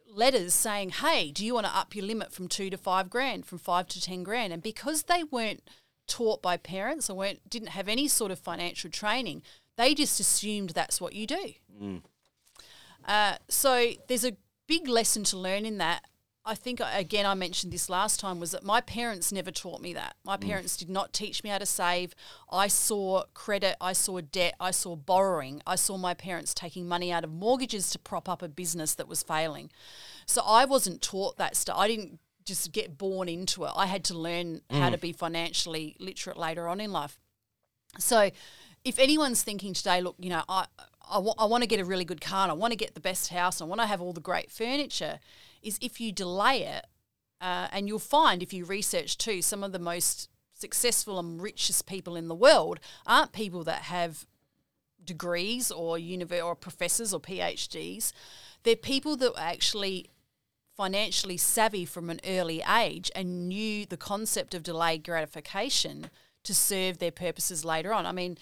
letters 0.08 0.54
saying, 0.54 0.90
hey, 0.90 1.30
do 1.30 1.44
you 1.44 1.54
want 1.54 1.66
to 1.66 1.76
up 1.76 1.94
your 1.94 2.04
limit 2.06 2.32
from 2.32 2.48
two 2.48 2.70
to 2.70 2.76
five 2.76 3.10
grand, 3.10 3.44
from 3.46 3.58
five 3.58 3.86
to 3.88 4.00
10 4.00 4.22
grand? 4.22 4.52
And 4.52 4.62
because 4.62 5.04
they 5.04 5.24
weren't 5.24 5.68
taught 6.06 6.40
by 6.42 6.56
parents 6.56 7.10
or 7.10 7.16
weren't, 7.16 7.48
didn't 7.48 7.68
have 7.70 7.88
any 7.88 8.08
sort 8.08 8.30
of 8.30 8.38
financial 8.38 8.90
training, 8.90 9.42
they 9.76 9.94
just 9.94 10.20
assumed 10.20 10.70
that's 10.70 11.00
what 11.00 11.12
you 11.14 11.26
do. 11.26 11.54
Mm. 13.08 13.34
Uh, 13.34 13.38
so 13.48 13.90
there's 14.08 14.24
a 14.24 14.36
big 14.66 14.88
lesson 14.88 15.24
to 15.24 15.36
learn 15.38 15.64
in 15.66 15.78
that. 15.78 16.04
I 16.46 16.54
think 16.54 16.80
again 16.92 17.24
I 17.24 17.32
mentioned 17.32 17.72
this 17.72 17.88
last 17.88 18.20
time 18.20 18.38
was 18.38 18.50
that 18.50 18.62
my 18.62 18.82
parents 18.82 19.32
never 19.32 19.50
taught 19.50 19.80
me 19.80 19.94
that. 19.94 20.16
My 20.24 20.36
Mm. 20.36 20.42
parents 20.42 20.76
did 20.76 20.90
not 20.90 21.14
teach 21.14 21.42
me 21.42 21.48
how 21.48 21.56
to 21.56 21.64
save. 21.64 22.14
I 22.50 22.68
saw 22.68 23.24
credit, 23.32 23.76
I 23.80 23.94
saw 23.94 24.20
debt, 24.20 24.54
I 24.60 24.70
saw 24.70 24.94
borrowing. 24.94 25.62
I 25.66 25.76
saw 25.76 25.96
my 25.96 26.12
parents 26.12 26.52
taking 26.52 26.86
money 26.86 27.10
out 27.10 27.24
of 27.24 27.30
mortgages 27.30 27.88
to 27.90 27.98
prop 27.98 28.28
up 28.28 28.42
a 28.42 28.48
business 28.48 28.94
that 28.96 29.08
was 29.08 29.22
failing. 29.22 29.70
So 30.26 30.42
I 30.44 30.66
wasn't 30.66 31.00
taught 31.00 31.38
that 31.38 31.56
stuff. 31.56 31.78
I 31.78 31.88
didn't 31.88 32.18
just 32.44 32.72
get 32.72 32.98
born 32.98 33.26
into 33.30 33.64
it. 33.64 33.72
I 33.74 33.86
had 33.86 34.04
to 34.04 34.14
learn 34.14 34.60
how 34.70 34.88
Mm. 34.90 34.92
to 34.92 34.98
be 34.98 35.12
financially 35.14 35.96
literate 35.98 36.36
later 36.36 36.68
on 36.68 36.78
in 36.78 36.92
life. 36.92 37.18
So, 37.98 38.30
if 38.84 38.98
anyone's 38.98 39.42
thinking 39.42 39.72
today, 39.72 40.02
look, 40.02 40.16
you 40.18 40.28
know, 40.28 40.44
I 40.46 40.66
I 41.10 41.18
want 41.18 41.62
to 41.62 41.68
get 41.68 41.80
a 41.80 41.84
really 41.84 42.04
good 42.04 42.20
car, 42.20 42.44
and 42.44 42.50
I 42.50 42.54
want 42.54 42.72
to 42.72 42.76
get 42.76 42.94
the 42.94 43.00
best 43.00 43.28
house, 43.28 43.60
and 43.60 43.66
I 43.66 43.68
want 43.68 43.80
to 43.80 43.86
have 43.86 44.00
all 44.00 44.12
the 44.12 44.20
great 44.20 44.50
furniture, 44.50 45.20
is 45.62 45.78
if 45.80 46.00
you 46.00 46.12
delay 46.12 46.62
it, 46.62 46.86
uh, 47.40 47.68
and 47.72 47.88
you'll 47.88 47.98
find 47.98 48.42
if 48.42 48.52
you 48.52 48.64
research 48.64 49.18
too, 49.18 49.42
some 49.42 49.62
of 49.62 49.72
the 49.72 49.78
most 49.78 50.28
successful 50.54 51.18
and 51.18 51.42
richest 51.42 51.86
people 51.86 52.16
in 52.16 52.28
the 52.28 52.34
world 52.34 52.80
aren't 53.06 53.32
people 53.32 53.64
that 53.64 53.82
have 53.82 54.26
degrees 55.04 55.70
or 55.70 55.98
univer- 55.98 56.44
or 56.44 56.54
professors 56.54 57.12
or 57.12 57.20
PhDs. 57.20 58.12
They're 58.62 58.76
people 58.76 59.16
that 59.16 59.34
were 59.34 59.40
actually 59.40 60.10
financially 60.76 61.36
savvy 61.36 61.84
from 61.84 62.08
an 62.08 62.20
early 62.26 62.62
age 62.62 63.10
and 63.14 63.48
knew 63.48 63.84
the 63.84 63.96
concept 63.96 64.54
of 64.54 64.62
delayed 64.62 65.04
gratification 65.04 66.10
to 66.44 66.54
serve 66.54 66.98
their 66.98 67.12
purposes 67.12 67.64
later 67.64 67.92
on. 67.92 68.06
I 68.06 68.12
mean, 68.12 68.38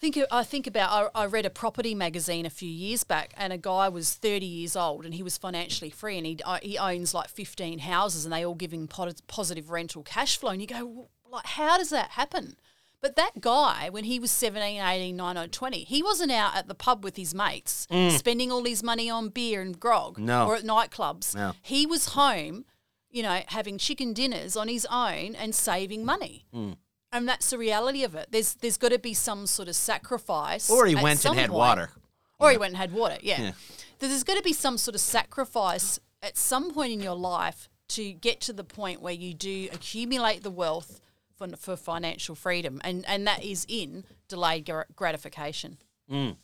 think 0.00 0.18
I 0.30 0.42
think 0.44 0.66
about 0.66 1.10
I, 1.14 1.22
I 1.22 1.26
read 1.26 1.46
a 1.46 1.50
property 1.50 1.94
magazine 1.94 2.46
a 2.46 2.50
few 2.50 2.70
years 2.70 3.04
back, 3.04 3.32
and 3.36 3.52
a 3.52 3.58
guy 3.58 3.88
was 3.88 4.14
thirty 4.14 4.46
years 4.46 4.74
old, 4.76 5.04
and 5.04 5.14
he 5.14 5.22
was 5.22 5.36
financially 5.36 5.90
free, 5.90 6.16
and 6.16 6.26
he 6.26 6.38
uh, 6.44 6.58
he 6.62 6.78
owns 6.78 7.14
like 7.14 7.28
fifteen 7.28 7.80
houses, 7.80 8.24
and 8.24 8.32
they 8.32 8.44
all 8.44 8.54
give 8.54 8.72
him 8.72 8.88
positive 8.88 9.70
rental 9.70 10.02
cash 10.02 10.36
flow, 10.38 10.50
and 10.50 10.60
you 10.60 10.66
go, 10.66 11.08
like, 11.30 11.46
how 11.46 11.76
does 11.78 11.90
that 11.90 12.10
happen? 12.10 12.56
But 13.02 13.16
that 13.16 13.40
guy, 13.40 13.88
when 13.90 14.04
he 14.04 14.18
was 14.20 14.30
17, 14.30 14.78
18, 14.78 15.16
19, 15.16 15.48
20, 15.48 15.84
he 15.84 16.02
wasn't 16.02 16.32
out 16.32 16.54
at 16.54 16.68
the 16.68 16.74
pub 16.74 17.02
with 17.02 17.16
his 17.16 17.34
mates 17.34 17.86
Mm. 17.90 18.10
spending 18.10 18.52
all 18.52 18.62
his 18.64 18.82
money 18.82 19.08
on 19.08 19.30
beer 19.30 19.62
and 19.62 19.80
grog 19.80 20.18
No. 20.18 20.46
or 20.46 20.54
at 20.56 20.64
nightclubs. 20.64 21.34
No. 21.34 21.52
He 21.62 21.86
was 21.86 22.08
home, 22.08 22.66
you 23.10 23.22
know, 23.22 23.40
having 23.46 23.78
chicken 23.78 24.12
dinners 24.12 24.54
on 24.54 24.68
his 24.68 24.86
own 24.90 25.34
and 25.34 25.54
saving 25.54 26.04
money. 26.04 26.44
Mm. 26.54 26.76
And 27.12 27.28
that's 27.28 27.50
the 27.50 27.58
reality 27.58 28.04
of 28.04 28.14
it. 28.14 28.28
There's 28.30 28.54
there's 28.54 28.76
got 28.76 28.92
to 28.92 28.98
be 28.98 29.14
some 29.14 29.46
sort 29.46 29.68
of 29.68 29.76
sacrifice. 29.76 30.70
Or 30.70 30.86
he 30.86 30.94
went 30.94 31.24
and 31.24 31.34
had 31.36 31.50
point. 31.50 31.58
water. 31.58 31.90
Or 32.38 32.50
he 32.50 32.56
went 32.56 32.70
and 32.70 32.78
had 32.78 32.92
water. 32.92 33.18
Yeah. 33.20 33.40
Yeah. 33.40 33.52
There's 33.98 34.24
got 34.24 34.36
to 34.36 34.42
be 34.42 34.52
some 34.52 34.78
sort 34.78 34.94
of 34.94 35.00
sacrifice 35.00 35.98
at 36.22 36.38
some 36.38 36.72
point 36.72 36.92
in 36.92 37.00
your 37.00 37.16
life 37.16 37.68
to 37.88 38.12
get 38.12 38.40
to 38.42 38.52
the 38.52 38.64
point 38.64 39.02
where 39.02 39.12
you 39.12 39.34
do 39.34 39.68
accumulate 39.72 40.42
the 40.42 40.50
wealth 40.50 41.00
for, 41.36 41.48
for 41.56 41.76
financial 41.76 42.34
freedom, 42.34 42.80
and 42.84 43.04
and 43.08 43.26
that 43.26 43.42
is 43.42 43.66
in 43.68 44.04
delayed 44.28 44.70
gratification. 44.94 45.78
Mm. 46.10 46.36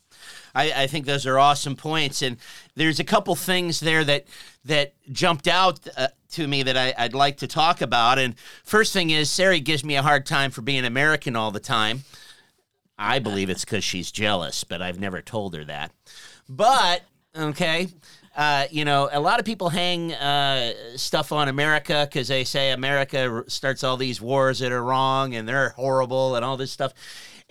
I, 0.54 0.84
I 0.84 0.86
think 0.86 1.06
those 1.06 1.26
are 1.26 1.38
awesome 1.38 1.76
points, 1.76 2.22
and 2.22 2.38
there's 2.74 3.00
a 3.00 3.04
couple 3.04 3.34
things 3.34 3.80
there 3.80 4.04
that 4.04 4.26
that 4.64 4.94
jumped 5.12 5.48
out 5.48 5.80
uh, 5.96 6.08
to 6.32 6.46
me 6.46 6.62
that 6.62 6.76
I, 6.76 6.94
I'd 6.96 7.14
like 7.14 7.38
to 7.38 7.46
talk 7.46 7.82
about. 7.82 8.18
And 8.18 8.34
first 8.64 8.92
thing 8.92 9.10
is, 9.10 9.30
Sari 9.30 9.60
gives 9.60 9.84
me 9.84 9.96
a 9.96 10.02
hard 10.02 10.26
time 10.26 10.50
for 10.50 10.62
being 10.62 10.84
American 10.84 11.36
all 11.36 11.50
the 11.50 11.60
time. 11.60 12.04
I 12.98 13.18
believe 13.18 13.50
it's 13.50 13.64
because 13.64 13.84
she's 13.84 14.10
jealous, 14.10 14.64
but 14.64 14.80
I've 14.80 14.98
never 14.98 15.20
told 15.20 15.54
her 15.54 15.64
that. 15.64 15.92
But 16.48 17.02
okay, 17.36 17.88
uh, 18.36 18.66
you 18.70 18.84
know, 18.84 19.08
a 19.12 19.20
lot 19.20 19.38
of 19.38 19.44
people 19.44 19.68
hang 19.68 20.12
uh, 20.14 20.72
stuff 20.96 21.32
on 21.32 21.48
America 21.48 22.06
because 22.08 22.28
they 22.28 22.44
say 22.44 22.70
America 22.70 23.44
starts 23.48 23.84
all 23.84 23.96
these 23.96 24.20
wars 24.20 24.60
that 24.60 24.72
are 24.72 24.82
wrong 24.82 25.34
and 25.34 25.48
they're 25.48 25.70
horrible 25.70 26.36
and 26.36 26.44
all 26.44 26.56
this 26.56 26.72
stuff. 26.72 26.94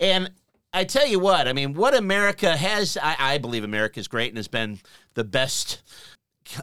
And 0.00 0.30
I 0.76 0.84
tell 0.84 1.06
you 1.06 1.18
what, 1.18 1.48
I 1.48 1.54
mean, 1.54 1.72
what 1.72 1.96
America 1.96 2.54
has, 2.54 2.98
I, 3.02 3.16
I 3.18 3.38
believe 3.38 3.64
America 3.64 3.98
is 3.98 4.08
great 4.08 4.28
and 4.28 4.36
has 4.36 4.46
been 4.46 4.78
the 5.14 5.24
best 5.24 5.80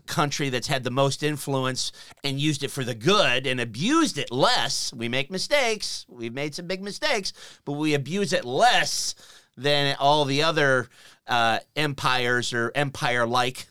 country 0.05 0.49
that's 0.49 0.68
had 0.68 0.84
the 0.84 0.91
most 0.91 1.24
influence 1.24 1.91
and 2.24 2.39
used 2.39 2.61
it 2.61 2.70
for 2.70 2.84
the 2.84 2.93
good 2.93 3.47
and 3.47 3.59
abused 3.59 4.20
it 4.20 4.32
less. 4.32 4.93
We 4.93 5.09
make 5.09 5.32
mistakes. 5.32 6.05
We've 6.07 6.32
made 6.32 6.53
some 6.53 6.68
big 6.68 6.84
mistakes, 6.84 7.34
but 7.66 7.72
we 7.72 7.95
abuse 7.95 8.34
it 8.34 8.45
less 8.45 9.16
than 9.57 9.95
all 9.99 10.26
the 10.26 10.43
other 10.43 10.89
uh, 11.26 11.61
empires 11.76 12.53
or 12.53 12.72
empire 12.76 13.26
like 13.26 13.66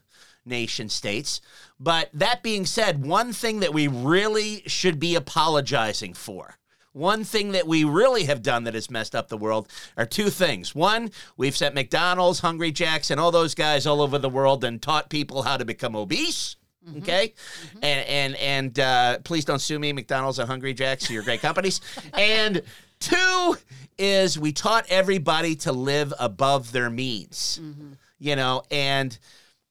nation 0.45 0.89
states. 0.89 1.41
But 1.79 2.11
that 2.15 2.43
being 2.43 2.67
said, 2.67 3.07
one 3.07 3.33
thing 3.33 3.61
that 3.61 3.73
we 3.73 3.87
really 3.87 4.65
should 4.67 4.99
be 4.99 5.15
apologizing 5.15 6.15
for. 6.15 6.57
One 6.93 7.25
thing 7.25 7.53
that 7.53 7.67
we 7.67 7.85
really 7.85 8.25
have 8.25 8.43
done 8.43 8.65
that 8.65 8.75
has 8.75 8.91
messed 8.91 9.15
up 9.15 9.29
the 9.29 9.39
world 9.39 9.69
are 9.97 10.05
two 10.05 10.29
things. 10.29 10.75
One, 10.75 11.11
we've 11.37 11.57
sent 11.57 11.75
McDonald's, 11.75 12.41
Hungry 12.41 12.71
Jacks, 12.71 13.11
and 13.11 13.19
all 13.19 13.31
those 13.31 13.55
guys 13.55 13.87
all 13.87 14.03
over 14.03 14.19
the 14.19 14.29
world 14.29 14.63
and 14.63 14.81
taught 14.81 15.09
people 15.09 15.43
how 15.43 15.57
to 15.57 15.65
become 15.65 15.97
obese. 15.97 16.57
Mm-hmm. 16.87 16.99
Okay, 16.99 17.29
mm-hmm. 17.29 17.79
and 17.85 18.09
and 18.09 18.37
and 18.37 18.81
uh, 18.81 19.19
please 19.21 19.45
don't 19.45 19.61
sue 19.61 19.79
me, 19.79 19.93
McDonald's 19.93 20.41
and 20.41 20.49
Hungry 20.49 20.75
Jacks. 20.75 21.09
You're 21.09 21.23
great 21.23 21.41
companies. 21.41 21.81
and 22.15 22.61
two 22.99 23.57
is 23.99 24.39
we 24.39 24.53
taught 24.53 24.85
everybody 24.89 25.55
to 25.57 25.73
live 25.73 26.13
above 26.19 26.73
their 26.73 26.91
means. 26.91 27.61
Mm-hmm. 27.63 27.93
You 28.19 28.37
know, 28.37 28.63
and 28.71 29.17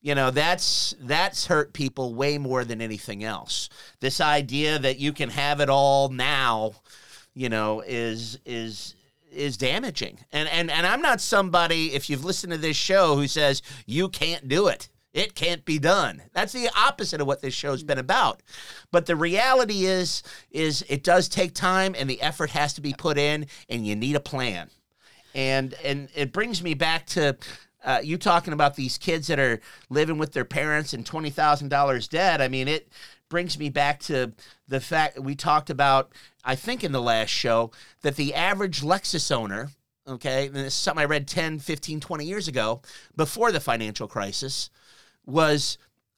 you 0.01 0.15
know 0.15 0.31
that's 0.31 0.95
that's 1.01 1.47
hurt 1.47 1.73
people 1.73 2.13
way 2.13 2.37
more 2.37 2.63
than 2.63 2.81
anything 2.81 3.25
else. 3.25 3.67
This 3.99 4.21
idea 4.21 4.79
that 4.79 4.97
you 4.97 5.11
can 5.11 5.29
have 5.29 5.59
it 5.59 5.69
all 5.69 6.07
now, 6.07 6.75
you 7.33 7.49
know, 7.49 7.81
is 7.85 8.39
is 8.45 8.95
is 9.31 9.57
damaging. 9.57 10.19
And 10.31 10.49
and 10.49 10.69
and 10.69 10.85
I'm 10.85 11.01
not 11.01 11.21
somebody 11.21 11.93
if 11.93 12.09
you've 12.09 12.25
listened 12.25 12.53
to 12.53 12.57
this 12.57 12.77
show 12.77 13.15
who 13.15 13.27
says 13.27 13.61
you 13.85 14.09
can't 14.09 14.47
do 14.47 14.67
it. 14.67 14.89
It 15.13 15.35
can't 15.35 15.65
be 15.65 15.77
done. 15.77 16.21
That's 16.33 16.53
the 16.53 16.69
opposite 16.75 17.19
of 17.19 17.27
what 17.27 17.41
this 17.41 17.53
show's 17.53 17.83
been 17.83 17.97
about. 17.97 18.41
But 18.91 19.05
the 19.05 19.15
reality 19.15 19.85
is 19.85 20.23
is 20.51 20.85
it 20.87 21.03
does 21.03 21.27
take 21.27 21.53
time 21.53 21.95
and 21.97 22.09
the 22.09 22.21
effort 22.21 22.51
has 22.51 22.73
to 22.73 22.81
be 22.81 22.93
put 22.93 23.17
in 23.17 23.47
and 23.69 23.85
you 23.85 23.95
need 23.95 24.15
a 24.15 24.21
plan. 24.21 24.69
And 25.35 25.73
and 25.83 26.09
it 26.15 26.31
brings 26.31 26.61
me 26.63 26.73
back 26.73 27.05
to 27.07 27.37
uh, 27.83 27.99
you 28.03 28.17
talking 28.17 28.53
about 28.53 28.75
these 28.75 28.97
kids 28.97 29.27
that 29.27 29.39
are 29.39 29.59
living 29.89 30.17
with 30.17 30.33
their 30.33 30.45
parents 30.45 30.93
and 30.93 31.05
twenty 31.05 31.29
thousand 31.29 31.69
dollars 31.69 32.07
debt. 32.07 32.41
I 32.41 32.47
mean, 32.47 32.67
it 32.67 32.87
brings 33.31 33.57
me 33.57 33.69
back 33.69 33.99
to 34.01 34.33
the 34.67 34.79
fact 34.79 35.19
we 35.19 35.33
talked 35.33 35.71
about. 35.71 36.11
I 36.43 36.53
think 36.55 36.83
in 36.83 36.91
the 36.91 37.01
last 37.01 37.29
show 37.29 37.71
that 38.01 38.17
the 38.17 38.35
average 38.35 38.81
Lexus 38.81 39.35
owner, 39.35 39.69
okay, 40.07 40.47
and 40.47 40.55
this 40.55 40.67
is 40.67 40.73
something 40.75 41.01
I 41.01 41.05
read 41.05 41.27
10, 41.27 41.59
15, 41.59 41.99
20 42.01 42.25
years 42.25 42.47
ago, 42.47 42.81
before 43.15 43.51
the 43.51 43.59
financial 43.59 44.07
crisis, 44.07 44.69
was 45.25 45.77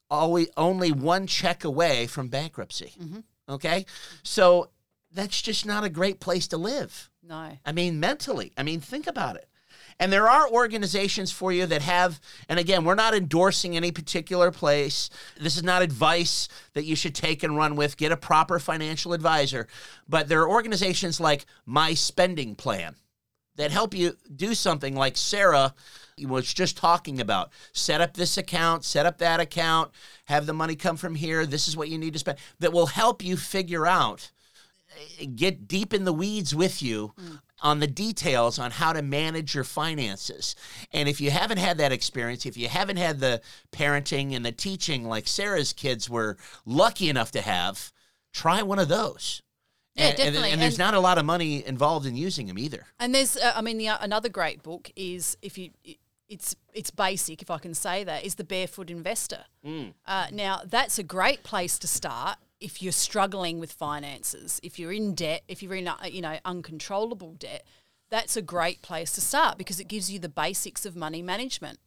always 0.09 0.49
only 0.57 0.91
one 0.91 1.28
check 1.28 1.64
away 1.64 2.07
from 2.07 2.28
bankruptcy. 2.28 2.93
Mm-hmm. 2.99 3.20
Okay, 3.47 3.86
so 4.24 4.70
that's 5.14 5.41
just 5.41 5.66
not 5.66 5.84
a 5.84 5.89
great 5.89 6.20
place 6.20 6.47
to 6.47 6.57
live. 6.57 7.09
No. 7.22 7.51
I 7.66 7.72
mean, 7.72 7.99
mentally. 7.99 8.51
I 8.57 8.64
mean, 8.64 8.80
think 8.80 9.07
about 9.07 9.36
it. 9.36 9.47
And 10.00 10.12
there 10.12 10.30
are 10.30 10.50
organizations 10.50 11.32
for 11.32 11.52
you 11.52 11.66
that 11.68 11.82
have, 11.82 12.20
and 12.50 12.60
again, 12.60 12.84
we're 12.84 12.96
not 12.96 13.14
endorsing 13.14 13.76
any 13.76 13.91
particular 13.91 14.52
place. 14.52 15.10
This 15.39 15.58
is 15.58 15.64
not 15.64 15.82
advice 15.82 16.48
that 16.74 16.86
you 16.86 16.96
should 16.96 17.16
take 17.16 17.44
and 17.44 17.56
run 17.56 17.76
with. 17.76 17.98
Get 17.98 18.12
a 18.12 18.18
proper 18.18 18.60
financial 18.60 19.14
advisor. 19.14 19.68
But 20.08 20.28
there 20.28 20.41
are 20.41 20.50
organizations 20.50 21.20
like 21.20 21.46
My 21.66 21.94
Spending 21.94 22.56
Plan 22.56 22.96
that 23.56 23.72
help 23.72 23.94
you 23.94 24.18
do 24.36 24.54
something 24.54 24.96
like 24.96 25.16
Sarah 25.16 25.74
was 26.22 26.54
just 26.54 26.78
talking 26.78 27.20
about. 27.20 27.52
Set 27.72 28.02
up 28.02 28.14
this 28.14 28.38
account, 28.38 28.84
set 28.84 29.06
up 29.06 29.18
that 29.20 29.39
account, 29.39 29.91
have 30.26 30.46
the 30.46 30.54
money 30.54 30.76
come 30.76 30.98
from 30.98 31.16
here. 31.16 31.46
This 31.46 31.68
is 31.68 31.78
what 31.78 31.89
you 31.89 31.98
need 31.98 32.14
to 32.14 32.20
spend. 32.20 32.38
That 32.60 32.74
will 32.74 32.88
help 32.88 33.24
you 33.24 33.38
figure 33.38 33.86
out 33.86 34.32
eh, 35.20 35.26
get 35.36 35.68
deep 35.68 35.94
in 35.94 36.04
the 36.04 36.14
weeds 36.14 36.56
with 36.56 36.82
you 36.82 37.14
mm. 37.20 37.39
On 37.64 37.80
the 37.80 37.88
details 37.88 38.59
on 38.59 38.70
how 38.72 38.93
to 38.93 39.01
manage 39.01 39.55
your 39.55 39.64
finances. 39.64 40.55
And 40.91 41.09
if 41.09 41.20
you 41.22 41.32
haven't 41.32 41.57
had 41.57 41.78
that 41.80 41.91
experience, 41.91 42.45
if 42.45 42.57
you 42.57 42.68
haven't 42.68 42.97
had 42.97 43.20
the 43.20 43.41
parenting 43.72 44.36
and 44.36 44.45
the 44.45 44.51
teaching 44.51 45.05
like 45.07 45.28
Sarah's 45.28 45.74
kids 45.74 46.09
were 46.09 46.38
lucky 46.66 47.09
enough 47.09 47.32
to 47.32 47.41
have, 47.41 47.91
try 48.34 48.61
one 48.61 48.80
of 48.80 48.89
those. 48.89 49.41
Yeah, 49.95 50.03
and, 50.05 50.09
and- 50.11 50.18
definitely. 50.18 50.51
And, 50.51 50.61
there's 50.61 50.74
And- 50.74 50.80
not 50.80 50.93
a 50.93 50.99
lot 50.99 51.18
of 51.18 51.26
money 51.26 51.66
involved 51.66 52.05
in 52.05 52.16
using 52.16 52.47
them 52.47 52.59
either. 52.59 52.86
And 52.99 53.16
there's, 53.16 53.38
uh, 53.38 53.53
I 53.55 53.61
mean, 53.61 53.78
the, 53.78 53.88
another 54.03 54.30
great 54.30 54.61
book 54.61 54.91
is 54.95 55.38
if 55.41 55.57
you, 55.57 55.70
it's 56.28 56.55
it's 56.74 56.89
basic, 56.89 57.41
if 57.41 57.51
I 57.51 57.59
can 57.59 57.74
say 57.76 58.03
that, 58.03 58.26
is 58.26 58.36
the 58.36 58.43
Barefoot 58.43 58.89
Investor. 58.89 59.45
Uh, 60.07 60.28
now 60.32 60.61
that's 60.66 60.97
a 60.97 61.03
great 61.03 61.43
place 61.43 61.78
to 61.80 61.88
start 61.88 62.38
if 62.64 62.82
you're 62.82 62.93
struggling 62.93 63.59
with 63.59 63.74
finances, 63.74 64.59
if 64.64 64.80
you're 64.80 64.93
in 64.93 65.14
debt, 65.14 65.43
if 65.49 65.61
you're 65.61 65.76
in 65.76 65.88
uh, 65.88 65.97
you 66.09 66.22
know 66.22 66.39
uncontrollable 66.45 67.34
debt. 67.34 67.66
That's 68.09 68.38
a 68.38 68.41
great 68.43 68.82
place 68.82 69.11
to 69.14 69.22
start 69.22 69.57
because 69.57 69.80
it 69.80 69.88
gives 69.88 70.11
you 70.11 70.20
the 70.20 70.30
basics 70.30 70.86
of 70.86 70.95
money 70.95 71.24
management. 71.24 71.80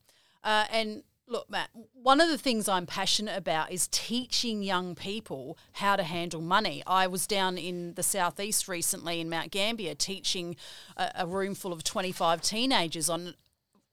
Uh, 0.43 0.65
and 0.73 1.05
look, 1.29 1.49
Matt, 1.49 1.71
one 1.93 2.21
of 2.21 2.29
the 2.29 2.39
things 2.39 2.69
I'm 2.69 2.85
passionate 2.85 3.37
about 3.37 3.71
is 3.71 3.89
teaching 3.89 4.63
young 4.63 4.95
people 4.95 5.57
how 5.73 5.97
to 5.97 6.03
handle 6.03 6.41
money. 6.41 6.83
I 6.87 7.07
was 7.07 7.27
down 7.27 7.59
in 7.59 7.95
the 7.95 8.03
southeast 8.03 8.67
recently 8.69 9.21
in 9.21 9.31
Mount 9.31 9.51
Gambier 9.51 9.95
teaching 9.95 10.57
a, 10.97 11.11
a 11.15 11.27
room 11.27 11.55
full 11.55 11.73
of 11.73 11.85
25 11.85 12.43
teenagers 12.43 13.09
on 13.09 13.35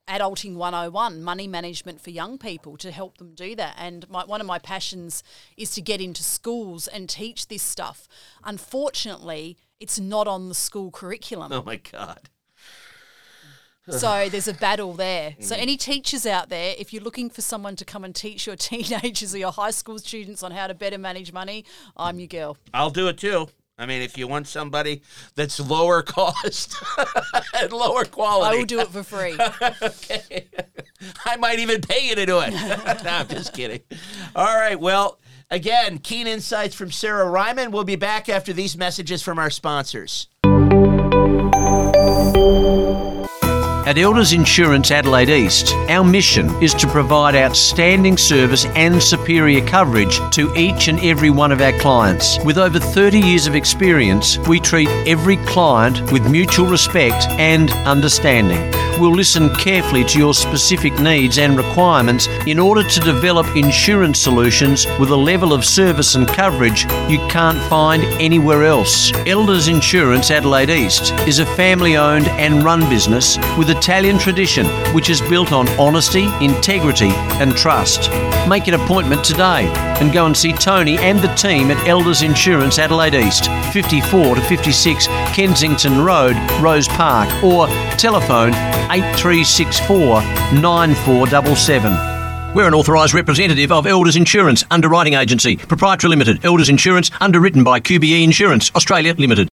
Adulting 0.08 0.56
101, 0.56 1.24
money 1.24 1.48
management 1.48 2.02
for 2.02 2.10
young 2.10 2.38
people 2.38 2.76
to 2.78 2.92
help 2.92 3.18
them 3.20 3.34
do 3.36 3.56
that. 3.56 3.76
And 3.78 4.08
my, 4.10 4.26
one 4.26 4.42
of 4.42 4.48
my 4.48 4.60
passions 4.60 5.24
is 5.56 5.72
to 5.72 5.82
get 5.82 6.02
into 6.02 6.24
schools 6.24 6.88
and 6.90 7.08
teach 7.10 7.48
this 7.48 7.64
stuff. 7.64 8.08
Unfortunately, 8.44 9.58
it's 9.80 10.00
not 10.00 10.28
on 10.28 10.50
the 10.50 10.56
school 10.56 10.92
curriculum. 10.92 11.54
Oh 11.54 11.64
my 11.64 11.78
God. 11.78 12.30
So 13.90 14.28
there's 14.32 14.50
a 14.50 14.54
battle 14.54 14.92
there. 14.94 15.36
So 15.40 15.56
Mm. 15.56 15.60
any 15.60 15.78
teachers 15.78 16.26
out 16.26 16.50
there, 16.50 16.76
if 16.78 16.92
you're 16.92 17.04
looking 17.04 17.30
for 17.30 17.42
someone 17.42 17.78
to 17.78 17.86
come 17.86 18.04
and 18.04 18.14
teach 18.14 18.46
your 18.46 18.56
teenagers 18.70 19.34
or 19.34 19.38
your 19.38 19.54
high 19.54 19.72
school 19.72 20.00
students 20.00 20.44
on 20.44 20.52
how 20.52 20.68
to 20.68 20.74
better 20.74 20.98
manage 20.98 21.32
money, 21.32 21.64
I'm 21.96 22.20
your 22.20 22.28
girl. 22.28 22.58
I'll 22.74 22.90
do 22.90 23.08
it 23.08 23.18
too. 23.18 23.48
I 23.78 23.86
mean, 23.86 24.02
if 24.02 24.18
you 24.18 24.28
want 24.28 24.48
somebody 24.48 25.02
that's 25.36 25.60
lower 25.60 26.02
cost 26.04 26.76
and 27.60 27.74
lower 27.74 28.06
quality, 28.06 28.56
I 28.56 28.60
will 28.60 28.66
do 28.66 28.80
it 28.80 28.90
for 28.90 29.04
free. 29.04 29.38
okay. 29.82 30.48
I 31.26 31.36
might 31.38 31.60
even 31.60 31.82
pay 31.82 32.08
you 32.08 32.16
to 32.16 32.26
do 32.26 32.40
it. 32.40 32.54
no, 32.54 33.10
I'm 33.10 33.28
just 33.28 33.54
kidding. 33.54 33.82
All 34.36 34.46
right. 34.46 34.80
Well, 34.80 35.20
again, 35.50 35.98
keen 35.98 36.28
insights 36.28 36.76
from 36.76 36.92
Sarah 36.92 37.26
Reimann. 37.26 37.72
We'll 37.72 37.84
be 37.84 37.96
back 37.96 38.30
after 38.30 38.54
these 38.54 38.78
messages 38.78 39.22
from 39.22 39.40
our 39.40 39.50
sponsors. 39.50 40.28
At 43.86 43.98
Elders 43.98 44.32
Insurance 44.32 44.92
Adelaide 44.92 45.30
East, 45.30 45.74
our 45.90 46.06
mission 46.06 46.50
is 46.64 46.74
to 46.76 46.88
provide 46.88 47.36
outstanding 47.36 48.16
service 48.16 48.64
and 48.78 49.04
superior 49.04 49.60
coverage 49.68 50.22
to 50.32 50.56
each 50.56 50.88
and 50.88 50.98
every 51.02 51.30
one 51.30 51.52
of 51.52 51.60
our 51.60 51.78
clients. 51.80 52.40
With 52.46 52.58
over 52.58 52.80
30 52.80 53.20
years 53.20 53.46
of 53.46 53.56
experience, 53.56 54.38
we 54.48 54.62
treat 54.62 54.88
every 55.06 55.36
client 55.36 56.14
with 56.14 56.32
mutual 56.32 56.68
respect 56.68 57.26
and 57.32 57.72
understanding. 57.86 58.72
We'll 59.00 59.16
listen 59.16 59.54
carefully 59.56 60.04
to 60.06 60.20
your 60.20 60.36
specific 60.36 60.98
needs 61.00 61.40
and 61.40 61.58
requirements 61.58 62.28
in 62.46 62.60
order 62.60 62.84
to 62.88 63.00
develop 63.00 63.48
insurance 63.56 64.20
solutions 64.20 64.86
with 65.00 65.10
a 65.10 65.16
level 65.16 65.52
of 65.52 65.66
service 65.66 66.14
and 66.14 66.28
coverage 66.28 66.84
you 67.10 67.18
can't 67.28 67.58
find 67.70 68.04
anywhere 68.22 68.64
else. 68.64 69.12
Elders 69.26 69.68
Insurance 69.68 70.30
Adelaide 70.30 70.70
East 70.70 71.12
is 71.28 71.40
a 71.40 71.46
family 71.46 71.98
owned 71.98 72.28
and 72.28 72.64
run 72.64 72.88
business 72.88 73.38
with 73.58 73.72
Italian 73.78 74.18
tradition 74.18 74.66
which 74.94 75.10
is 75.10 75.22
built 75.22 75.52
on 75.52 75.68
honesty, 75.80 76.26
integrity, 76.40 77.10
and 77.42 77.56
trust. 77.56 78.10
Make 78.48 78.68
an 78.68 78.76
appointment 78.76 79.24
today 79.24 79.66
and 80.00 80.14
go 80.14 80.26
and 80.26 80.36
see 80.36 80.54
Tony 80.54 80.98
and 80.98 81.20
the 81.20 81.34
team 81.36 81.72
at 81.72 81.88
Elders 81.88 82.22
Insurance 82.22 82.80
Adelaide 82.80 83.16
East, 83.16 83.50
54 83.74 84.36
to 84.36 84.42
56 84.42 85.08
Kensington 85.08 86.04
Road, 86.04 86.36
Rose 86.62 86.88
Park, 86.88 87.30
or 87.44 87.68
telephone 87.98 88.54
8364 88.92 90.22
9477. 90.62 92.14
We're 92.54 92.68
an 92.68 92.76
authorised 92.76 93.16
representative 93.16 93.72
of 93.72 93.88
Elders 93.88 94.16
Insurance 94.16 94.64
Underwriting 94.70 95.16
Agency, 95.16 95.58
Proprietary 95.58 96.12
Limited, 96.12 96.46
Elders 96.46 96.70
Insurance, 96.70 97.10
underwritten 97.20 97.64
by 97.64 97.80
QBE 97.80 98.24
Insurance, 98.24 98.72
Australia 98.76 99.16
Limited. 99.18 99.50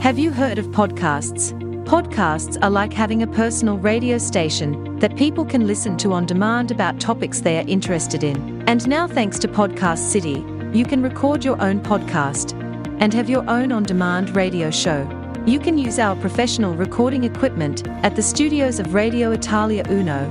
Have 0.00 0.18
you 0.18 0.30
heard 0.30 0.58
of 0.58 0.66
podcasts? 0.68 1.67
Podcasts 1.88 2.62
are 2.62 2.68
like 2.68 2.92
having 2.92 3.22
a 3.22 3.26
personal 3.26 3.78
radio 3.78 4.18
station 4.18 4.98
that 4.98 5.16
people 5.16 5.42
can 5.42 5.66
listen 5.66 5.96
to 5.96 6.12
on 6.12 6.26
demand 6.26 6.70
about 6.70 7.00
topics 7.00 7.40
they 7.40 7.56
are 7.56 7.66
interested 7.66 8.22
in. 8.22 8.62
And 8.68 8.86
now, 8.86 9.08
thanks 9.08 9.38
to 9.38 9.48
Podcast 9.48 10.10
City, 10.10 10.44
you 10.78 10.84
can 10.84 11.02
record 11.02 11.46
your 11.46 11.58
own 11.62 11.80
podcast 11.80 12.52
and 13.00 13.14
have 13.14 13.30
your 13.30 13.42
own 13.48 13.72
on 13.72 13.84
demand 13.84 14.36
radio 14.36 14.70
show. 14.70 15.08
You 15.46 15.58
can 15.58 15.78
use 15.78 15.98
our 15.98 16.14
professional 16.16 16.74
recording 16.74 17.24
equipment 17.24 17.88
at 18.04 18.14
the 18.14 18.22
studios 18.22 18.78
of 18.78 18.92
Radio 18.92 19.32
Italia 19.32 19.82
Uno 19.88 20.28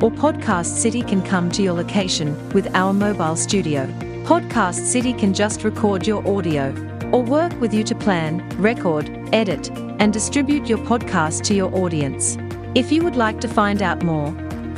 or 0.00 0.10
Podcast 0.10 0.78
City 0.78 1.02
can 1.02 1.20
come 1.20 1.50
to 1.50 1.62
your 1.62 1.74
location 1.74 2.48
with 2.54 2.74
our 2.74 2.94
mobile 2.94 3.36
studio. 3.36 3.86
Podcast 4.24 4.86
City 4.86 5.12
can 5.12 5.34
just 5.34 5.64
record 5.64 6.06
your 6.06 6.26
audio 6.26 6.70
or 7.12 7.22
work 7.22 7.52
with 7.60 7.74
you 7.74 7.84
to 7.84 7.94
plan, 7.94 8.48
record, 8.58 9.10
edit, 9.34 9.68
and 9.98 10.12
distribute 10.12 10.68
your 10.68 10.78
podcast 10.78 11.42
to 11.44 11.54
your 11.54 11.74
audience. 11.74 12.36
If 12.74 12.90
you 12.90 13.02
would 13.04 13.16
like 13.16 13.40
to 13.40 13.48
find 13.48 13.82
out 13.82 14.02
more 14.02 14.28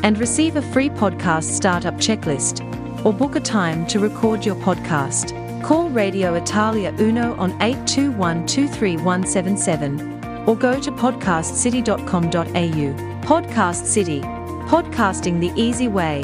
and 0.02 0.18
receive 0.18 0.56
a 0.56 0.62
free 0.62 0.90
podcast 0.90 1.44
startup 1.44 1.94
checklist 1.94 2.62
or 3.04 3.12
book 3.12 3.36
a 3.36 3.40
time 3.40 3.86
to 3.86 3.98
record 3.98 4.44
your 4.44 4.56
podcast, 4.56 5.32
call 5.62 5.88
Radio 5.90 6.34
Italia 6.34 6.94
Uno 6.98 7.34
on 7.36 7.50
821 7.62 8.46
23177 8.46 10.46
or 10.46 10.56
go 10.56 10.80
to 10.80 10.92
podcastcity.com.au. 10.92 13.26
Podcast 13.26 13.84
City. 13.84 14.20
Podcasting 14.68 15.40
the 15.40 15.52
easy 15.60 15.88
way. 15.88 16.22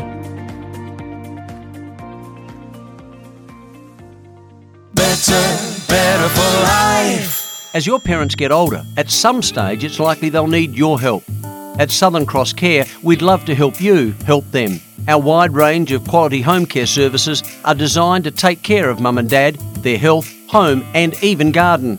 Better, 4.95 5.43
better 5.89 6.29
for 6.29 6.63
life. 6.63 7.42
As 7.75 7.87
your 7.87 7.99
parents 7.99 8.35
get 8.35 8.53
older, 8.53 8.85
at 8.99 9.11
some 9.11 9.41
stage 9.41 9.83
it's 9.83 9.99
likely 9.99 10.29
they'll 10.29 10.47
need 10.47 10.75
your 10.75 11.01
help. 11.01 11.25
At 11.79 11.91
Southern 11.91 12.27
Cross 12.27 12.53
Care, 12.53 12.85
we'd 13.03 13.23
love 13.23 13.47
to 13.47 13.55
help 13.55 13.81
you 13.81 14.13
help 14.27 14.45
them. 14.51 14.79
Our 15.09 15.19
wide 15.19 15.55
range 15.55 15.91
of 15.93 16.07
quality 16.07 16.43
home 16.43 16.67
care 16.67 16.85
services 16.85 17.43
are 17.65 17.75
designed 17.75 18.25
to 18.25 18.31
take 18.31 18.63
care 18.63 18.91
of 18.91 19.01
mum 19.01 19.17
and 19.17 19.29
dad, 19.29 19.57
their 19.83 19.97
health, 19.97 20.31
home, 20.49 20.85
and 20.93 21.15
even 21.25 21.51
garden. 21.51 21.99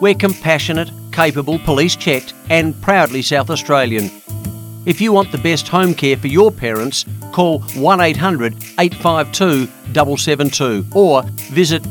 We're 0.00 0.14
compassionate, 0.14 0.92
capable, 1.10 1.58
police 1.58 1.96
checked, 1.96 2.32
and 2.48 2.80
proudly 2.80 3.22
South 3.22 3.50
Australian. 3.50 4.08
If 4.86 5.00
you 5.00 5.12
want 5.12 5.32
the 5.32 5.38
best 5.38 5.66
home 5.66 5.94
care 5.94 6.16
for 6.16 6.28
your 6.28 6.52
parents, 6.52 7.06
call 7.32 7.58
1800 7.74 8.54
852 8.78 9.66
772 9.92 10.86
or 10.94 11.22
visit 11.50 11.82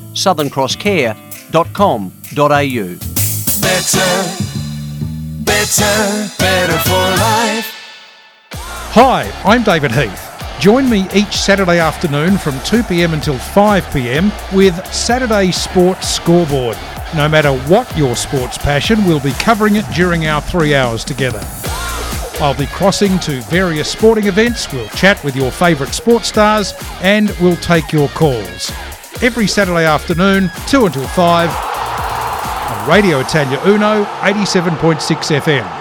southerncrosscare.com.au. 1.51 2.97
Better, 3.61 4.43
better, 5.43 6.31
better 6.39 6.77
for 6.79 7.21
life. 7.21 7.77
Hi, 8.93 9.31
I'm 9.45 9.63
David 9.63 9.91
Heath. 9.91 10.27
Join 10.59 10.89
me 10.89 11.07
each 11.13 11.33
Saturday 11.33 11.79
afternoon 11.79 12.37
from 12.37 12.53
2pm 12.55 13.13
until 13.13 13.35
5pm 13.35 14.31
with 14.55 14.75
Saturday 14.93 15.51
Sports 15.51 16.07
Scoreboard. 16.07 16.77
No 17.15 17.27
matter 17.27 17.53
what 17.67 17.95
your 17.97 18.15
sports 18.15 18.57
passion, 18.57 19.03
we'll 19.05 19.19
be 19.19 19.33
covering 19.33 19.75
it 19.75 19.85
during 19.93 20.27
our 20.27 20.41
three 20.41 20.75
hours 20.75 21.03
together. 21.03 21.41
I'll 22.39 22.57
be 22.57 22.67
crossing 22.67 23.19
to 23.19 23.41
various 23.41 23.89
sporting 23.89 24.25
events, 24.25 24.71
we'll 24.71 24.87
chat 24.89 25.23
with 25.23 25.35
your 25.35 25.51
favourite 25.51 25.93
sports 25.93 26.27
stars, 26.29 26.73
and 27.01 27.29
we'll 27.39 27.57
take 27.57 27.91
your 27.91 28.07
calls. 28.09 28.71
Every 29.21 29.45
Saturday 29.45 29.85
afternoon, 29.85 30.49
2 30.67 30.87
until 30.87 31.07
5, 31.07 31.49
on 32.71 32.89
Radio 32.89 33.19
Italia 33.19 33.61
Uno, 33.67 34.03
87.6 34.21 35.39
FM. 35.39 35.80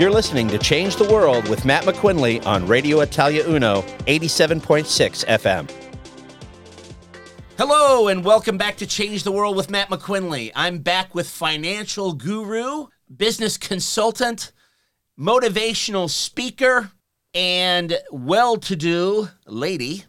You're 0.00 0.10
listening 0.10 0.48
to 0.48 0.56
Change 0.56 0.96
the 0.96 1.04
World 1.04 1.46
with 1.50 1.66
Matt 1.66 1.84
McQuinley 1.84 2.46
on 2.46 2.66
Radio 2.66 3.00
Italia 3.00 3.44
Uno, 3.46 3.82
87.6 4.06 5.26
FM. 5.26 5.70
Hello, 7.58 8.08
and 8.08 8.24
welcome 8.24 8.56
back 8.56 8.78
to 8.78 8.86
Change 8.86 9.24
the 9.24 9.30
World 9.30 9.56
with 9.56 9.68
Matt 9.68 9.90
McQuinley. 9.90 10.52
I'm 10.56 10.78
back 10.78 11.14
with 11.14 11.28
financial 11.28 12.14
guru, 12.14 12.86
business 13.14 13.58
consultant, 13.58 14.52
motivational 15.18 16.08
speaker, 16.08 16.92
and 17.34 17.98
well 18.10 18.56
to 18.56 18.76
do 18.76 19.28
lady 19.44 20.04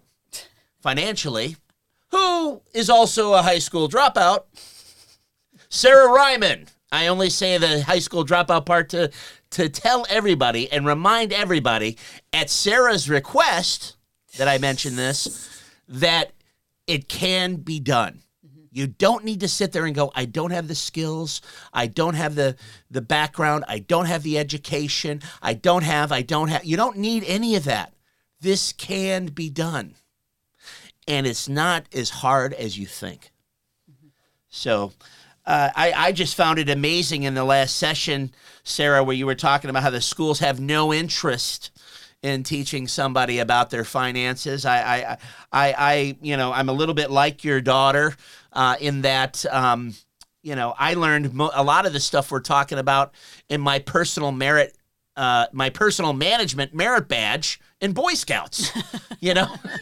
financially, 0.79 1.57
who 2.11 2.61
is 2.73 2.89
also 2.89 3.33
a 3.33 3.41
high 3.41 3.59
school 3.59 3.89
dropout, 3.89 4.43
Sarah 5.67 6.07
Reimann. 6.07 6.69
I 6.91 7.07
only 7.07 7.29
say 7.29 7.57
the 7.57 7.83
high 7.83 7.99
school 7.99 8.25
dropout 8.25 8.65
part 8.65 8.89
to 8.89 9.11
to 9.51 9.69
tell 9.69 10.05
everybody 10.09 10.71
and 10.71 10.85
remind 10.85 11.31
everybody 11.33 11.97
at 12.33 12.49
Sarah's 12.49 13.09
request 13.09 13.95
that 14.37 14.47
I 14.47 14.57
mentioned 14.57 14.97
this 14.97 15.63
that 15.87 16.31
it 16.87 17.07
can 17.07 17.55
be 17.55 17.79
done. 17.79 18.21
Mm-hmm. 18.45 18.65
You 18.71 18.87
don't 18.87 19.23
need 19.23 19.41
to 19.41 19.47
sit 19.47 19.71
there 19.71 19.85
and 19.85 19.95
go, 19.95 20.11
I 20.15 20.25
don't 20.25 20.51
have 20.51 20.67
the 20.67 20.75
skills, 20.75 21.41
I 21.73 21.87
don't 21.87 22.15
have 22.15 22.35
the 22.35 22.55
the 22.89 23.01
background, 23.01 23.65
I 23.67 23.79
don't 23.79 24.05
have 24.05 24.23
the 24.23 24.37
education, 24.37 25.21
I 25.41 25.53
don't 25.53 25.83
have, 25.83 26.11
I 26.11 26.21
don't 26.21 26.49
have. 26.49 26.65
You 26.65 26.77
don't 26.77 26.97
need 26.97 27.23
any 27.25 27.55
of 27.55 27.63
that. 27.65 27.93
This 28.41 28.73
can 28.73 29.27
be 29.27 29.49
done. 29.49 29.95
And 31.07 31.25
it's 31.25 31.49
not 31.49 31.85
as 31.93 32.09
hard 32.09 32.53
as 32.53 32.77
you 32.77 32.85
think. 32.85 33.31
Mm-hmm. 33.89 34.09
So 34.49 34.93
uh, 35.45 35.69
I, 35.75 35.93
I 35.93 36.11
just 36.11 36.35
found 36.35 36.59
it 36.59 36.69
amazing 36.69 37.23
in 37.23 37.33
the 37.33 37.43
last 37.43 37.77
session, 37.77 38.31
Sarah, 38.63 39.03
where 39.03 39.15
you 39.15 39.25
were 39.25 39.35
talking 39.35 39.69
about 39.69 39.83
how 39.83 39.89
the 39.89 40.01
schools 40.01 40.39
have 40.39 40.59
no 40.59 40.93
interest 40.93 41.71
in 42.21 42.43
teaching 42.43 42.87
somebody 42.87 43.39
about 43.39 43.71
their 43.71 43.83
finances. 43.83 44.65
I, 44.65 44.77
I, 44.79 45.17
I, 45.51 45.75
I 45.77 46.17
you 46.21 46.37
know, 46.37 46.53
I'm 46.53 46.69
a 46.69 46.73
little 46.73 46.93
bit 46.93 47.09
like 47.09 47.43
your 47.43 47.61
daughter 47.61 48.15
uh, 48.53 48.75
in 48.79 49.01
that, 49.01 49.43
um, 49.51 49.95
you 50.43 50.55
know, 50.55 50.75
I 50.77 50.93
learned 50.93 51.33
mo- 51.33 51.51
a 51.53 51.63
lot 51.63 51.85
of 51.87 51.93
the 51.93 51.99
stuff 51.99 52.31
we're 52.31 52.39
talking 52.41 52.77
about 52.77 53.13
in 53.49 53.61
my 53.61 53.79
personal 53.79 54.31
merit, 54.31 54.75
uh, 55.15 55.47
my 55.51 55.71
personal 55.71 56.13
management 56.13 56.73
merit 56.75 57.07
badge 57.07 57.59
in 57.81 57.93
Boy 57.93 58.13
Scouts, 58.13 58.71
you 59.19 59.33
know, 59.33 59.47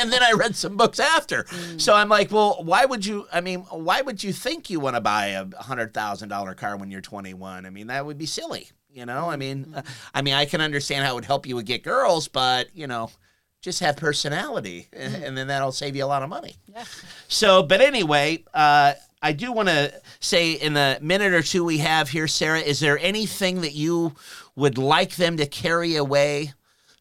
and 0.00 0.12
then 0.12 0.22
I 0.22 0.32
read 0.32 0.56
some 0.56 0.76
books 0.76 0.98
after. 0.98 1.46
So 1.76 1.94
I'm 1.94 2.08
like, 2.08 2.32
well, 2.32 2.58
why 2.64 2.84
would 2.86 3.04
you? 3.04 3.26
I 3.32 3.40
mean, 3.40 3.60
why 3.70 4.00
would 4.02 4.24
you 4.24 4.32
think 4.32 4.70
you 4.70 4.80
want 4.80 4.96
to 4.96 5.00
buy 5.00 5.26
a 5.26 5.46
hundred 5.56 5.94
thousand 5.94 6.30
dollar 6.30 6.54
car 6.54 6.76
when 6.76 6.90
you're 6.90 7.00
21? 7.00 7.66
I 7.66 7.70
mean, 7.70 7.88
that 7.88 8.04
would 8.04 8.18
be 8.18 8.26
silly, 8.26 8.70
you 8.90 9.06
know. 9.06 9.30
I 9.30 9.36
mean, 9.36 9.74
uh, 9.74 9.82
I 10.14 10.22
mean, 10.22 10.34
I 10.34 10.46
can 10.46 10.60
understand 10.60 11.04
how 11.04 11.12
it 11.12 11.14
would 11.16 11.24
help 11.26 11.46
you 11.46 11.62
get 11.62 11.82
girls, 11.82 12.28
but 12.28 12.74
you 12.74 12.86
know, 12.86 13.10
just 13.60 13.80
have 13.80 13.96
personality, 13.96 14.88
and, 14.92 15.14
and 15.22 15.38
then 15.38 15.46
that'll 15.48 15.72
save 15.72 15.94
you 15.94 16.04
a 16.04 16.06
lot 16.06 16.22
of 16.22 16.30
money. 16.30 16.56
Yeah. 16.66 16.84
So, 17.28 17.62
but 17.62 17.80
anyway, 17.80 18.44
uh, 18.54 18.94
I 19.22 19.32
do 19.32 19.52
want 19.52 19.68
to 19.68 19.92
say 20.20 20.52
in 20.52 20.74
the 20.74 20.98
minute 21.00 21.32
or 21.32 21.42
two 21.42 21.64
we 21.64 21.78
have 21.78 22.08
here, 22.08 22.28
Sarah, 22.28 22.60
is 22.60 22.80
there 22.80 22.98
anything 22.98 23.62
that 23.62 23.72
you 23.72 24.14
would 24.56 24.78
like 24.78 25.16
them 25.16 25.36
to 25.38 25.46
carry 25.46 25.96
away 25.96 26.52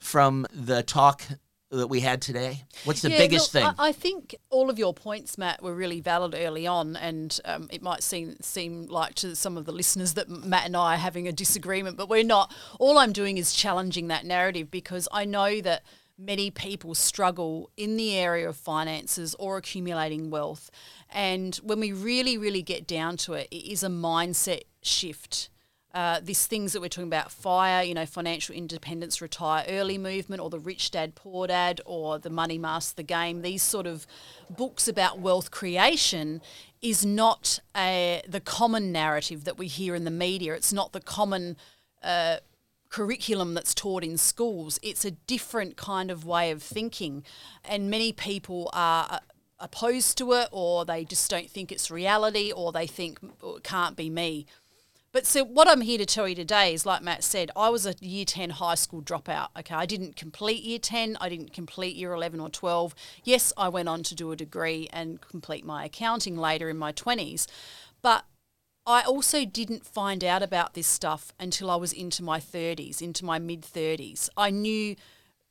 from 0.03 0.45
the 0.53 0.83
talk 0.83 1.23
that 1.71 1.87
we 1.87 2.01
had 2.01 2.21
today? 2.21 2.63
What's 2.83 3.01
the 3.01 3.09
Yeah, 3.09 3.17
biggest 3.17 3.53
look, 3.53 3.63
thing? 3.63 3.75
I, 3.79 3.89
I 3.89 3.91
think 3.91 4.35
all 4.49 4.69
of 4.69 4.77
your 4.77 4.93
points, 4.93 5.37
Matt, 5.37 5.61
were 5.63 5.73
really 5.73 6.01
valid 6.01 6.35
early 6.37 6.67
on, 6.67 6.95
and 6.95 7.39
um, 7.45 7.67
it 7.71 7.81
might 7.81 8.03
seem 8.03 8.35
seem 8.41 8.85
like 8.87 9.15
to 9.15 9.35
some 9.35 9.57
of 9.57 9.65
the 9.65 9.71
listeners 9.71 10.13
that 10.13 10.29
Matt 10.29 10.65
and 10.65 10.77
I 10.77 10.95
are 10.95 10.97
having 10.97 11.27
a 11.27 11.31
disagreement, 11.31 11.97
but 11.97 12.09
we're 12.09 12.23
not. 12.23 12.53
All 12.79 12.97
I'm 12.97 13.13
doing 13.13 13.37
is 13.37 13.53
challenging 13.53 14.07
that 14.09 14.25
narrative 14.25 14.69
because 14.69 15.07
I 15.11 15.25
know 15.25 15.61
that 15.61 15.83
many 16.17 16.51
people 16.51 16.93
struggle 16.93 17.71
in 17.75 17.97
the 17.97 18.15
area 18.15 18.47
of 18.47 18.55
finances 18.55 19.35
or 19.39 19.57
accumulating 19.57 20.29
wealth, 20.29 20.69
and 21.09 21.55
when 21.57 21.79
we 21.79 21.91
really, 21.91 22.37
really 22.37 22.61
get 22.61 22.85
down 22.85 23.17
to 23.17 23.33
it, 23.33 23.47
it 23.51 23.71
is 23.71 23.83
a 23.83 23.89
mindset 23.89 24.61
shift 24.83 25.49
uh, 25.93 26.19
these 26.23 26.47
things 26.47 26.73
that 26.73 26.81
we're 26.81 26.89
talking 26.89 27.07
about 27.07 27.31
fire, 27.31 27.83
you 27.83 27.93
know, 27.93 28.05
financial 28.05 28.55
independence, 28.55 29.21
retire 29.21 29.63
early 29.67 29.97
movement, 29.97 30.41
or 30.41 30.49
the 30.49 30.59
rich 30.59 30.89
dad, 30.89 31.13
poor 31.13 31.47
dad, 31.47 31.81
or 31.85 32.17
the 32.17 32.31
money 32.31 32.57
master 32.57 32.95
the 32.95 33.03
game, 33.03 33.43
these 33.43 33.61
sort 33.61 33.85
of 33.85 34.07
books 34.49 34.87
about 34.87 35.19
wealth 35.19 35.51
creation 35.51 36.41
is 36.81 37.05
not 37.05 37.59
a, 37.77 38.23
the 38.27 38.41
common 38.41 38.91
narrative 38.91 39.43
that 39.43 39.57
we 39.57 39.67
hear 39.67 39.93
in 39.93 40.03
the 40.03 40.11
media. 40.11 40.55
It's 40.55 40.73
not 40.73 40.93
the 40.93 40.99
common 40.99 41.57
uh, 42.01 42.37
curriculum 42.89 43.53
that's 43.53 43.75
taught 43.75 44.03
in 44.03 44.17
schools. 44.17 44.79
It's 44.81 45.05
a 45.05 45.11
different 45.11 45.77
kind 45.77 46.09
of 46.09 46.25
way 46.25 46.49
of 46.49 46.63
thinking. 46.63 47.23
And 47.63 47.89
many 47.89 48.11
people 48.11 48.69
are 48.73 49.07
uh, 49.09 49.19
opposed 49.59 50.17
to 50.17 50.33
it, 50.33 50.49
or 50.51 50.85
they 50.85 51.05
just 51.05 51.29
don't 51.29 51.49
think 51.49 51.71
it's 51.71 51.89
reality, 51.89 52.51
or 52.51 52.71
they 52.71 52.87
think 52.87 53.19
"Oh, 53.41 53.57
it 53.57 53.63
can't 53.63 53.95
be 53.95 54.09
me. 54.09 54.45
But 55.13 55.27
so 55.27 55.45
what 55.45 55.67
I'm 55.67 55.81
here 55.81 55.99
to 55.99 56.07
tell 56.07 56.27
you 56.27 56.33
today 56.33 56.73
is, 56.73 56.87
like 56.87 57.03
Matt 57.03 57.23
said, 57.23 57.51
I 57.55 57.69
was 57.69 57.85
a 57.85 57.93
year 58.01 58.25
10 58.25 58.49
high 58.49 58.73
school 58.73 59.03
dropout. 59.03 59.49
Okay, 59.59 59.75
I 59.75 59.85
didn't 59.85 60.15
complete 60.15 60.63
year 60.63 60.79
10, 60.79 61.17
I 61.21 61.29
didn't 61.29 61.53
complete 61.53 61.95
year 61.95 62.13
11 62.13 62.39
or 62.39 62.49
12. 62.49 62.95
Yes, 63.23 63.53
I 63.55 63.69
went 63.69 63.87
on 63.87 64.01
to 64.03 64.15
do 64.15 64.31
a 64.31 64.35
degree 64.35 64.89
and 64.91 65.21
complete 65.21 65.63
my 65.63 65.85
accounting 65.85 66.35
later 66.35 66.67
in 66.67 66.77
my 66.77 66.91
20s. 66.91 67.45
But 68.01 68.25
I 68.87 69.03
also 69.03 69.45
didn't 69.45 69.85
find 69.85 70.23
out 70.23 70.41
about 70.41 70.73
this 70.73 70.87
stuff 70.87 71.31
until 71.39 71.69
I 71.69 71.75
was 71.75 71.93
into 71.93 72.23
my 72.23 72.39
30s, 72.39 72.99
into 72.99 73.23
my 73.23 73.37
mid 73.37 73.61
30s. 73.61 74.29
I 74.35 74.49
knew, 74.49 74.95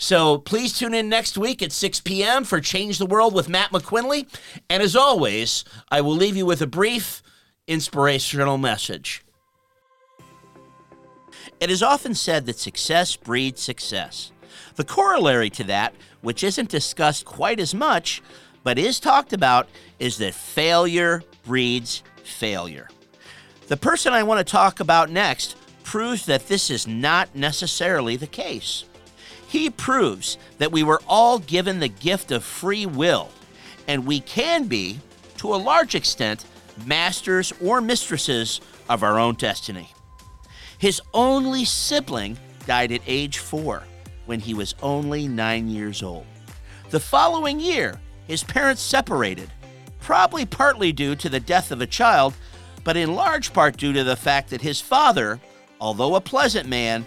So 0.00 0.38
please 0.38 0.78
tune 0.78 0.94
in 0.94 1.08
next 1.08 1.36
week 1.36 1.60
at 1.60 1.72
6 1.72 2.00
p.m. 2.02 2.44
for 2.44 2.60
Change 2.60 2.98
the 2.98 3.06
World 3.06 3.34
with 3.34 3.48
Matt 3.48 3.72
McQuinley. 3.72 4.28
And 4.70 4.80
as 4.80 4.94
always, 4.94 5.64
I 5.90 6.00
will 6.02 6.14
leave 6.14 6.36
you 6.36 6.46
with 6.46 6.62
a 6.62 6.68
brief 6.68 7.20
inspirational 7.66 8.58
message. 8.58 9.24
It 11.58 11.68
is 11.68 11.82
often 11.82 12.14
said 12.14 12.46
that 12.46 12.60
success 12.60 13.16
breeds 13.16 13.60
success. 13.60 14.30
The 14.76 14.84
corollary 14.84 15.50
to 15.50 15.64
that, 15.64 15.94
which 16.20 16.44
isn't 16.44 16.68
discussed 16.68 17.24
quite 17.24 17.58
as 17.58 17.74
much, 17.74 18.22
but 18.62 18.78
is 18.78 19.00
talked 19.00 19.32
about, 19.32 19.68
is 19.98 20.18
that 20.18 20.34
failure 20.34 21.24
breeds 21.44 22.04
failure. 22.22 22.88
The 23.66 23.76
person 23.76 24.12
I 24.12 24.22
want 24.22 24.38
to 24.38 24.50
talk 24.50 24.78
about 24.78 25.10
next 25.10 25.56
proves 25.82 26.24
that 26.26 26.46
this 26.46 26.70
is 26.70 26.86
not 26.86 27.34
necessarily 27.34 28.14
the 28.14 28.28
case. 28.28 28.84
He 29.48 29.70
proves 29.70 30.36
that 30.58 30.72
we 30.72 30.82
were 30.82 31.00
all 31.08 31.38
given 31.38 31.80
the 31.80 31.88
gift 31.88 32.30
of 32.30 32.44
free 32.44 32.84
will, 32.84 33.30
and 33.88 34.06
we 34.06 34.20
can 34.20 34.64
be, 34.64 35.00
to 35.38 35.54
a 35.54 35.56
large 35.56 35.94
extent, 35.94 36.44
masters 36.84 37.52
or 37.62 37.80
mistresses 37.80 38.60
of 38.90 39.02
our 39.02 39.18
own 39.18 39.36
destiny. 39.36 39.90
His 40.78 41.00
only 41.14 41.64
sibling 41.64 42.38
died 42.66 42.92
at 42.92 43.00
age 43.06 43.38
four 43.38 43.84
when 44.26 44.38
he 44.38 44.52
was 44.52 44.74
only 44.82 45.26
nine 45.26 45.68
years 45.68 46.02
old. 46.02 46.26
The 46.90 47.00
following 47.00 47.58
year, 47.58 47.98
his 48.26 48.44
parents 48.44 48.82
separated, 48.82 49.50
probably 50.00 50.44
partly 50.44 50.92
due 50.92 51.16
to 51.16 51.28
the 51.30 51.40
death 51.40 51.72
of 51.72 51.80
a 51.80 51.86
child, 51.86 52.34
but 52.84 52.98
in 52.98 53.14
large 53.14 53.54
part 53.54 53.78
due 53.78 53.94
to 53.94 54.04
the 54.04 54.14
fact 54.14 54.50
that 54.50 54.60
his 54.60 54.80
father, 54.80 55.40
although 55.80 56.16
a 56.16 56.20
pleasant 56.20 56.68
man, 56.68 57.06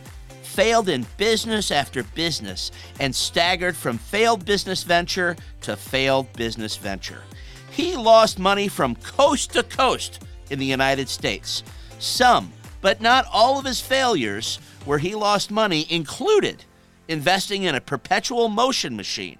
failed 0.52 0.89
in 0.89 1.06
business 1.16 1.72
after 1.72 2.04
business 2.04 2.72
and 2.99 3.16
staggered 3.16 3.76
from 3.76 3.97
failed 3.97 4.43
business 4.43 4.84
venture 4.84 5.36
to 5.62 5.78
failed 5.78 6.32
business 6.34 6.76
venture. 6.76 7.24
He 7.72 7.95
lost 7.95 8.38
money 8.38 8.68
from 8.68 8.95
coast 8.95 9.54
to 9.54 9.64
coast 9.64 10.22
in 10.49 10.60
the 10.60 10.66
United 10.66 11.08
States. 11.08 11.64
Some, 11.99 12.52
but 12.82 12.99
not 12.99 13.26
all 13.32 13.58
of 13.58 13.66
his 13.66 13.80
failures 13.80 14.60
where 14.84 14.97
he 14.97 15.16
lost 15.16 15.52
money 15.52 15.88
included 15.89 16.66
investing 17.08 17.64
in 17.64 17.76
a 17.76 17.82
perpetual 17.82 18.49
motion 18.49 18.97
machine, 18.97 19.38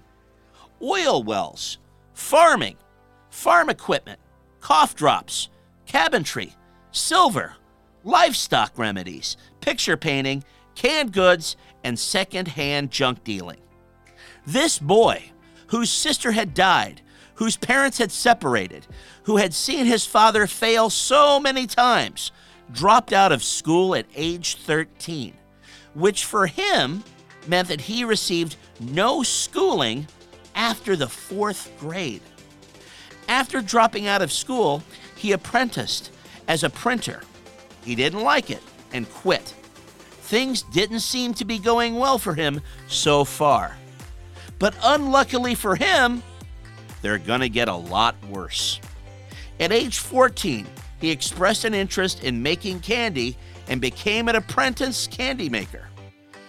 oil 0.80 1.22
wells, 1.22 1.76
farming, 2.14 2.76
farm 3.28 3.68
equipment, 3.68 4.18
cough 4.60 4.94
drops, 4.94 5.50
cabinetry, 5.86 6.54
silver, 6.90 7.54
livestock 8.02 8.78
remedies, 8.78 9.36
picture 9.60 9.96
painting, 9.98 10.42
canned 10.74 11.12
goods, 11.12 11.56
and 11.84 11.98
second-hand 11.98 12.90
junk 12.90 13.24
dealing. 13.24 13.60
This 14.46 14.78
boy, 14.78 15.30
whose 15.68 15.90
sister 15.90 16.32
had 16.32 16.54
died 16.54 17.02
whose 17.42 17.56
parents 17.56 17.98
had 17.98 18.12
separated, 18.12 18.86
who 19.24 19.36
had 19.36 19.52
seen 19.52 19.84
his 19.86 20.06
father 20.06 20.46
fail 20.46 20.90
so 20.90 21.40
many 21.40 21.66
times, 21.66 22.30
dropped 22.70 23.12
out 23.12 23.32
of 23.32 23.42
school 23.42 23.96
at 23.96 24.06
age 24.14 24.56
13, 24.56 25.34
which 25.94 26.24
for 26.24 26.46
him 26.46 27.02
meant 27.48 27.66
that 27.66 27.80
he 27.80 28.04
received 28.04 28.54
no 28.78 29.24
schooling 29.24 30.06
after 30.54 30.94
the 30.94 31.08
fourth 31.08 31.72
grade. 31.80 32.22
After 33.28 33.60
dropping 33.60 34.06
out 34.06 34.22
of 34.22 34.30
school, 34.30 34.82
he 35.16 35.32
apprenticed 35.32 36.12
as 36.46 36.62
a 36.62 36.70
printer. 36.70 37.22
He 37.84 37.96
didn't 37.96 38.20
like 38.20 38.50
it 38.50 38.62
and 38.92 39.10
quit. 39.10 39.54
Things 40.32 40.62
didn't 40.62 41.00
seem 41.00 41.34
to 41.34 41.44
be 41.44 41.58
going 41.58 41.96
well 41.98 42.16
for 42.16 42.32
him 42.32 42.62
so 42.88 43.22
far. 43.22 43.76
But 44.58 44.74
unluckily 44.82 45.54
for 45.54 45.76
him, 45.76 46.22
they're 47.02 47.18
going 47.18 47.42
to 47.42 47.50
get 47.50 47.68
a 47.68 47.74
lot 47.74 48.14
worse. 48.30 48.80
At 49.60 49.72
age 49.72 49.98
14, 49.98 50.66
he 51.02 51.10
expressed 51.10 51.66
an 51.66 51.74
interest 51.74 52.24
in 52.24 52.42
making 52.42 52.80
candy 52.80 53.36
and 53.68 53.78
became 53.78 54.26
an 54.26 54.36
apprentice 54.36 55.06
candy 55.06 55.50
maker. 55.50 55.90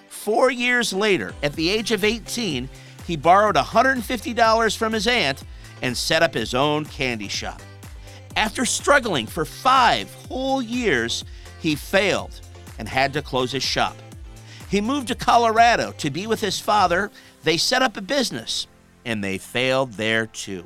Four 0.07 0.49
years 0.49 0.93
later, 0.93 1.33
at 1.43 1.51
the 1.51 1.69
age 1.69 1.91
of 1.91 2.05
18, 2.05 2.69
he 3.05 3.17
borrowed 3.17 3.57
$150 3.57 4.77
from 4.77 4.93
his 4.93 5.07
aunt 5.07 5.43
and 5.81 5.97
set 5.97 6.23
up 6.23 6.33
his 6.33 6.53
own 6.53 6.85
candy 6.85 7.27
shop. 7.27 7.61
After 8.37 8.63
struggling 8.63 9.27
for 9.27 9.43
five 9.43 10.09
whole 10.29 10.61
years, 10.61 11.25
he 11.59 11.75
failed 11.75 12.39
and 12.83 12.89
had 12.89 13.13
to 13.13 13.21
close 13.21 13.53
his 13.53 13.63
shop. 13.63 13.95
He 14.69 14.81
moved 14.81 15.07
to 15.07 15.15
Colorado 15.15 15.93
to 15.93 16.09
be 16.09 16.27
with 16.27 16.41
his 16.41 16.59
father. 16.59 17.11
They 17.43 17.55
set 17.55 17.81
up 17.81 17.95
a 17.95 18.01
business 18.01 18.67
and 19.05 19.23
they 19.23 19.37
failed 19.37 19.93
there 19.93 20.25
too. 20.25 20.65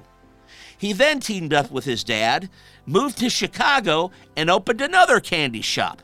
He 0.76 0.94
then 0.94 1.20
teamed 1.20 1.54
up 1.54 1.70
with 1.70 1.86
his 1.86 2.04
dad, 2.04 2.50
moved 2.88 3.20
to 3.20 3.30
Chicago, 3.30 4.10
and 4.36 4.50
opened 4.50 4.82
another 4.82 5.20
candy 5.20 5.62
shop 5.62 6.02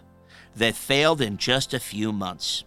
that 0.56 0.76
failed 0.76 1.20
in 1.20 1.38
just 1.38 1.74
a 1.74 1.80
few 1.80 2.12
months. 2.14 2.64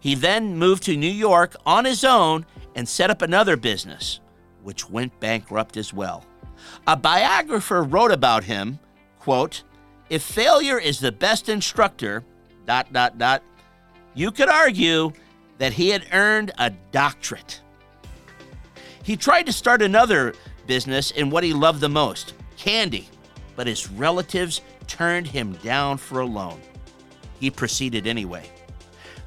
He 0.00 0.14
then 0.14 0.56
moved 0.56 0.84
to 0.84 0.96
New 0.96 1.12
York 1.12 1.56
on 1.66 1.84
his 1.84 2.04
own 2.04 2.46
and 2.74 2.88
set 2.88 3.10
up 3.10 3.20
another 3.20 3.58
business, 3.58 4.20
which 4.62 4.88
went 4.88 5.20
bankrupt 5.20 5.76
as 5.76 5.92
well. 5.92 6.24
A 6.86 6.96
biographer 6.96 7.82
wrote 7.82 8.12
about 8.12 8.44
him, 8.44 8.78
quote, 9.18 9.62
if 10.08 10.22
failure 10.22 10.78
is 10.78 11.00
the 11.00 11.12
best 11.12 11.50
instructor, 11.50 12.24
dot, 12.68 12.92
dot, 12.92 13.16
dot, 13.16 13.42
you 14.14 14.30
could 14.30 14.50
argue 14.50 15.10
that 15.56 15.72
he 15.72 15.88
had 15.88 16.06
earned 16.12 16.52
a 16.58 16.68
doctorate. 16.92 17.62
He 19.02 19.16
tried 19.16 19.46
to 19.46 19.52
start 19.54 19.80
another 19.80 20.34
business 20.66 21.10
in 21.10 21.30
what 21.30 21.42
he 21.42 21.54
loved 21.54 21.80
the 21.80 21.88
most 21.88 22.34
candy, 22.58 23.08
but 23.56 23.66
his 23.66 23.88
relatives 23.90 24.60
turned 24.86 25.26
him 25.26 25.54
down 25.54 25.96
for 25.96 26.20
a 26.20 26.26
loan. 26.26 26.60
He 27.40 27.50
proceeded 27.50 28.06
anyway. 28.06 28.44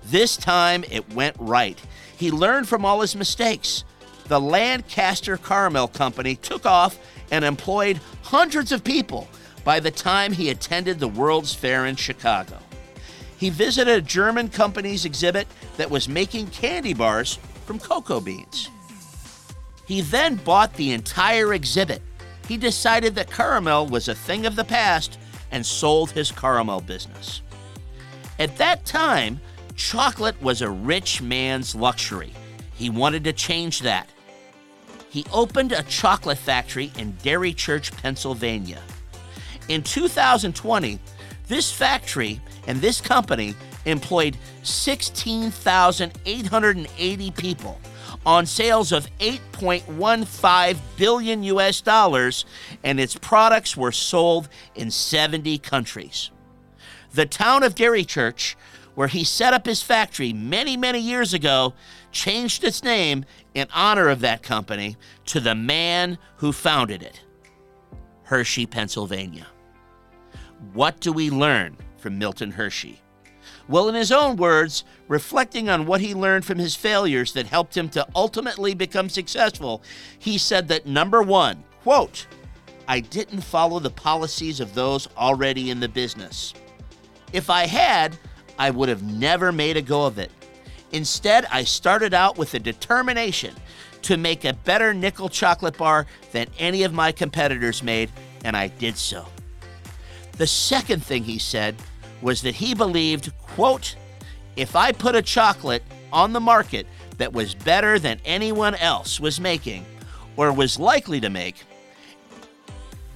This 0.03 0.37
time 0.37 0.83
it 0.91 1.11
went 1.15 1.35
right. 1.39 1.81
He 2.17 2.29
learned 2.29 2.69
from 2.69 2.85
all 2.85 3.01
his 3.01 3.15
mistakes. 3.15 3.85
The 4.27 4.39
Lancaster 4.39 5.37
Caramel 5.37 5.87
Company 5.87 6.35
took 6.35 6.67
off 6.67 6.99
and 7.31 7.43
employed 7.43 7.99
hundreds 8.21 8.71
of 8.71 8.83
people 8.83 9.27
by 9.63 9.79
the 9.79 9.91
time 9.91 10.31
he 10.31 10.51
attended 10.51 10.99
the 10.99 11.07
World's 11.07 11.55
Fair 11.55 11.87
in 11.87 11.95
Chicago. 11.95 12.59
He 13.41 13.49
visited 13.49 13.91
a 13.91 14.01
German 14.03 14.49
company's 14.49 15.03
exhibit 15.03 15.47
that 15.77 15.89
was 15.89 16.07
making 16.07 16.51
candy 16.51 16.93
bars 16.93 17.39
from 17.65 17.79
cocoa 17.79 18.19
beans. 18.19 18.69
He 19.87 20.01
then 20.01 20.35
bought 20.35 20.75
the 20.75 20.91
entire 20.91 21.55
exhibit. 21.55 22.03
He 22.47 22.55
decided 22.55 23.15
that 23.15 23.31
caramel 23.31 23.87
was 23.87 24.07
a 24.07 24.13
thing 24.13 24.45
of 24.45 24.55
the 24.55 24.63
past 24.63 25.17
and 25.49 25.65
sold 25.65 26.11
his 26.11 26.31
caramel 26.31 26.81
business. 26.81 27.41
At 28.37 28.57
that 28.57 28.85
time, 28.85 29.41
chocolate 29.75 30.39
was 30.39 30.61
a 30.61 30.69
rich 30.69 31.19
man's 31.19 31.73
luxury. 31.73 32.33
He 32.75 32.91
wanted 32.91 33.23
to 33.23 33.33
change 33.33 33.79
that. 33.79 34.07
He 35.09 35.25
opened 35.33 35.71
a 35.71 35.81
chocolate 35.81 36.37
factory 36.37 36.91
in 36.95 37.17
Derry 37.23 37.53
Church, 37.53 37.91
Pennsylvania. 37.91 38.83
In 39.67 39.81
2020, 39.81 40.99
this 41.51 41.71
factory 41.71 42.41
and 42.65 42.79
this 42.79 43.01
company 43.01 43.53
employed 43.85 44.37
16,880 44.63 47.31
people 47.31 47.77
on 48.25 48.45
sales 48.45 48.93
of 48.93 49.07
8.15 49.17 50.77
billion 50.95 51.43
US 51.43 51.81
dollars 51.81 52.45
and 52.83 52.99
its 52.99 53.17
products 53.17 53.75
were 53.75 53.91
sold 53.91 54.47
in 54.75 54.91
70 54.91 55.57
countries. 55.57 56.29
The 57.13 57.25
town 57.25 57.63
of 57.63 57.75
Derry 57.75 58.05
Church, 58.05 58.55
where 58.95 59.09
he 59.09 59.25
set 59.25 59.53
up 59.53 59.65
his 59.65 59.81
factory 59.81 60.31
many, 60.31 60.77
many 60.77 60.99
years 60.99 61.33
ago, 61.33 61.73
changed 62.13 62.63
its 62.63 62.81
name 62.81 63.25
in 63.53 63.67
honor 63.73 64.07
of 64.07 64.21
that 64.21 64.41
company 64.41 64.95
to 65.25 65.41
the 65.41 65.55
man 65.55 66.17
who 66.37 66.53
founded 66.53 67.03
it 67.03 67.19
Hershey, 68.23 68.65
Pennsylvania. 68.65 69.47
What 70.73 70.99
do 70.99 71.11
we 71.11 71.29
learn 71.29 71.75
from 71.97 72.19
Milton 72.19 72.51
Hershey? 72.51 73.01
Well, 73.67 73.89
in 73.89 73.95
his 73.95 74.11
own 74.11 74.35
words, 74.35 74.83
reflecting 75.07 75.69
on 75.69 75.85
what 75.85 76.01
he 76.01 76.13
learned 76.13 76.45
from 76.45 76.59
his 76.59 76.75
failures 76.75 77.33
that 77.33 77.47
helped 77.47 77.75
him 77.75 77.89
to 77.89 78.07
ultimately 78.15 78.73
become 78.73 79.09
successful, 79.09 79.81
he 80.19 80.37
said 80.37 80.67
that 80.67 80.85
number 80.85 81.23
one, 81.23 81.63
quote, 81.83 82.27
I 82.87 82.99
didn't 82.99 83.41
follow 83.41 83.79
the 83.79 83.89
policies 83.89 84.59
of 84.59 84.73
those 84.73 85.07
already 85.17 85.69
in 85.71 85.79
the 85.79 85.89
business. 85.89 86.53
If 87.33 87.49
I 87.49 87.65
had, 87.65 88.17
I 88.59 88.69
would 88.69 88.89
have 88.89 89.03
never 89.03 89.51
made 89.51 89.77
a 89.77 89.81
go 89.81 90.05
of 90.05 90.19
it. 90.19 90.31
Instead, 90.91 91.45
I 91.45 91.63
started 91.63 92.13
out 92.13 92.37
with 92.37 92.53
a 92.53 92.59
determination 92.59 93.55
to 94.03 94.17
make 94.17 94.43
a 94.43 94.53
better 94.53 94.93
nickel 94.93 95.29
chocolate 95.29 95.77
bar 95.77 96.05
than 96.31 96.47
any 96.59 96.83
of 96.83 96.93
my 96.93 97.11
competitors 97.11 97.81
made, 97.81 98.11
and 98.43 98.57
I 98.57 98.67
did 98.67 98.97
so. 98.97 99.25
The 100.33 100.47
second 100.47 101.03
thing 101.03 101.23
he 101.23 101.37
said 101.37 101.75
was 102.21 102.41
that 102.41 102.55
he 102.55 102.73
believed, 102.73 103.31
quote, 103.39 103.95
if 104.55 104.75
I 104.75 104.91
put 104.91 105.15
a 105.15 105.21
chocolate 105.21 105.83
on 106.11 106.33
the 106.33 106.39
market 106.39 106.87
that 107.17 107.33
was 107.33 107.55
better 107.55 107.99
than 107.99 108.19
anyone 108.25 108.75
else 108.75 109.19
was 109.19 109.39
making 109.39 109.85
or 110.35 110.51
was 110.51 110.79
likely 110.79 111.19
to 111.21 111.29
make, 111.29 111.63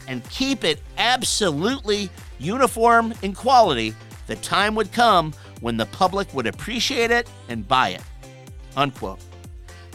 and 0.08 0.28
keep 0.30 0.64
it 0.64 0.82
absolutely 0.98 2.10
uniform 2.38 3.14
in 3.22 3.34
quality, 3.34 3.96
the 4.28 4.36
time 4.38 4.76
would 4.76 4.92
come 4.92 5.34
when 5.62 5.78
the 5.78 5.86
public 5.88 6.32
would 6.34 6.48
appreciate 6.48 7.12
it 7.12 7.30
and 7.50 7.68
buy 7.68 7.90
it. 7.90 8.04
Unquote. 8.76 9.20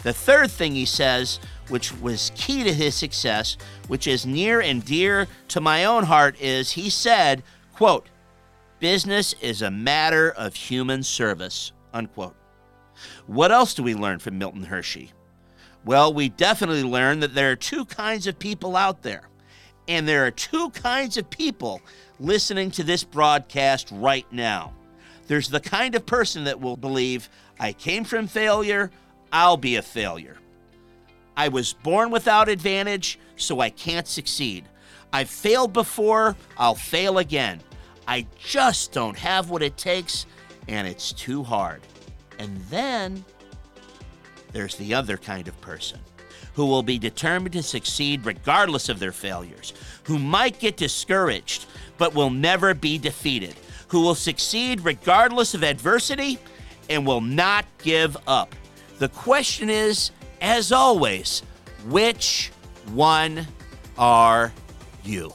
The 0.03 0.12
third 0.12 0.51
thing 0.51 0.74
he 0.74 0.86
says, 0.86 1.40
which 1.68 1.92
was 1.98 2.32
key 2.34 2.64
to 2.64 2.72
his 2.72 2.94
success, 2.94 3.57
which 3.88 4.07
is 4.07 4.26
near 4.26 4.61
and 4.61 4.84
dear 4.84 5.28
to 5.48 5.61
my 5.61 5.84
own 5.84 6.05
heart, 6.05 6.40
is 6.40 6.72
he 6.72 6.88
said, 6.88 7.42
quote, 7.74 8.09
business 8.78 9.34
is 9.42 9.62
a 9.62 9.70
matter 9.70 10.30
of 10.30 10.55
human 10.55 11.03
service, 11.03 11.72
unquote. 11.92 12.34
What 13.26 13.53
else 13.53 13.74
do 13.74 13.82
we 13.82 13.94
learn 13.94 14.18
from 14.18 14.38
Milton 14.38 14.64
Hershey? 14.64 15.12
Well, 15.84 16.12
we 16.12 16.28
definitely 16.28 16.82
learn 16.82 17.20
that 17.20 17.34
there 17.34 17.51
are 17.51 17.57
two 17.57 17.84
kinds 17.84 18.26
of 18.26 18.38
people 18.38 18.76
out 18.76 19.03
there. 19.03 19.28
And 19.88 20.07
there 20.07 20.26
are 20.26 20.30
two 20.30 20.70
kinds 20.70 21.16
of 21.16 21.28
people 21.30 21.80
listening 22.18 22.70
to 22.72 22.84
this 22.84 23.03
broadcast 23.03 23.88
right 23.90 24.26
now. 24.30 24.72
There's 25.26 25.48
the 25.48 25.61
kind 25.61 25.94
of 25.94 26.07
person 26.07 26.44
that 26.44 26.61
will 26.61 26.76
believe, 26.76 27.28
I 27.59 27.72
came 27.72 28.05
from 28.05 28.26
failure, 28.26 28.90
I'll 29.33 29.57
be 29.57 29.76
a 29.76 29.83
failure. 29.83 30.37
I 31.37 31.49
was 31.49 31.72
born 31.72 32.11
without 32.11 32.49
advantage, 32.49 33.18
so 33.37 33.61
I 33.61 33.70
can't 33.70 34.07
succeed. 34.07 34.64
I've 35.12 35.31
failed 35.31 35.72
before, 35.72 36.37
I'll 36.57 36.74
fail 36.74 37.18
again. 37.18 37.61
I 38.07 38.26
just 38.39 38.93
don't 38.93 39.16
have 39.16 39.51
what 39.51 39.62
it 39.62 39.76
takes, 39.76 40.26
and 40.68 40.87
it's 40.87 41.12
too 41.12 41.43
hard. 41.43 41.81
And 42.39 42.57
then 42.70 43.24
there's 44.53 44.76
the 44.76 44.95
other 44.95 45.16
kind 45.16 45.49
of 45.49 45.61
person 45.61 46.01
who 46.55 46.66
will 46.66 46.83
be 46.83 46.99
determined 46.99 47.53
to 47.53 47.62
succeed 47.62 48.26
regardless 48.26 48.89
of 48.89 48.99
their 48.99 49.12
failures, 49.12 49.72
who 50.05 50.18
might 50.18 50.59
get 50.59 50.76
discouraged 50.76 51.66
but 51.99 52.14
will 52.14 52.31
never 52.31 52.74
be 52.74 52.99
defeated, 52.99 53.55
who 53.89 54.01
will 54.01 54.14
succeed 54.14 54.81
regardless 54.81 55.55
of 55.55 55.62
adversity 55.62 56.39
and 56.89 57.07
will 57.07 57.20
not 57.20 57.64
give 57.83 58.16
up. 58.26 58.55
The 59.01 59.09
question 59.09 59.70
is, 59.70 60.11
as 60.42 60.72
always, 60.72 61.42
which 61.88 62.53
one 62.92 63.46
are 63.96 64.53
you? 65.03 65.32